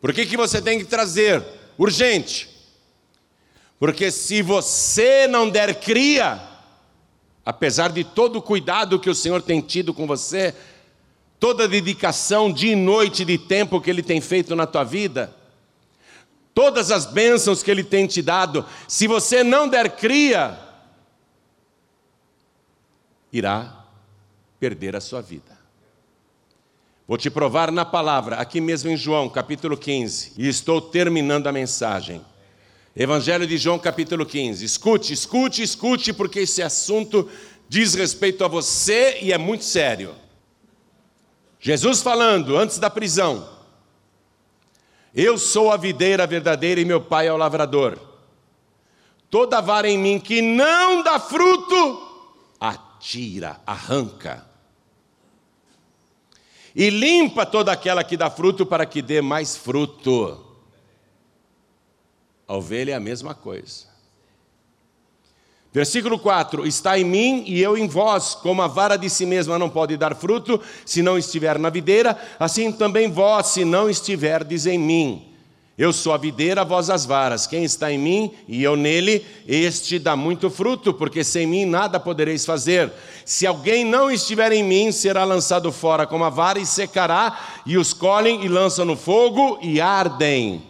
Por 0.00 0.14
que, 0.14 0.24
que 0.24 0.36
você 0.36 0.62
tem 0.62 0.78
que 0.78 0.84
trazer? 0.84 1.44
Urgente. 1.76 2.49
Porque 3.80 4.10
se 4.10 4.42
você 4.42 5.26
não 5.26 5.48
der 5.48 5.80
cria, 5.80 6.38
apesar 7.42 7.90
de 7.90 8.04
todo 8.04 8.36
o 8.36 8.42
cuidado 8.42 9.00
que 9.00 9.08
o 9.08 9.14
Senhor 9.14 9.40
tem 9.40 9.62
tido 9.62 9.94
com 9.94 10.06
você, 10.06 10.54
toda 11.40 11.64
a 11.64 11.66
dedicação 11.66 12.52
de 12.52 12.76
noite, 12.76 13.24
de 13.24 13.38
tempo 13.38 13.80
que 13.80 13.88
Ele 13.88 14.02
tem 14.02 14.20
feito 14.20 14.54
na 14.54 14.66
tua 14.66 14.84
vida, 14.84 15.34
todas 16.54 16.90
as 16.90 17.06
bênçãos 17.06 17.62
que 17.62 17.70
Ele 17.70 17.82
tem 17.82 18.06
te 18.06 18.20
dado, 18.20 18.66
se 18.86 19.06
você 19.06 19.42
não 19.42 19.66
der 19.66 19.96
cria, 19.96 20.58
irá 23.32 23.86
perder 24.58 24.94
a 24.94 25.00
sua 25.00 25.22
vida. 25.22 25.58
Vou 27.08 27.16
te 27.16 27.30
provar 27.30 27.72
na 27.72 27.86
palavra, 27.86 28.36
aqui 28.36 28.60
mesmo 28.60 28.90
em 28.90 28.96
João, 28.96 29.26
capítulo 29.26 29.74
15, 29.74 30.34
e 30.36 30.46
estou 30.46 30.82
terminando 30.82 31.46
a 31.46 31.52
mensagem. 31.52 32.22
Evangelho 32.94 33.46
de 33.46 33.56
João, 33.56 33.78
capítulo 33.78 34.26
15. 34.26 34.64
Escute, 34.64 35.12
escute, 35.12 35.62
escute, 35.62 36.12
porque 36.12 36.40
esse 36.40 36.60
assunto 36.60 37.28
diz 37.68 37.94
respeito 37.94 38.44
a 38.44 38.48
você 38.48 39.18
e 39.22 39.32
é 39.32 39.38
muito 39.38 39.64
sério. 39.64 40.14
Jesus 41.60 42.02
falando 42.02 42.56
antes 42.56 42.78
da 42.78 42.90
prisão: 42.90 43.48
Eu 45.14 45.38
sou 45.38 45.70
a 45.70 45.76
videira 45.76 46.26
verdadeira 46.26 46.80
e 46.80 46.84
meu 46.84 47.00
pai 47.00 47.28
é 47.28 47.32
o 47.32 47.36
lavrador. 47.36 47.96
Toda 49.30 49.60
vara 49.60 49.88
em 49.88 49.96
mim 49.96 50.18
que 50.18 50.42
não 50.42 51.04
dá 51.04 51.20
fruto, 51.20 52.56
atira, 52.58 53.60
arranca. 53.64 54.44
E 56.74 56.90
limpa 56.90 57.46
toda 57.46 57.70
aquela 57.70 58.02
que 58.02 58.16
dá 58.16 58.28
fruto 58.28 58.66
para 58.66 58.84
que 58.84 59.00
dê 59.00 59.20
mais 59.20 59.56
fruto. 59.56 60.49
A 62.50 62.56
ovelha 62.56 62.90
é 62.90 62.94
a 62.96 63.00
mesma 63.00 63.32
coisa. 63.32 63.84
Versículo 65.72 66.18
4: 66.18 66.66
Está 66.66 66.98
em 66.98 67.04
mim 67.04 67.44
e 67.46 67.62
eu 67.62 67.78
em 67.78 67.86
vós, 67.86 68.34
como 68.34 68.60
a 68.60 68.66
vara 68.66 68.96
de 68.96 69.08
si 69.08 69.24
mesma 69.24 69.56
não 69.56 69.70
pode 69.70 69.96
dar 69.96 70.16
fruto, 70.16 70.60
se 70.84 71.00
não 71.00 71.16
estiver 71.16 71.60
na 71.60 71.70
videira, 71.70 72.18
assim 72.40 72.72
também 72.72 73.08
vós, 73.08 73.46
se 73.46 73.64
não 73.64 73.88
estiverdes 73.88 74.66
em 74.66 74.76
mim. 74.76 75.28
Eu 75.78 75.92
sou 75.92 76.12
a 76.12 76.16
videira, 76.16 76.64
vós 76.64 76.90
as 76.90 77.06
varas. 77.06 77.46
Quem 77.46 77.62
está 77.62 77.92
em 77.92 77.98
mim 77.98 78.32
e 78.48 78.64
eu 78.64 78.74
nele, 78.74 79.24
este 79.46 80.00
dá 80.00 80.16
muito 80.16 80.50
fruto, 80.50 80.92
porque 80.92 81.22
sem 81.22 81.46
mim 81.46 81.64
nada 81.64 82.00
podereis 82.00 82.44
fazer. 82.44 82.92
Se 83.24 83.46
alguém 83.46 83.84
não 83.84 84.10
estiver 84.10 84.50
em 84.50 84.64
mim, 84.64 84.90
será 84.90 85.22
lançado 85.22 85.70
fora 85.70 86.04
como 86.04 86.24
a 86.24 86.28
vara 86.30 86.58
e 86.58 86.66
secará, 86.66 87.62
e 87.64 87.78
os 87.78 87.92
colhem 87.92 88.44
e 88.44 88.48
lançam 88.48 88.84
no 88.84 88.96
fogo 88.96 89.60
e 89.62 89.80
ardem. 89.80 90.69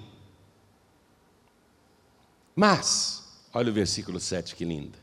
Mas, 2.61 3.23
olha 3.55 3.71
o 3.71 3.73
versículo 3.73 4.21
7 4.21 4.55
que 4.55 4.67
lindo. 4.67 4.99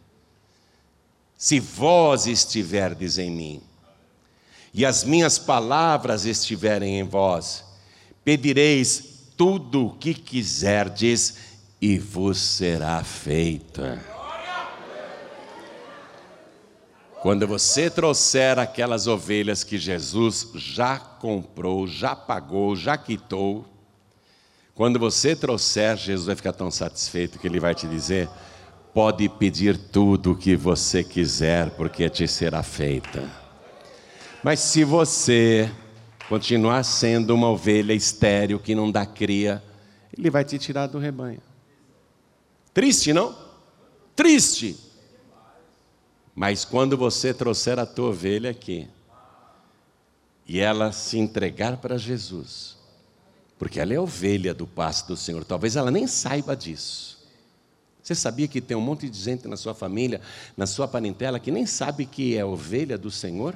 Se 1.35 1.59
vós 1.59 2.27
estiverdes 2.27 3.17
em 3.17 3.31
mim, 3.31 3.63
e 4.71 4.85
as 4.85 5.03
minhas 5.03 5.39
palavras 5.39 6.23
estiverem 6.27 6.99
em 6.99 7.03
vós, 7.03 7.63
pedireis 8.23 9.31
tudo 9.35 9.87
o 9.87 9.95
que 9.95 10.13
quiserdes 10.13 11.37
e 11.81 11.97
vos 11.97 12.37
será 12.37 13.03
feito. 13.03 13.81
Quando 17.23 17.47
você 17.47 17.89
trouxer 17.89 18.59
aquelas 18.59 19.07
ovelhas 19.07 19.63
que 19.63 19.79
Jesus 19.79 20.51
já 20.53 20.99
comprou, 20.99 21.87
já 21.87 22.15
pagou, 22.15 22.75
já 22.75 22.95
quitou, 22.99 23.65
quando 24.77 24.99
você 24.99 25.35
trouxer, 25.35 25.97
Jesus 25.97 26.27
vai 26.27 26.35
ficar 26.35 26.53
tão 26.53 26.69
satisfeito 26.69 27.39
que 27.39 27.47
ele 27.47 27.59
vai 27.59 27.73
te 27.73 27.87
dizer: 27.87 28.29
pode 28.93 29.27
pedir 29.27 29.75
tudo 29.75 30.33
o 30.33 30.37
que 30.37 30.55
você 30.55 31.03
quiser, 31.03 31.71
porque 31.71 32.07
te 32.07 32.27
será 32.27 32.61
feita. 32.61 33.27
Mas 34.43 34.59
se 34.59 34.83
você 34.83 35.67
continuar 36.29 36.83
sendo 36.83 37.33
uma 37.33 37.49
ovelha 37.49 37.91
estéril 37.91 38.59
que 38.59 38.75
não 38.75 38.91
dá 38.91 39.03
cria, 39.03 39.63
ele 40.15 40.29
vai 40.29 40.45
te 40.45 40.59
tirar 40.59 40.85
do 40.85 40.99
rebanho. 40.99 41.41
Triste, 42.71 43.11
não? 43.11 43.35
Triste. 44.15 44.77
Mas 46.35 46.63
quando 46.63 46.95
você 46.95 47.33
trouxer 47.33 47.79
a 47.79 47.85
tua 47.87 48.09
ovelha 48.09 48.51
aqui 48.51 48.87
e 50.47 50.59
ela 50.59 50.91
se 50.91 51.17
entregar 51.17 51.77
para 51.77 51.97
Jesus, 51.97 52.76
porque 53.57 53.79
ela 53.79 53.93
é 53.93 53.99
ovelha 53.99 54.53
do 54.53 54.67
pasto 54.67 55.07
do 55.07 55.17
Senhor, 55.17 55.43
talvez 55.43 55.75
ela 55.75 55.91
nem 55.91 56.07
saiba 56.07 56.55
disso. 56.55 57.17
Você 58.01 58.15
sabia 58.15 58.47
que 58.47 58.61
tem 58.61 58.77
um 58.77 58.81
monte 58.81 59.09
de 59.09 59.19
gente 59.19 59.47
na 59.49 59.57
sua 59.57 59.73
família, 59.73 60.21
na 60.55 60.65
sua 60.65 60.87
parentela, 60.87 61.39
que 61.39 61.51
nem 61.51 61.65
sabe 61.65 62.05
que 62.05 62.37
é 62.37 62.45
ovelha 62.45 62.97
do 62.97 63.11
Senhor? 63.11 63.53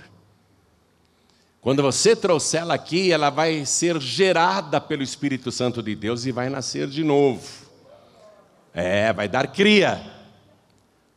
Quando 1.61 1.81
você 1.83 2.15
trouxer 2.15 2.61
ela 2.61 2.73
aqui, 2.73 3.11
ela 3.11 3.29
vai 3.29 3.65
ser 3.65 4.01
gerada 4.01 4.81
pelo 4.81 5.03
Espírito 5.03 5.51
Santo 5.51 5.81
de 5.81 5.95
Deus 5.95 6.25
e 6.25 6.31
vai 6.31 6.49
nascer 6.49 6.87
de 6.87 7.03
novo. 7.03 7.47
É, 8.73 9.13
vai 9.13 9.29
dar 9.29 9.47
cria. 9.47 10.01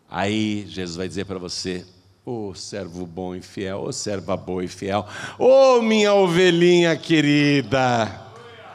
Aí 0.09 0.67
Jesus 0.69 0.97
vai 0.97 1.09
dizer 1.09 1.25
para 1.25 1.39
você: 1.39 1.85
Ô 2.25 2.51
oh, 2.51 2.55
servo 2.55 3.05
bom 3.05 3.35
e 3.35 3.43
fiel, 3.43 3.81
ô 3.81 3.89
oh, 3.89 3.93
serva 3.93 4.37
boa 4.37 4.65
e 4.65 4.69
fiel, 4.69 5.07
ô 5.39 5.79
oh, 5.79 5.83
minha 5.83 6.15
ovelhinha 6.15 6.97
querida, 6.97 8.24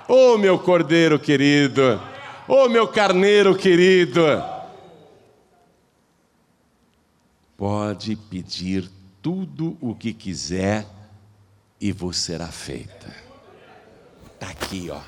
ô 0.10 0.40
meu 0.40 0.58
cordeiro 0.58 1.20
querido, 1.20 2.02
ô 2.48 2.68
meu 2.68 2.88
carneiro 2.88 3.56
querido. 3.56 4.22
Pode 7.56 8.16
pedir 8.16 8.90
tudo 9.22 9.78
o 9.80 9.94
que 9.94 10.14
quiser 10.14 10.88
e 11.80 11.92
vos 11.92 12.18
será 12.18 12.48
feita. 12.48 13.14
Está 14.34 14.50
aqui, 14.50 14.90
ó. 14.90 15.02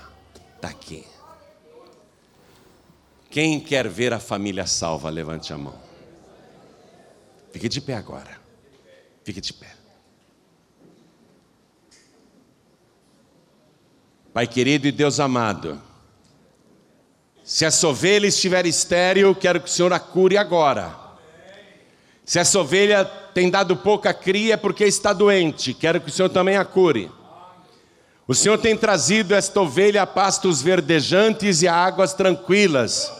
Está 0.55 0.67
aqui. 0.67 1.05
Quem 3.29 3.59
quer 3.59 3.87
ver 3.87 4.13
a 4.13 4.19
família 4.19 4.67
salva, 4.67 5.09
levante 5.09 5.51
a 5.53 5.57
mão. 5.57 5.81
Fique 7.51 7.67
de 7.67 7.81
pé 7.81 7.95
agora. 7.95 8.39
Fique 9.23 9.39
de 9.41 9.53
pé. 9.53 9.80
Pai 14.33 14.47
querido 14.47 14.87
e 14.87 14.93
Deus 14.93 15.19
amado, 15.19 15.81
se 17.43 17.65
essa 17.65 17.85
ovelha 17.85 18.27
estiver 18.27 18.65
estéril, 18.65 19.35
quero 19.35 19.59
que 19.59 19.67
o 19.67 19.71
Senhor 19.71 19.91
a 19.91 19.99
cure 19.99 20.37
agora. 20.37 20.95
Se 22.23 22.39
essa 22.39 22.57
ovelha 22.57 23.03
tem 23.03 23.49
dado 23.49 23.75
pouca 23.75 24.13
cria 24.13 24.53
é 24.53 24.57
porque 24.57 24.85
está 24.85 25.11
doente, 25.11 25.73
quero 25.73 25.99
que 25.99 26.09
o 26.09 26.13
Senhor 26.13 26.29
também 26.29 26.55
a 26.55 26.63
cure. 26.63 27.11
O 28.25 28.33
Senhor 28.33 28.57
tem 28.57 28.77
trazido 28.77 29.35
esta 29.35 29.59
ovelha 29.59 30.03
a 30.03 30.07
pastos 30.07 30.61
verdejantes 30.61 31.61
e 31.61 31.67
a 31.67 31.75
águas 31.75 32.13
tranquilas. 32.13 33.11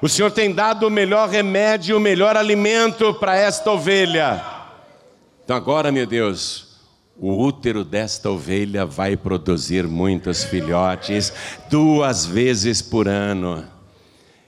O 0.00 0.08
Senhor 0.08 0.30
tem 0.30 0.52
dado 0.52 0.86
o 0.86 0.90
melhor 0.90 1.28
remédio, 1.28 1.96
o 1.96 2.00
melhor 2.00 2.36
alimento 2.36 3.12
para 3.14 3.36
esta 3.36 3.72
ovelha. 3.72 4.40
Então, 5.42 5.56
agora, 5.56 5.90
meu 5.90 6.06
Deus, 6.06 6.73
o 7.18 7.42
útero 7.42 7.84
desta 7.84 8.30
ovelha 8.30 8.84
vai 8.84 9.16
produzir 9.16 9.86
muitos 9.86 10.44
filhotes, 10.44 11.32
duas 11.70 12.26
vezes 12.26 12.82
por 12.82 13.08
ano. 13.08 13.64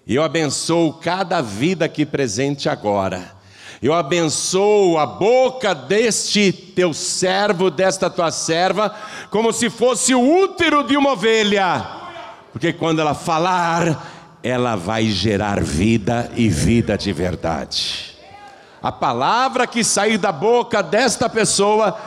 E 0.06 0.14
eu 0.14 0.22
abençoo 0.22 0.94
cada 0.94 1.40
vida 1.40 1.84
aqui 1.84 2.04
presente 2.04 2.68
agora 2.68 3.36
eu 3.82 3.92
abençoo 3.92 4.98
a 4.98 5.04
boca 5.04 5.74
deste 5.74 6.50
teu 6.50 6.94
servo, 6.94 7.70
desta 7.70 8.08
tua 8.08 8.30
serva, 8.30 8.94
como 9.30 9.52
se 9.52 9.68
fosse 9.68 10.14
o 10.14 10.42
útero 10.42 10.82
de 10.82 10.96
uma 10.96 11.12
ovelha, 11.12 11.86
porque 12.52 12.72
quando 12.72 13.00
ela 13.00 13.14
falar, 13.14 14.38
ela 14.42 14.76
vai 14.76 15.06
gerar 15.06 15.62
vida 15.62 16.30
e 16.34 16.48
vida 16.48 16.96
de 16.96 17.12
verdade. 17.12 18.16
A 18.82 18.90
palavra 18.90 19.66
que 19.66 19.82
sair 19.82 20.16
da 20.16 20.32
boca 20.32 20.82
desta 20.82 21.28
pessoa 21.28 21.98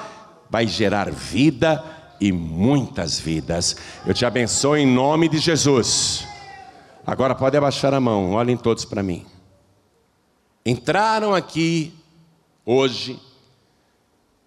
vai 0.49 0.67
gerar 0.67 1.11
vida 1.11 1.83
e 2.19 2.31
muitas 2.31 3.19
vidas. 3.19 3.75
Eu 4.05 4.13
te 4.13 4.25
abençoo 4.25 4.75
em 4.75 4.85
nome 4.85 5.29
de 5.29 5.37
Jesus. 5.37 6.27
Agora 7.05 7.33
pode 7.33 7.55
abaixar 7.55 7.93
a 7.93 7.99
mão, 7.99 8.33
olhem 8.33 8.57
todos 8.57 8.85
para 8.85 9.01
mim. 9.01 9.25
Entraram 10.65 11.33
aqui 11.33 11.93
hoje 12.65 13.19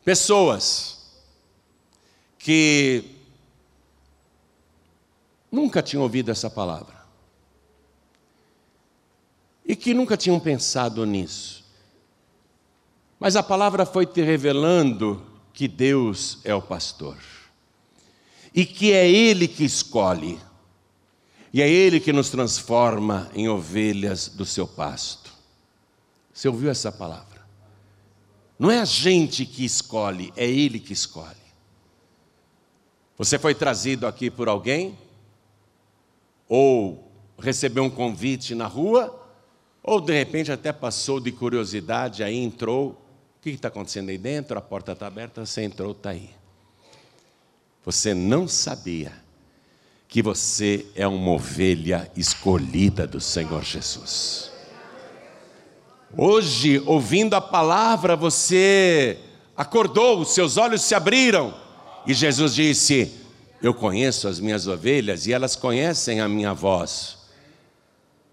pessoas 0.04 1.20
que 2.38 3.04
nunca 5.50 5.82
tinham 5.82 6.02
ouvido 6.02 6.30
essa 6.30 6.50
palavra 6.50 7.02
e 9.64 9.74
que 9.76 9.94
nunca 9.94 10.16
tinham 10.16 10.38
pensado 10.38 11.04
nisso. 11.06 11.64
Mas 13.18 13.36
a 13.36 13.42
palavra 13.42 13.86
foi 13.86 14.04
te 14.04 14.20
revelando 14.20 15.31
que 15.52 15.68
Deus 15.68 16.38
é 16.44 16.54
o 16.54 16.62
pastor 16.62 17.16
e 18.54 18.66
que 18.66 18.92
é 18.92 19.10
Ele 19.10 19.48
que 19.48 19.64
escolhe, 19.64 20.38
e 21.52 21.62
é 21.62 21.68
Ele 21.68 22.00
que 22.00 22.12
nos 22.12 22.30
transforma 22.30 23.30
em 23.34 23.48
ovelhas 23.48 24.28
do 24.28 24.44
seu 24.44 24.66
pasto. 24.66 25.32
Você 26.32 26.48
ouviu 26.48 26.70
essa 26.70 26.90
palavra? 26.90 27.42
Não 28.58 28.70
é 28.70 28.78
a 28.78 28.84
gente 28.84 29.44
que 29.44 29.64
escolhe, 29.64 30.32
é 30.36 30.48
Ele 30.48 30.78
que 30.78 30.92
escolhe. 30.92 31.42
Você 33.18 33.38
foi 33.38 33.54
trazido 33.54 34.06
aqui 34.06 34.30
por 34.30 34.48
alguém? 34.48 34.98
Ou 36.48 37.10
recebeu 37.38 37.84
um 37.84 37.90
convite 37.90 38.54
na 38.54 38.66
rua? 38.66 39.18
Ou 39.82 40.00
de 40.00 40.12
repente 40.12 40.52
até 40.52 40.72
passou 40.72 41.20
de 41.20 41.32
curiosidade, 41.32 42.22
aí 42.22 42.36
entrou. 42.36 43.00
O 43.42 43.44
que 43.44 43.50
está 43.50 43.66
acontecendo 43.66 44.10
aí 44.10 44.16
dentro? 44.18 44.56
A 44.56 44.60
porta 44.60 44.92
está 44.92 45.08
aberta, 45.08 45.44
você 45.44 45.62
entrou, 45.62 45.90
está 45.90 46.10
aí. 46.10 46.30
Você 47.84 48.14
não 48.14 48.46
sabia 48.46 49.12
que 50.06 50.22
você 50.22 50.86
é 50.94 51.08
uma 51.08 51.32
ovelha 51.32 52.08
escolhida 52.16 53.04
do 53.04 53.20
Senhor 53.20 53.64
Jesus. 53.64 54.52
Hoje, 56.16 56.80
ouvindo 56.86 57.34
a 57.34 57.40
palavra, 57.40 58.14
você 58.14 59.18
acordou, 59.56 60.24
seus 60.24 60.56
olhos 60.56 60.82
se 60.82 60.94
abriram 60.94 61.52
e 62.06 62.14
Jesus 62.14 62.54
disse: 62.54 63.12
Eu 63.60 63.74
conheço 63.74 64.28
as 64.28 64.38
minhas 64.38 64.68
ovelhas 64.68 65.26
e 65.26 65.32
elas 65.32 65.56
conhecem 65.56 66.20
a 66.20 66.28
minha 66.28 66.54
voz. 66.54 67.18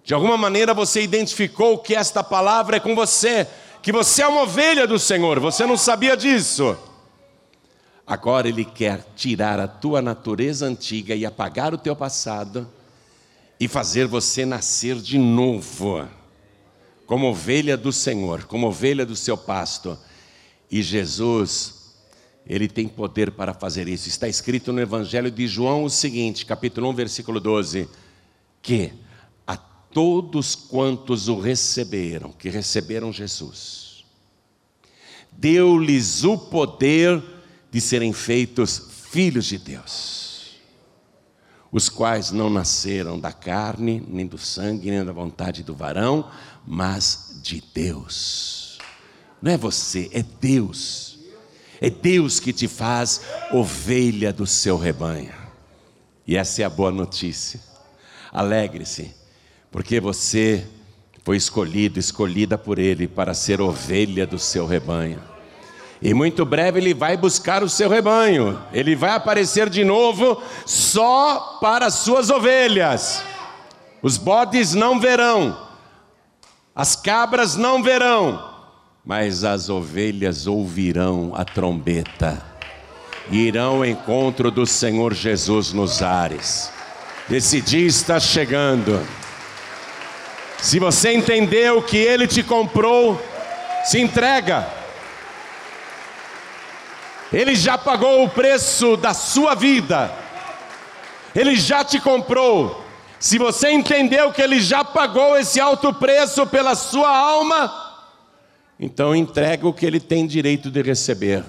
De 0.04 0.14
alguma 0.14 0.38
maneira 0.38 0.72
você 0.72 1.02
identificou 1.02 1.80
que 1.80 1.96
esta 1.96 2.24
palavra 2.24 2.78
é 2.78 2.80
com 2.80 2.94
você, 2.94 3.48
que 3.82 3.92
você 3.92 4.22
é 4.22 4.28
uma 4.28 4.44
ovelha 4.44 4.86
do 4.86 5.00
Senhor, 5.00 5.40
você 5.40 5.66
não 5.66 5.78
sabia 5.78 6.16
disso. 6.16 6.78
Agora 8.06 8.48
Ele 8.48 8.66
quer 8.66 9.06
tirar 9.16 9.60
a 9.60 9.68
tua 9.68 10.02
natureza 10.02 10.66
antiga 10.66 11.16
e 11.16 11.26
apagar 11.26 11.74
o 11.74 11.78
teu 11.78 11.96
passado 11.96 12.68
e 13.60 13.68
fazer 13.68 14.08
você 14.08 14.46
nascer 14.46 14.96
de 14.96 15.18
novo 15.18 16.08
como 17.10 17.26
ovelha 17.26 17.76
do 17.76 17.92
Senhor, 17.92 18.44
como 18.44 18.68
ovelha 18.68 19.04
do 19.04 19.16
seu 19.16 19.36
pasto. 19.36 19.98
E 20.70 20.84
Jesus, 20.84 21.96
ele 22.46 22.68
tem 22.68 22.88
poder 22.88 23.32
para 23.32 23.52
fazer 23.52 23.88
isso. 23.88 24.08
Está 24.08 24.28
escrito 24.28 24.72
no 24.72 24.80
Evangelho 24.80 25.32
de 25.32 25.48
João 25.48 25.86
o 25.86 25.90
seguinte, 25.90 26.46
capítulo 26.46 26.88
1, 26.90 26.94
versículo 26.94 27.40
12: 27.40 27.90
que 28.62 28.94
todos 29.92 30.56
quantos 30.56 31.28
o 31.28 31.40
receberam, 31.40 32.32
que 32.32 32.50
receberam 32.50 33.12
Jesus, 33.12 34.06
deu-lhes 35.32 36.24
o 36.24 36.38
poder 36.38 37.24
de 37.72 37.80
serem 37.80 38.14
feitos 38.14 38.88
filhos 39.12 39.46
de 39.46 39.58
Deus, 39.58 40.60
os 41.72 41.88
quais 41.88 42.32
não 42.32 42.50
nasceram 42.50 43.20
da 43.20 43.32
carne, 43.32 44.04
nem 44.08 44.26
do 44.26 44.38
sangue, 44.38 44.90
nem 44.90 45.04
da 45.04 45.12
vontade 45.12 45.64
do 45.64 45.76
varão, 45.76 46.30
mas 46.66 47.40
de 47.44 47.64
Deus. 47.74 48.80
Não 49.42 49.52
é 49.52 49.58
você, 49.58 50.10
é 50.12 50.24
Deus. 50.24 51.18
É 51.82 51.90
Deus 51.90 52.40
que 52.40 52.52
te 52.52 52.68
faz 52.68 53.22
ovelha 53.52 54.34
do 54.34 54.46
seu 54.46 54.78
rebanho. 54.78 55.34
E 56.28 56.36
essa 56.36 56.62
é 56.62 56.66
a 56.66 56.70
boa 56.70 56.92
notícia. 56.92 57.60
Alegre-se, 58.32 59.16
porque 59.72 60.00
você 60.00 60.66
foi 61.24 61.38
escolhido, 61.38 62.00
escolhida 62.00 62.58
por 62.58 62.80
Ele 62.80 63.08
para 63.08 63.34
ser 63.34 63.62
ovelha 63.62 64.26
do 64.26 64.40
seu 64.40 64.66
rebanho. 64.66 65.22
E 66.02 66.14
muito 66.14 66.46
breve 66.46 66.80
ele 66.80 66.94
vai 66.94 67.18
buscar 67.18 67.62
o 67.62 67.70
seu 67.70 67.90
rebanho. 67.90 68.58
Ele 68.72 68.96
vai 68.96 69.12
aparecer 69.12 69.70
de 69.70 69.84
novo 69.84 70.42
só 70.66 71.58
para 71.62 71.88
as 71.88 71.96
suas 71.96 72.30
ovelhas. 72.30 73.22
Os 74.02 74.16
bodes 74.18 74.74
não 74.74 75.00
verão, 75.00 75.68
As 76.74 76.96
cabras 76.96 77.58
não 77.58 77.84
verão, 77.84 78.42
mas 79.04 79.44
as 79.44 79.68
ovelhas 79.68 80.48
ouvirão 80.48 81.34
a 81.36 81.44
trombeta 81.44 82.42
e 83.30 83.40
irão 83.40 83.78
ao 83.78 83.86
encontro 83.86 84.50
do 84.50 84.66
Senhor 84.66 85.14
Jesus 85.14 85.74
nos 85.74 86.02
ares. 86.02 86.72
Esse 87.30 87.60
dia 87.60 87.86
está 87.86 88.18
chegando. 88.18 89.06
Se 90.62 90.78
você 90.78 91.14
entendeu 91.14 91.82
que 91.82 91.98
Ele 91.98 92.28
te 92.28 92.44
comprou, 92.44 93.20
se 93.86 94.00
entrega. 94.00 94.68
Ele 97.32 97.56
já 97.56 97.78
pagou 97.78 98.24
o 98.24 98.30
preço 98.30 98.98
da 98.98 99.14
sua 99.14 99.56
vida. 99.56 100.12
Ele 101.34 101.56
já 101.56 101.84
te 101.84 102.00
comprou. 102.00 102.84
Se 103.20 103.38
você 103.38 103.72
entendeu 103.72 104.32
que 104.32 104.42
Ele 104.42 104.60
já 104.60 104.84
pagou 104.84 105.38
esse 105.38 105.60
alto 105.60 105.94
preço 105.94 106.46
pela 106.48 106.76
sua 106.76 107.10
alma, 107.16 108.06
então 108.80 109.16
entrega 109.16 109.68
o 109.68 109.74
que 109.74 109.86
Ele 109.86 110.00
tem 110.00 110.28
direito 110.28 110.70
de 110.70 110.82
receber. 110.82 111.44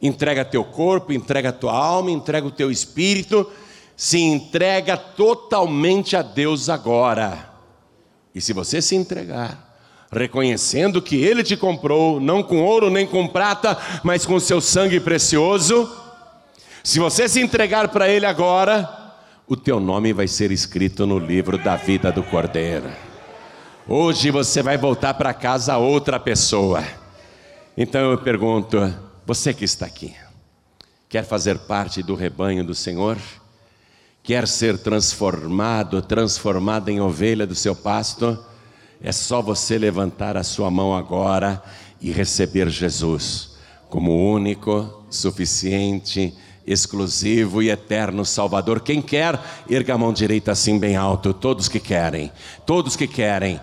Entrega 0.00 0.44
teu 0.44 0.64
corpo, 0.64 1.12
entrega 1.12 1.52
tua 1.52 1.72
alma, 1.72 2.10
entrega 2.10 2.46
o 2.46 2.50
teu 2.50 2.70
espírito, 2.70 3.50
se 3.96 4.18
entrega 4.18 4.96
totalmente 4.96 6.16
a 6.16 6.22
Deus 6.22 6.68
agora. 6.68 7.53
E 8.34 8.40
se 8.40 8.52
você 8.52 8.82
se 8.82 8.96
entregar, 8.96 9.76
reconhecendo 10.10 11.00
que 11.00 11.16
Ele 11.16 11.42
te 11.44 11.56
comprou, 11.56 12.18
não 12.18 12.42
com 12.42 12.62
ouro 12.62 12.90
nem 12.90 13.06
com 13.06 13.28
prata, 13.28 13.78
mas 14.02 14.26
com 14.26 14.40
seu 14.40 14.60
sangue 14.60 14.98
precioso, 14.98 15.90
se 16.82 16.98
você 16.98 17.28
se 17.28 17.40
entregar 17.40 17.88
para 17.88 18.08
Ele 18.08 18.26
agora, 18.26 18.88
o 19.46 19.56
teu 19.56 19.78
nome 19.78 20.12
vai 20.12 20.26
ser 20.26 20.50
escrito 20.50 21.06
no 21.06 21.18
livro 21.18 21.56
da 21.56 21.76
vida 21.76 22.10
do 22.10 22.22
Cordeiro. 22.22 22.90
Hoje 23.86 24.30
você 24.30 24.62
vai 24.62 24.76
voltar 24.78 25.14
para 25.14 25.34
casa 25.34 25.76
outra 25.76 26.18
pessoa. 26.18 26.82
Então 27.76 28.10
eu 28.10 28.18
pergunto, 28.18 28.92
você 29.26 29.52
que 29.52 29.64
está 29.64 29.86
aqui, 29.86 30.14
quer 31.08 31.24
fazer 31.24 31.58
parte 31.58 32.02
do 32.02 32.14
rebanho 32.14 32.64
do 32.64 32.74
Senhor? 32.74 33.16
Quer 34.24 34.48
ser 34.48 34.78
transformado, 34.78 36.00
transformada 36.00 36.90
em 36.90 36.98
ovelha 36.98 37.46
do 37.46 37.54
seu 37.54 37.76
pasto? 37.76 38.42
É 38.98 39.12
só 39.12 39.42
você 39.42 39.76
levantar 39.76 40.34
a 40.34 40.42
sua 40.42 40.70
mão 40.70 40.96
agora 40.96 41.62
e 42.00 42.10
receber 42.10 42.70
Jesus 42.70 43.50
como 43.90 44.32
único, 44.32 45.04
suficiente, 45.10 46.32
exclusivo 46.66 47.62
e 47.62 47.68
eterno 47.68 48.24
Salvador. 48.24 48.80
Quem 48.80 49.02
quer, 49.02 49.38
erga 49.68 49.92
a 49.92 49.98
mão 49.98 50.10
direita 50.10 50.52
assim 50.52 50.78
bem 50.78 50.96
alto. 50.96 51.34
Todos 51.34 51.68
que 51.68 51.78
querem, 51.78 52.32
todos 52.64 52.96
que 52.96 53.06
querem. 53.06 53.60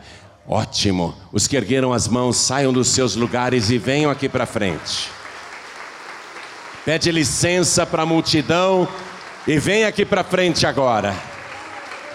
Ótimo. 0.48 1.16
Os 1.34 1.48
que 1.48 1.58
ergueram 1.58 1.92
as 1.92 2.08
mãos, 2.08 2.38
saiam 2.38 2.72
dos 2.72 2.90
seus 2.90 3.16
lugares 3.16 3.72
e 3.72 3.80
venham 3.80 4.12
aqui 4.12 4.30
para 4.30 4.46
frente. 4.46 5.10
Pede 6.86 7.12
licença 7.12 7.84
para 7.84 8.04
a 8.04 8.06
multidão 8.06 8.88
e 9.48 9.58
vem 9.58 9.86
aqui 9.86 10.06
para 10.06 10.24
frente 10.24 10.66
agora. 10.66 11.16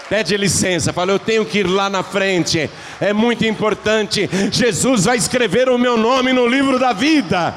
Pede 0.09 0.37
licença, 0.37 0.93
fala, 0.93 1.11
eu 1.11 1.19
tenho 1.19 1.45
que 1.45 1.59
ir 1.59 1.67
lá 1.67 1.89
na 1.89 2.01
frente, 2.01 2.69
é 2.99 3.11
muito 3.11 3.45
importante. 3.45 4.29
Jesus 4.51 5.03
vai 5.03 5.17
escrever 5.17 5.67
o 5.67 5.77
meu 5.77 5.97
nome 5.97 6.31
no 6.31 6.47
livro 6.47 6.79
da 6.79 6.93
vida. 6.93 7.53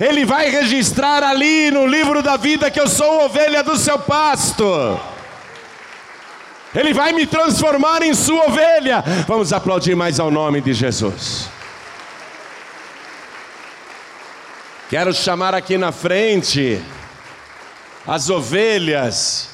Ele 0.00 0.24
vai 0.24 0.48
registrar 0.48 1.24
ali 1.24 1.70
no 1.72 1.86
livro 1.86 2.22
da 2.22 2.36
vida 2.36 2.70
que 2.70 2.78
eu 2.78 2.86
sou 2.86 3.24
ovelha 3.24 3.64
do 3.64 3.76
seu 3.76 3.98
pasto. 3.98 5.00
Ele 6.72 6.94
vai 6.94 7.12
me 7.12 7.26
transformar 7.26 8.02
em 8.02 8.14
sua 8.14 8.44
ovelha. 8.44 9.02
Vamos 9.26 9.52
aplaudir 9.52 9.96
mais 9.96 10.20
ao 10.20 10.30
nome 10.30 10.60
de 10.60 10.72
Jesus. 10.72 11.48
Quero 14.88 15.12
chamar 15.12 15.54
aqui 15.54 15.76
na 15.76 15.90
frente 15.90 16.80
as 18.06 18.30
ovelhas 18.30 19.50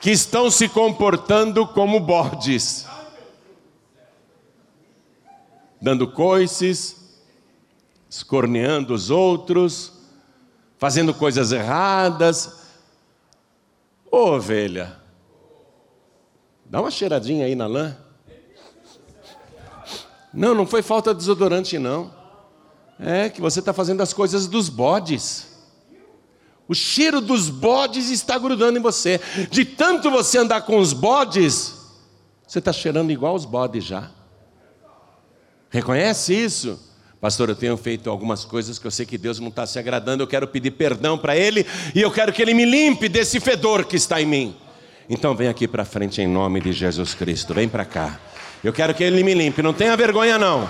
que 0.00 0.10
estão 0.10 0.50
se 0.50 0.68
comportando 0.68 1.66
como 1.66 1.98
bodes, 1.98 2.86
dando 5.80 6.10
coices, 6.10 6.96
escorneando 8.08 8.94
os 8.94 9.10
outros, 9.10 9.92
fazendo 10.78 11.12
coisas 11.14 11.52
erradas. 11.52 12.66
Ô 14.10 14.34
ovelha, 14.34 15.00
dá 16.64 16.80
uma 16.80 16.90
cheiradinha 16.90 17.46
aí 17.46 17.54
na 17.54 17.66
lã. 17.66 17.96
Não, 20.32 20.54
não 20.54 20.66
foi 20.66 20.82
falta 20.82 21.12
de 21.14 21.18
desodorante, 21.20 21.78
não. 21.78 22.14
É 22.98 23.28
que 23.28 23.40
você 23.40 23.60
está 23.60 23.72
fazendo 23.72 24.02
as 24.02 24.12
coisas 24.12 24.46
dos 24.46 24.68
bodes. 24.68 25.55
O 26.68 26.74
cheiro 26.74 27.20
dos 27.20 27.48
bodes 27.48 28.10
está 28.10 28.38
grudando 28.38 28.78
em 28.78 28.82
você. 28.82 29.20
De 29.50 29.64
tanto 29.64 30.10
você 30.10 30.38
andar 30.38 30.62
com 30.62 30.78
os 30.78 30.92
bodes, 30.92 31.74
você 32.46 32.58
está 32.58 32.72
cheirando 32.72 33.10
igual 33.10 33.34
os 33.34 33.44
bodes 33.44 33.84
já. 33.84 34.10
Reconhece 35.70 36.34
isso? 36.34 36.80
Pastor, 37.20 37.48
eu 37.48 37.56
tenho 37.56 37.76
feito 37.76 38.10
algumas 38.10 38.44
coisas 38.44 38.78
que 38.78 38.86
eu 38.86 38.90
sei 38.90 39.06
que 39.06 39.16
Deus 39.16 39.40
não 39.40 39.48
está 39.48 39.66
se 39.66 39.78
agradando, 39.78 40.22
eu 40.22 40.26
quero 40.26 40.46
pedir 40.46 40.72
perdão 40.72 41.16
para 41.16 41.36
Ele 41.36 41.66
e 41.94 42.00
eu 42.00 42.10
quero 42.10 42.32
que 42.32 42.42
Ele 42.42 42.52
me 42.52 42.64
limpe 42.64 43.08
desse 43.08 43.40
fedor 43.40 43.84
que 43.84 43.96
está 43.96 44.20
em 44.20 44.26
mim. 44.26 44.56
Então 45.08 45.34
vem 45.34 45.48
aqui 45.48 45.66
para 45.66 45.84
frente 45.84 46.20
em 46.20 46.26
nome 46.26 46.60
de 46.60 46.72
Jesus 46.72 47.14
Cristo, 47.14 47.54
vem 47.54 47.68
para 47.68 47.84
cá. 47.84 48.20
Eu 48.62 48.72
quero 48.72 48.94
que 48.94 49.02
Ele 49.02 49.22
me 49.22 49.34
limpe, 49.34 49.62
não 49.62 49.72
tenha 49.72 49.96
vergonha 49.96 50.38
não. 50.38 50.68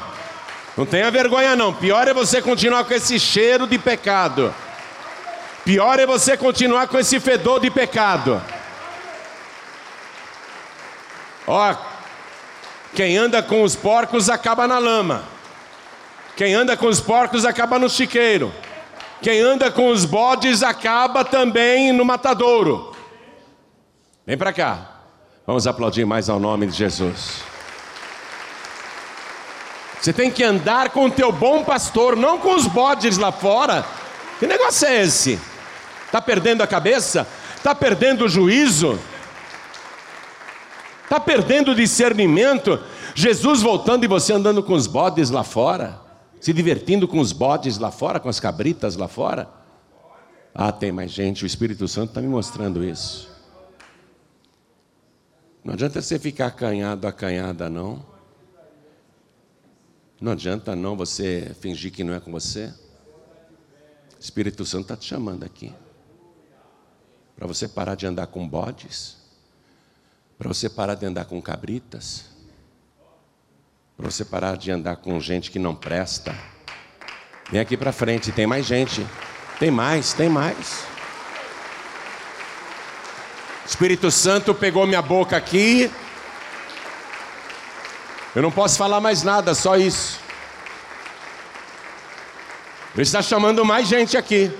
Não 0.77 0.85
tenha 0.85 1.11
vergonha 1.11 1.57
não. 1.57 1.73
Pior 1.73 2.07
é 2.07 2.13
você 2.13 2.43
continuar 2.43 2.85
com 2.85 2.93
esse 2.93 3.19
cheiro 3.19 3.67
de 3.67 3.79
pecado. 3.79 4.55
Pior 5.67 5.99
é 5.99 6.07
você 6.07 6.37
continuar 6.37 6.87
com 6.87 6.97
esse 6.97 7.19
fedor 7.19 7.59
de 7.59 7.73
pecado. 7.73 8.41
Ó, 11.45 11.75
quem 12.95 13.17
anda 13.17 13.43
com 13.43 13.65
os 13.65 13.75
porcos 13.75 14.31
acaba 14.31 14.69
na 14.69 14.79
lama. 14.79 15.25
Quem 16.37 16.55
anda 16.55 16.77
com 16.77 16.87
os 16.87 17.01
porcos 17.01 17.45
acaba 17.45 17.81
no 17.81 17.91
chiqueiro. 17.91 18.55
Quem 19.21 19.41
anda 19.41 19.69
com 19.69 19.89
os 19.89 20.05
bodes 20.05 20.63
acaba 20.63 21.25
também 21.25 21.91
no 21.91 22.05
matadouro. 22.05 22.95
Vem 24.25 24.39
para 24.39 24.53
cá. 24.53 25.01
Vamos 25.45 25.67
aplaudir 25.67 26.05
mais 26.05 26.31
ao 26.31 26.39
nome 26.39 26.69
de 26.69 26.77
Jesus. 26.77 27.43
Você 30.01 30.13
tem 30.13 30.31
que 30.31 30.45
andar 30.45 30.91
com 30.91 31.07
o 31.07 31.11
teu 31.11 31.33
bom 31.33 31.65
pastor, 31.65 32.15
não 32.15 32.39
com 32.39 32.55
os 32.55 32.69
bodes 32.69 33.19
lá 33.19 33.33
fora. 33.33 33.85
Que 34.39 34.47
negócio 34.47 34.87
é 34.87 35.03
esse? 35.03 35.56
Está 36.17 36.23
perdendo 36.23 36.63
a 36.63 36.67
cabeça? 36.67 37.27
Está 37.57 37.75
perdendo 37.75 38.25
o 38.25 38.29
juízo? 38.29 38.99
Está 41.05 41.21
perdendo 41.21 41.73
o 41.73 41.75
discernimento? 41.75 42.81
Jesus 43.15 43.61
voltando 43.61 44.05
e 44.05 44.09
você 44.09 44.33
andando 44.33 44.63
com 44.63 44.73
os 44.73 44.87
bodes 44.87 45.31
lá 45.31 45.45
fora? 45.45 46.07
se 46.41 46.53
divertindo 46.53 47.09
com 47.09 47.19
os 47.19 47.33
bodes 47.33 47.79
lá 47.79 47.91
fora, 47.91 48.21
com 48.21 48.29
as 48.29 48.39
cabritas 48.39 48.97
lá 48.97 49.09
fora. 49.09 49.49
Ah, 50.55 50.71
tem 50.71 50.93
mais 50.93 51.11
gente, 51.11 51.43
o 51.43 51.47
Espírito 51.47 51.89
Santo 51.89 52.11
está 52.11 52.21
me 52.21 52.29
mostrando 52.29 52.85
isso. 52.85 53.29
Não 55.65 55.75
adianta 55.75 56.01
você 56.01 56.19
ficar 56.19 56.47
acanhado, 56.47 57.07
acanhada, 57.07 57.69
não. 57.69 58.05
Não 60.21 60.33
adianta 60.33 60.77
não 60.77 60.97
você 60.97 61.55
fingir 61.61 61.93
que 61.93 62.05
não 62.05 62.15
é 62.15 62.21
com 62.21 62.31
você. 62.31 62.73
O 64.17 64.21
Espírito 64.21 64.65
Santo 64.65 64.83
está 64.83 64.97
te 64.97 65.07
chamando 65.07 65.45
aqui. 65.45 65.75
Para 67.37 67.47
você 67.47 67.69
parar 67.69 67.95
de 67.95 68.07
andar 68.07 68.27
com 68.29 68.49
bodes. 68.49 69.17
Para 70.39 70.49
você 70.49 70.69
parar 70.69 70.95
de 70.95 71.07
andar 71.07 71.27
com 71.27 71.41
cabritas 71.41 72.37
para 73.97 74.11
você 74.11 74.27
parar 74.27 74.59
de 74.59 74.71
andar 74.71 74.97
com 74.97 75.19
gente 75.19 75.51
que 75.51 75.59
não 75.59 75.75
presta. 75.75 76.35
Vem 77.51 77.61
aqui 77.61 77.77
para 77.77 77.93
frente, 77.93 78.31
tem 78.31 78.47
mais 78.47 78.67
gente. 78.67 79.07
Tem 79.59 79.71
mais, 79.71 80.13
tem 80.13 80.29
mais. 80.29 80.85
Espírito 83.65 84.11
Santo 84.11 84.55
pegou 84.55 84.87
minha 84.87 85.01
boca 85.01 85.35
aqui. 85.35 85.91
Eu 88.35 88.43
não 88.43 88.53
posso 88.53 88.77
falar 88.77 89.01
mais 89.01 89.23
nada, 89.23 89.55
só 89.55 89.79
isso. 89.79 90.21
Ele 92.95 93.03
está 93.03 93.23
chamando 93.23 93.65
mais 93.65 93.89
gente 93.89 94.15
aqui. 94.17 94.53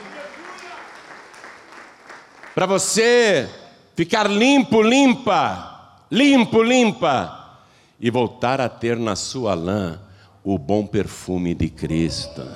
Para 2.57 2.65
você 2.65 3.51
ficar 3.95 4.31
limpo, 4.31 4.81
limpa, 4.81 6.07
limpo, 6.11 6.63
limpa 6.63 7.61
e 8.01 8.11
voltar 8.11 8.63
a 8.63 8.69
ter 8.71 8.97
na 8.97 9.15
sua 9.15 9.53
lã 9.53 10.01
o 10.43 10.57
bom 10.57 10.87
perfume 10.87 11.55
de 11.55 11.69
Cristo. 11.69 12.49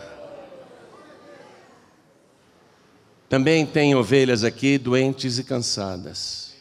Também 3.29 3.67
tem 3.67 3.95
ovelhas 3.95 4.43
aqui 4.43 4.79
doentes 4.79 5.37
e 5.37 5.45
cansadas. 5.45 6.55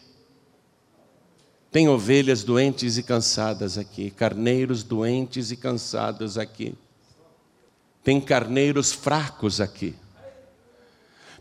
Tem 1.72 1.88
ovelhas 1.88 2.44
doentes 2.44 2.98
e 2.98 3.04
cansadas 3.04 3.78
aqui, 3.78 4.12
carneiros 4.12 4.84
doentes 4.84 5.50
e 5.50 5.56
cansados 5.56 6.38
aqui. 6.38 6.76
Tem 8.04 8.20
carneiros 8.20 8.92
fracos 8.92 9.62
aqui. 9.62 9.96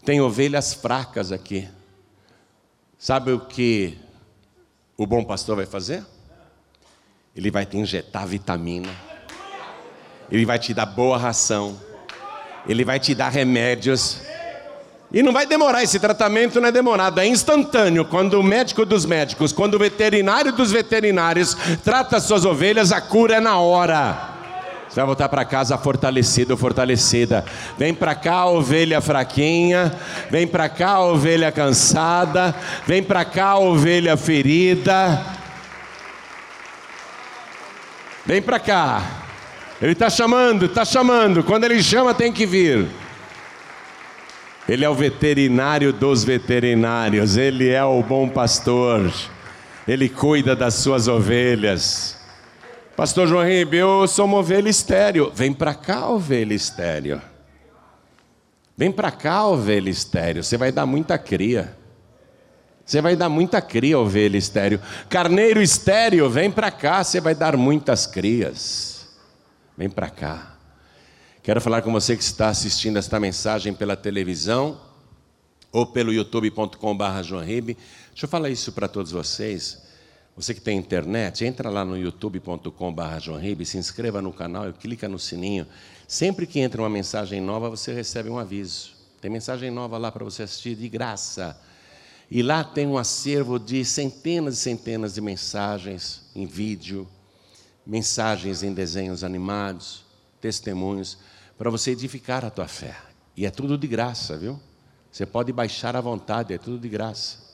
Tem 0.05 0.21
ovelhas 0.21 0.73
fracas 0.73 1.33
aqui. 1.33 1.69
Sabe 2.99 3.31
o 3.31 3.39
que 3.39 3.97
o 4.97 5.07
bom 5.07 5.25
pastor 5.25 5.55
vai 5.55 5.67
fazer? 5.67 6.05
Ele 7.35 7.49
vai 7.49 7.65
te 7.65 7.77
injetar 7.77 8.27
vitamina. 8.27 8.91
Ele 10.29 10.45
vai 10.45 10.59
te 10.59 10.75
dar 10.75 10.85
boa 10.85 11.17
ração. 11.17 11.81
Ele 12.67 12.85
vai 12.85 12.99
te 12.99 13.15
dar 13.15 13.29
remédios. 13.29 14.21
E 15.13 15.23
não 15.23 15.33
vai 15.33 15.47
demorar, 15.47 15.85
esse 15.85 16.01
tratamento 16.01 16.61
não 16.61 16.69
é 16.69 16.73
demorado, 16.73 17.21
é 17.21 17.27
instantâneo. 17.27 18.05
Quando 18.05 18.35
o 18.35 18.43
médico 18.43 18.85
dos 18.85 19.07
médicos, 19.07 19.53
quando 19.53 19.75
o 19.75 19.79
veterinário 19.79 20.53
dos 20.53 20.73
veterinários 20.73 21.57
trata 21.85 22.17
as 22.17 22.25
suas 22.25 22.45
ovelhas, 22.45 22.91
a 22.91 23.01
cura 23.01 23.37
é 23.37 23.41
na 23.41 23.59
hora. 23.59 24.38
Você 24.89 24.97
vai 24.97 25.07
voltar 25.07 25.28
para 25.28 25.45
casa 25.45 25.76
fortalecido, 25.76 26.57
fortalecida. 26.57 27.45
Vem 27.76 27.93
para 27.93 28.14
cá, 28.14 28.47
ovelha 28.47 29.01
fraquinha. 29.01 29.93
Vem 30.30 30.47
para 30.47 30.68
cá, 30.68 31.01
ovelha 31.01 31.53
cansada. 31.53 32.55
Vem 32.86 33.03
para 33.03 33.24
cá, 33.24 33.59
ovelha 33.59 34.16
ferida. 34.16 35.22
Vem 38.24 38.41
para 38.41 38.59
cá. 38.59 39.03
Ele 39.80 39.93
está 39.93 40.09
chamando, 40.11 40.66
está 40.66 40.84
chamando. 40.84 41.45
Quando 41.45 41.64
ele 41.64 41.82
chama, 41.82 42.14
tem 42.14 42.32
que 42.32 42.47
vir. 42.47 42.89
Ele 44.68 44.84
é 44.84 44.89
o 44.89 44.95
veterinário 44.95 45.95
dos 45.95 46.24
veterinários, 46.24 47.39
ele 47.39 47.70
é 47.70 47.82
o 47.82 48.03
bom 48.03 48.28
pastor, 48.28 49.11
ele 49.86 50.11
cuida 50.11 50.55
das 50.55 50.74
suas 50.74 51.09
ovelhas. 51.09 52.18
Pastor 52.99 53.29
João 53.29 53.47
Ribeiro, 53.47 54.03
eu 54.03 54.09
sou 54.09 54.25
uma 54.25 54.39
ovelha 54.39 54.69
estéreo. 54.69 55.31
Vem 55.33 55.53
para 55.53 55.73
cá, 55.73 56.09
ovelha 56.09 56.53
estéreo. 56.53 57.23
Vem 58.77 58.91
para 58.91 59.13
cá, 59.13 59.47
ovelha 59.47 59.89
estéreo. 59.89 60.43
Você 60.43 60.57
vai 60.57 60.73
dar 60.73 60.85
muita 60.85 61.17
cria. 61.17 61.79
Você 62.85 63.01
vai 63.01 63.15
dar 63.15 63.29
muita 63.29 63.63
cria, 63.63 63.97
ovelha 63.97 64.37
estéreo. 64.37 64.81
Carneiro 65.09 65.63
estéreo, 65.63 66.29
vem 66.29 66.51
para 66.51 66.73
cá, 66.73 67.05
você 67.05 67.21
vai 67.21 67.37
dar 67.37 67.57
muitas 67.57 68.05
crias. 68.05 69.07
Vem 69.77 69.89
para 69.89 70.11
cá. 70.11 70.57
Quero 71.41 71.61
falar 71.61 71.83
com 71.83 71.93
você 71.93 72.17
que 72.17 72.23
está 72.25 72.49
assistindo 72.49 72.97
esta 72.97 73.21
mensagem 73.21 73.73
pela 73.73 73.95
televisão 73.95 74.77
ou 75.71 75.87
pelo 75.87 76.13
youtube.com.br. 76.13 77.05
Deixa 77.23 77.77
eu 78.23 78.29
falar 78.29 78.51
isso 78.51 78.73
para 78.73 78.89
todos 78.89 79.13
vocês. 79.13 79.87
Você 80.39 80.55
que 80.55 80.61
tem 80.61 80.78
internet, 80.78 81.45
entra 81.45 81.68
lá 81.68 81.84
no 81.84 81.99
youtube.com.br 81.99 83.64
se 83.64 83.76
inscreva 83.76 84.22
no 84.22 84.32
canal 84.32 84.70
e 84.70 84.72
clica 84.72 85.09
no 85.09 85.18
sininho. 85.18 85.66
Sempre 86.07 86.47
que 86.47 86.61
entra 86.61 86.80
uma 86.80 86.89
mensagem 86.89 87.41
nova, 87.41 87.68
você 87.68 87.93
recebe 87.93 88.30
um 88.30 88.39
aviso. 88.39 88.93
Tem 89.20 89.28
mensagem 89.28 89.68
nova 89.68 89.99
lá 89.99 90.12
para 90.12 90.24
você 90.24 90.45
assistir 90.45 90.76
de 90.76 90.89
graça. 90.89 91.61
E 92.30 92.41
lá 92.41 92.62
tem 92.62 92.86
um 92.86 92.97
acervo 92.97 93.59
de 93.59 93.84
centenas 93.84 94.55
e 94.55 94.61
centenas 94.61 95.14
de 95.14 95.20
mensagens 95.20 96.22
em 96.36 96.47
vídeo, 96.47 97.09
mensagens 97.84 98.62
em 98.62 98.72
desenhos 98.72 99.24
animados, 99.24 100.05
testemunhos 100.41 101.18
para 101.59 101.68
você 101.68 101.91
edificar 101.91 102.45
a 102.45 102.51
tua 102.51 102.68
fé. 102.68 102.95
E 103.36 103.45
é 103.45 103.51
tudo 103.51 103.76
de 103.76 103.89
graça, 103.89 104.39
viu? 104.39 104.61
Você 105.11 105.26
pode 105.26 105.53
baixar 105.53 105.97
à 105.97 106.01
vontade, 106.01 106.55
é 106.55 106.59
tudo 106.59 106.78
de 106.78 106.89
graça. 106.89 107.48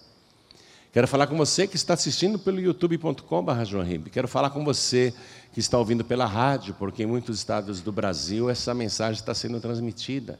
Quero 0.95 1.09
falar 1.09 1.27
com 1.27 1.37
você 1.37 1.67
que 1.67 1.75
está 1.75 1.95
assistindo 1.95 2.39
pelo 2.39 2.61
youtube.com.br. 2.61 4.11
Quero 4.13 4.29
falar 4.29 4.51
com 4.51 4.65
você 4.65 5.13
que 5.53 5.59
está 5.59 5.77
ouvindo 5.77 6.05
pela 6.05 6.25
rádio, 6.25 6.73
porque 6.79 7.03
em 7.03 7.07
muitos 7.07 7.37
estados 7.37 7.81
do 7.81 7.91
Brasil 7.91 8.49
essa 8.49 8.73
mensagem 8.73 9.19
está 9.19 9.35
sendo 9.35 9.61
transmitida. 9.61 10.39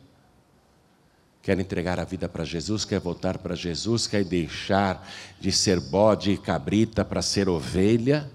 Quer 1.43 1.59
entregar 1.59 1.99
a 1.99 2.05
vida 2.05 2.29
para 2.29 2.45
Jesus, 2.45 2.85
quer 2.85 3.01
voltar 3.01 3.39
para 3.39 3.57
Jesus, 3.57 4.07
quer 4.07 4.23
deixar 4.23 5.05
de 5.41 5.51
ser 5.51 5.81
bode 5.81 6.31
e 6.31 6.39
cabrita 6.39 7.05
para 7.05 7.21
ser 7.21 7.49
ovelha 7.49 8.31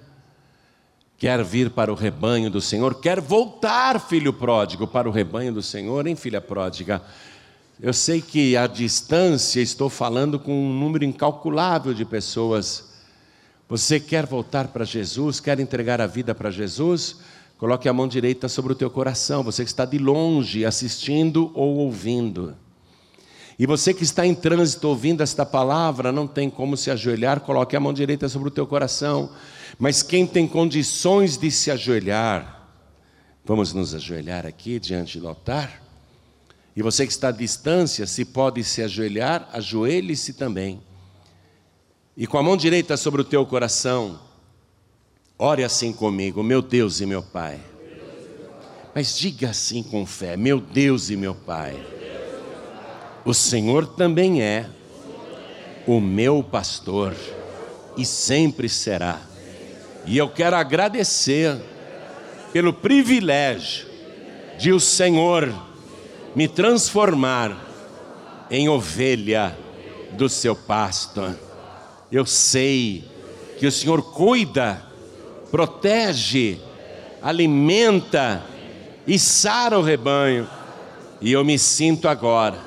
quer 1.20 1.44
vir 1.44 1.70
para 1.70 1.92
o 1.92 1.96
rebanho 1.96 2.50
do 2.50 2.62
Senhor, 2.62 2.96
quer 3.02 3.20
voltar, 3.20 4.00
filho 4.00 4.32
pródigo, 4.32 4.88
para 4.88 5.08
o 5.08 5.12
rebanho 5.12 5.54
do 5.54 5.62
Senhor, 5.62 6.08
hein, 6.08 6.16
filha 6.16 6.40
pródiga? 6.40 7.02
Eu 7.82 7.94
sei 7.94 8.22
que 8.22 8.58
à 8.58 8.68
distância 8.68 9.62
estou 9.62 9.90
falando 9.90 10.38
com 10.38 10.52
um 10.52 10.78
número 10.78 11.06
incalculável 11.06 11.94
de 11.94 12.04
pessoas. 12.04 12.90
Você 13.70 14.02
quer 14.02 14.26
voltar 14.26 14.68
para 14.68 14.84
Jesus, 14.84 15.40
quer 15.40 15.62
entregar 15.62 16.02
a 16.02 16.06
vida 16.06 16.36
para 16.36 16.52
Jesus? 16.52 17.20
Coloque 17.58 17.88
a 17.88 17.94
mão 17.94 18.06
direita 18.06 18.50
sobre 18.50 18.74
o 18.74 18.76
teu 18.76 18.90
coração, 18.90 19.44
você 19.44 19.64
que 19.64 19.70
está 19.70 19.86
de 19.86 19.98
longe 19.98 20.66
assistindo 20.66 21.52
ou 21.54 21.78
ouvindo. 21.78 22.54
E 23.58 23.66
você 23.66 23.94
que 23.94 24.04
está 24.04 24.28
em 24.28 24.36
trânsito 24.36 24.90
ouvindo 24.90 25.24
esta 25.24 25.46
palavra, 25.46 26.12
não 26.12 26.28
tem 26.28 26.50
como 26.50 26.76
se 26.76 26.92
ajoelhar, 26.92 27.40
coloque 27.40 27.78
a 27.78 27.80
mão 27.80 27.94
direita 27.94 28.28
sobre 28.28 28.50
o 28.50 28.52
teu 28.52 28.68
coração. 28.68 29.30
Mas 29.78 30.04
quem 30.04 30.28
tem 30.28 30.46
condições 30.46 31.38
de 31.38 31.50
se 31.50 31.72
ajoelhar, 31.72 32.70
vamos 33.46 33.74
nos 33.74 33.96
ajoelhar 33.96 34.46
aqui 34.46 34.82
diante 34.82 35.18
do 35.18 35.30
altar. 35.30 35.89
E 36.80 36.82
você 36.82 37.06
que 37.06 37.12
está 37.12 37.28
à 37.28 37.32
distância, 37.32 38.08
se 38.08 38.24
pode 38.24 38.64
se 38.64 38.82
ajoelhar, 38.82 39.50
ajoelhe-se 39.52 40.32
também. 40.32 40.82
E 42.16 42.26
com 42.26 42.38
a 42.38 42.42
mão 42.42 42.56
direita 42.56 42.96
sobre 42.96 43.20
o 43.20 43.26
teu 43.26 43.46
coração, 43.46 44.18
ore 45.38 45.62
assim 45.62 45.92
comigo, 45.92 46.42
meu 46.42 46.62
Deus 46.62 47.02
e 47.02 47.06
meu 47.06 47.22
Pai. 47.22 47.60
Mas 48.96 49.18
diga 49.18 49.50
assim 49.50 49.84
com 49.84 50.06
fé, 50.06 50.38
meu 50.38 50.62
Deus 50.62 51.10
e 51.10 51.18
meu 51.18 51.36
Pai. 51.36 51.78
O 53.26 53.34
Senhor 53.34 53.86
também 53.86 54.42
é 54.42 54.70
o 55.86 56.00
meu 56.00 56.42
pastor 56.42 57.14
e 57.98 58.06
sempre 58.06 58.70
será 58.70 59.22
e 60.06 60.18
eu 60.18 60.30
quero 60.30 60.56
agradecer 60.56 61.56
pelo 62.52 62.74
privilégio 62.74 63.86
de 64.58 64.72
o 64.72 64.80
Senhor 64.80 65.54
me 66.36 66.48
transformar 66.48 67.56
em 68.50 68.70
ovelha 68.70 69.58
do 70.12 70.28
seu 70.28 70.56
pasto. 70.56 71.36
Eu 72.12 72.26
sei 72.26 73.04
que 73.58 73.68
o 73.68 73.72
Senhor 73.72 74.02
cuida, 74.14 74.82
protege, 75.52 76.60
alimenta 77.22 78.44
e 79.06 79.20
sara 79.20 79.78
o 79.78 79.84
rebanho. 79.84 80.48
E 81.22 81.32
eu 81.32 81.44
me 81.44 81.60
sinto 81.60 82.08
agora 82.08 82.58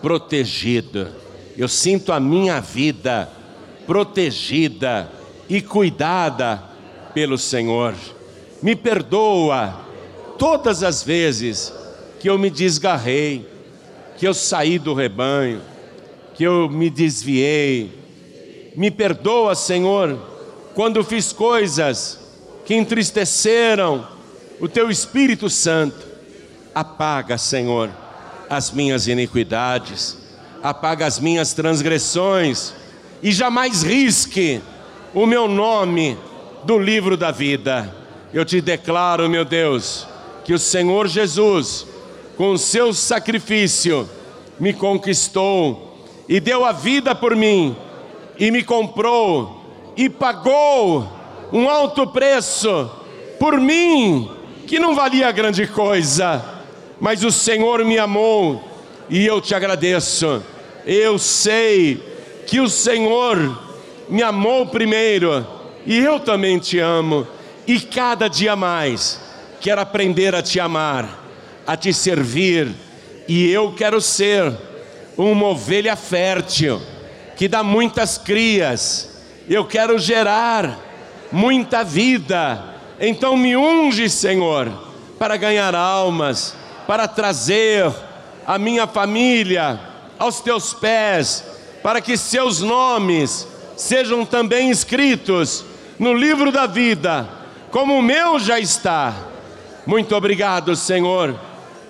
protegido. 0.00 1.08
Eu 1.56 1.68
sinto 1.68 2.12
a 2.12 2.20
minha 2.20 2.60
vida 2.60 3.28
protegida 3.86 5.10
e 5.48 5.60
cuidada 5.60 6.62
pelo 7.12 7.36
Senhor. 7.36 7.94
Me 8.62 8.76
perdoa 8.76 9.80
todas 10.38 10.82
as 10.82 11.02
vezes 11.02 11.72
que 12.20 12.28
eu 12.28 12.38
me 12.38 12.50
desgarrei, 12.50 13.48
que 14.16 14.28
eu 14.28 14.34
saí 14.34 14.78
do 14.78 14.94
rebanho, 14.94 15.62
que 16.34 16.44
eu 16.44 16.68
me 16.68 16.88
desviei. 16.88 17.98
Me 18.76 18.90
perdoa, 18.90 19.54
Senhor, 19.54 20.18
quando 20.74 21.02
fiz 21.02 21.32
coisas 21.32 22.20
que 22.64 22.74
entristeceram 22.74 24.06
o 24.60 24.68
teu 24.68 24.90
Espírito 24.90 25.48
Santo. 25.48 26.06
Apaga, 26.74 27.36
Senhor, 27.36 27.90
as 28.48 28.70
minhas 28.70 29.08
iniquidades, 29.08 30.18
apaga 30.62 31.06
as 31.06 31.18
minhas 31.18 31.52
transgressões 31.52 32.74
e 33.22 33.32
jamais 33.32 33.82
risque 33.82 34.60
o 35.14 35.26
meu 35.26 35.48
nome 35.48 36.16
do 36.64 36.78
livro 36.78 37.16
da 37.16 37.30
vida. 37.30 37.92
Eu 38.32 38.44
te 38.44 38.60
declaro, 38.60 39.28
meu 39.28 39.44
Deus, 39.44 40.06
que 40.44 40.54
o 40.54 40.58
Senhor 40.58 41.08
Jesus, 41.08 41.86
com 42.36 42.56
seu 42.56 42.92
sacrifício, 42.92 44.08
me 44.58 44.72
conquistou 44.72 45.98
e 46.28 46.38
deu 46.40 46.64
a 46.64 46.72
vida 46.72 47.14
por 47.14 47.34
mim, 47.34 47.76
e 48.38 48.50
me 48.50 48.62
comprou 48.62 49.60
e 49.96 50.08
pagou 50.08 51.06
um 51.52 51.68
alto 51.68 52.06
preço 52.06 52.90
por 53.38 53.58
mim, 53.58 54.30
que 54.66 54.78
não 54.78 54.94
valia 54.94 55.32
grande 55.32 55.66
coisa, 55.66 56.44
mas 57.00 57.24
o 57.24 57.32
Senhor 57.32 57.84
me 57.84 57.98
amou 57.98 58.62
e 59.08 59.26
eu 59.26 59.40
te 59.40 59.54
agradeço. 59.54 60.42
Eu 60.86 61.18
sei 61.18 62.00
que 62.46 62.60
o 62.60 62.68
Senhor 62.68 63.58
me 64.08 64.22
amou 64.22 64.66
primeiro 64.66 65.46
e 65.84 65.98
eu 65.98 66.20
também 66.20 66.58
te 66.58 66.78
amo, 66.78 67.26
e 67.66 67.80
cada 67.80 68.28
dia 68.28 68.54
mais 68.54 69.20
quero 69.60 69.80
aprender 69.80 70.34
a 70.34 70.42
te 70.42 70.58
amar, 70.60 71.19
a 71.70 71.76
te 71.76 71.94
servir, 71.94 72.74
e 73.28 73.48
eu 73.48 73.72
quero 73.72 74.00
ser 74.00 74.52
uma 75.16 75.46
ovelha 75.46 75.94
fértil 75.94 76.82
que 77.36 77.46
dá 77.46 77.62
muitas 77.62 78.18
crias 78.18 79.08
Eu 79.48 79.64
quero 79.64 79.96
gerar 79.96 80.76
muita 81.30 81.84
vida. 81.84 82.74
Então 82.98 83.36
me 83.36 83.56
unge, 83.56 84.10
Senhor, 84.10 84.68
para 85.16 85.36
ganhar 85.36 85.76
almas, 85.76 86.56
para 86.88 87.06
trazer 87.06 87.88
a 88.44 88.58
minha 88.58 88.88
família 88.88 89.78
aos 90.18 90.40
teus 90.40 90.74
pés, 90.74 91.44
para 91.84 92.00
que 92.00 92.16
seus 92.16 92.60
nomes 92.60 93.46
sejam 93.76 94.26
também 94.26 94.70
escritos 94.70 95.64
no 96.00 96.14
livro 96.14 96.50
da 96.50 96.66
vida, 96.66 97.28
como 97.70 97.96
o 97.96 98.02
meu 98.02 98.40
já 98.40 98.58
está. 98.58 99.14
Muito 99.86 100.16
obrigado, 100.16 100.74
Senhor, 100.74 101.38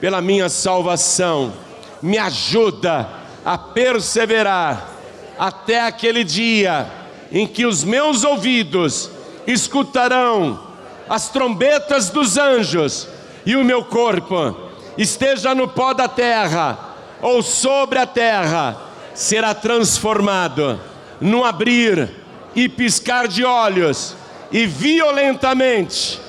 pela 0.00 0.20
minha 0.20 0.48
salvação. 0.48 1.52
Me 2.02 2.18
ajuda 2.18 3.08
a 3.44 3.58
perseverar 3.58 4.88
até 5.38 5.80
aquele 5.80 6.24
dia 6.24 6.86
em 7.30 7.46
que 7.46 7.64
os 7.64 7.84
meus 7.84 8.24
ouvidos 8.24 9.10
escutarão 9.46 10.60
as 11.08 11.28
trombetas 11.28 12.10
dos 12.10 12.36
anjos 12.36 13.08
e 13.44 13.56
o 13.56 13.64
meu 13.64 13.84
corpo 13.84 14.54
esteja 14.96 15.54
no 15.54 15.68
pó 15.68 15.92
da 15.92 16.06
terra 16.08 16.78
ou 17.22 17.42
sobre 17.42 17.98
a 17.98 18.06
terra, 18.06 18.76
será 19.14 19.54
transformado 19.54 20.80
num 21.20 21.44
abrir 21.44 22.10
e 22.54 22.68
piscar 22.68 23.28
de 23.28 23.44
olhos 23.44 24.14
e 24.50 24.66
violentamente 24.66 26.20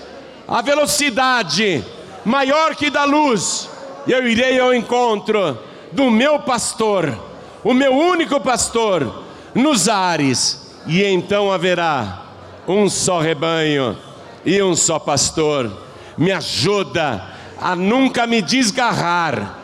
a 0.47 0.61
velocidade 0.61 1.84
maior 2.26 2.76
que 2.76 2.89
da 2.89 3.03
luz, 3.03 3.69
eu 4.07 4.28
irei 4.28 4.59
ao 4.59 4.74
encontro 4.74 5.57
do 5.91 6.09
meu 6.09 6.39
pastor, 6.39 7.17
o 7.63 7.74
meu 7.74 7.93
único 7.93 8.39
pastor, 8.39 9.24
nos 9.53 9.88
ares, 9.89 10.76
e 10.88 11.03
então 11.03 11.51
haverá 11.51 12.26
um 12.67 12.89
só 12.89 13.19
rebanho 13.19 13.97
e 14.45 14.61
um 14.61 14.76
só 14.76 14.97
pastor. 14.97 15.72
Me 16.17 16.32
ajuda 16.32 17.24
a 17.59 17.76
nunca 17.76 18.26
me 18.26 18.41
desgarrar 18.41 19.59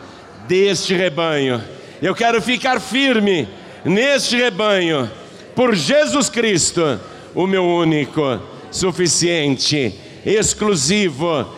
deste 0.46 0.94
rebanho. 0.94 1.62
Eu 2.00 2.14
quero 2.14 2.40
ficar 2.40 2.80
firme 2.80 3.48
neste 3.84 4.36
rebanho, 4.36 5.10
por 5.54 5.74
Jesus 5.74 6.28
Cristo, 6.28 7.00
o 7.34 7.46
meu 7.46 7.64
único, 7.64 8.40
suficiente, 8.70 9.94
exclusivo 10.24 11.57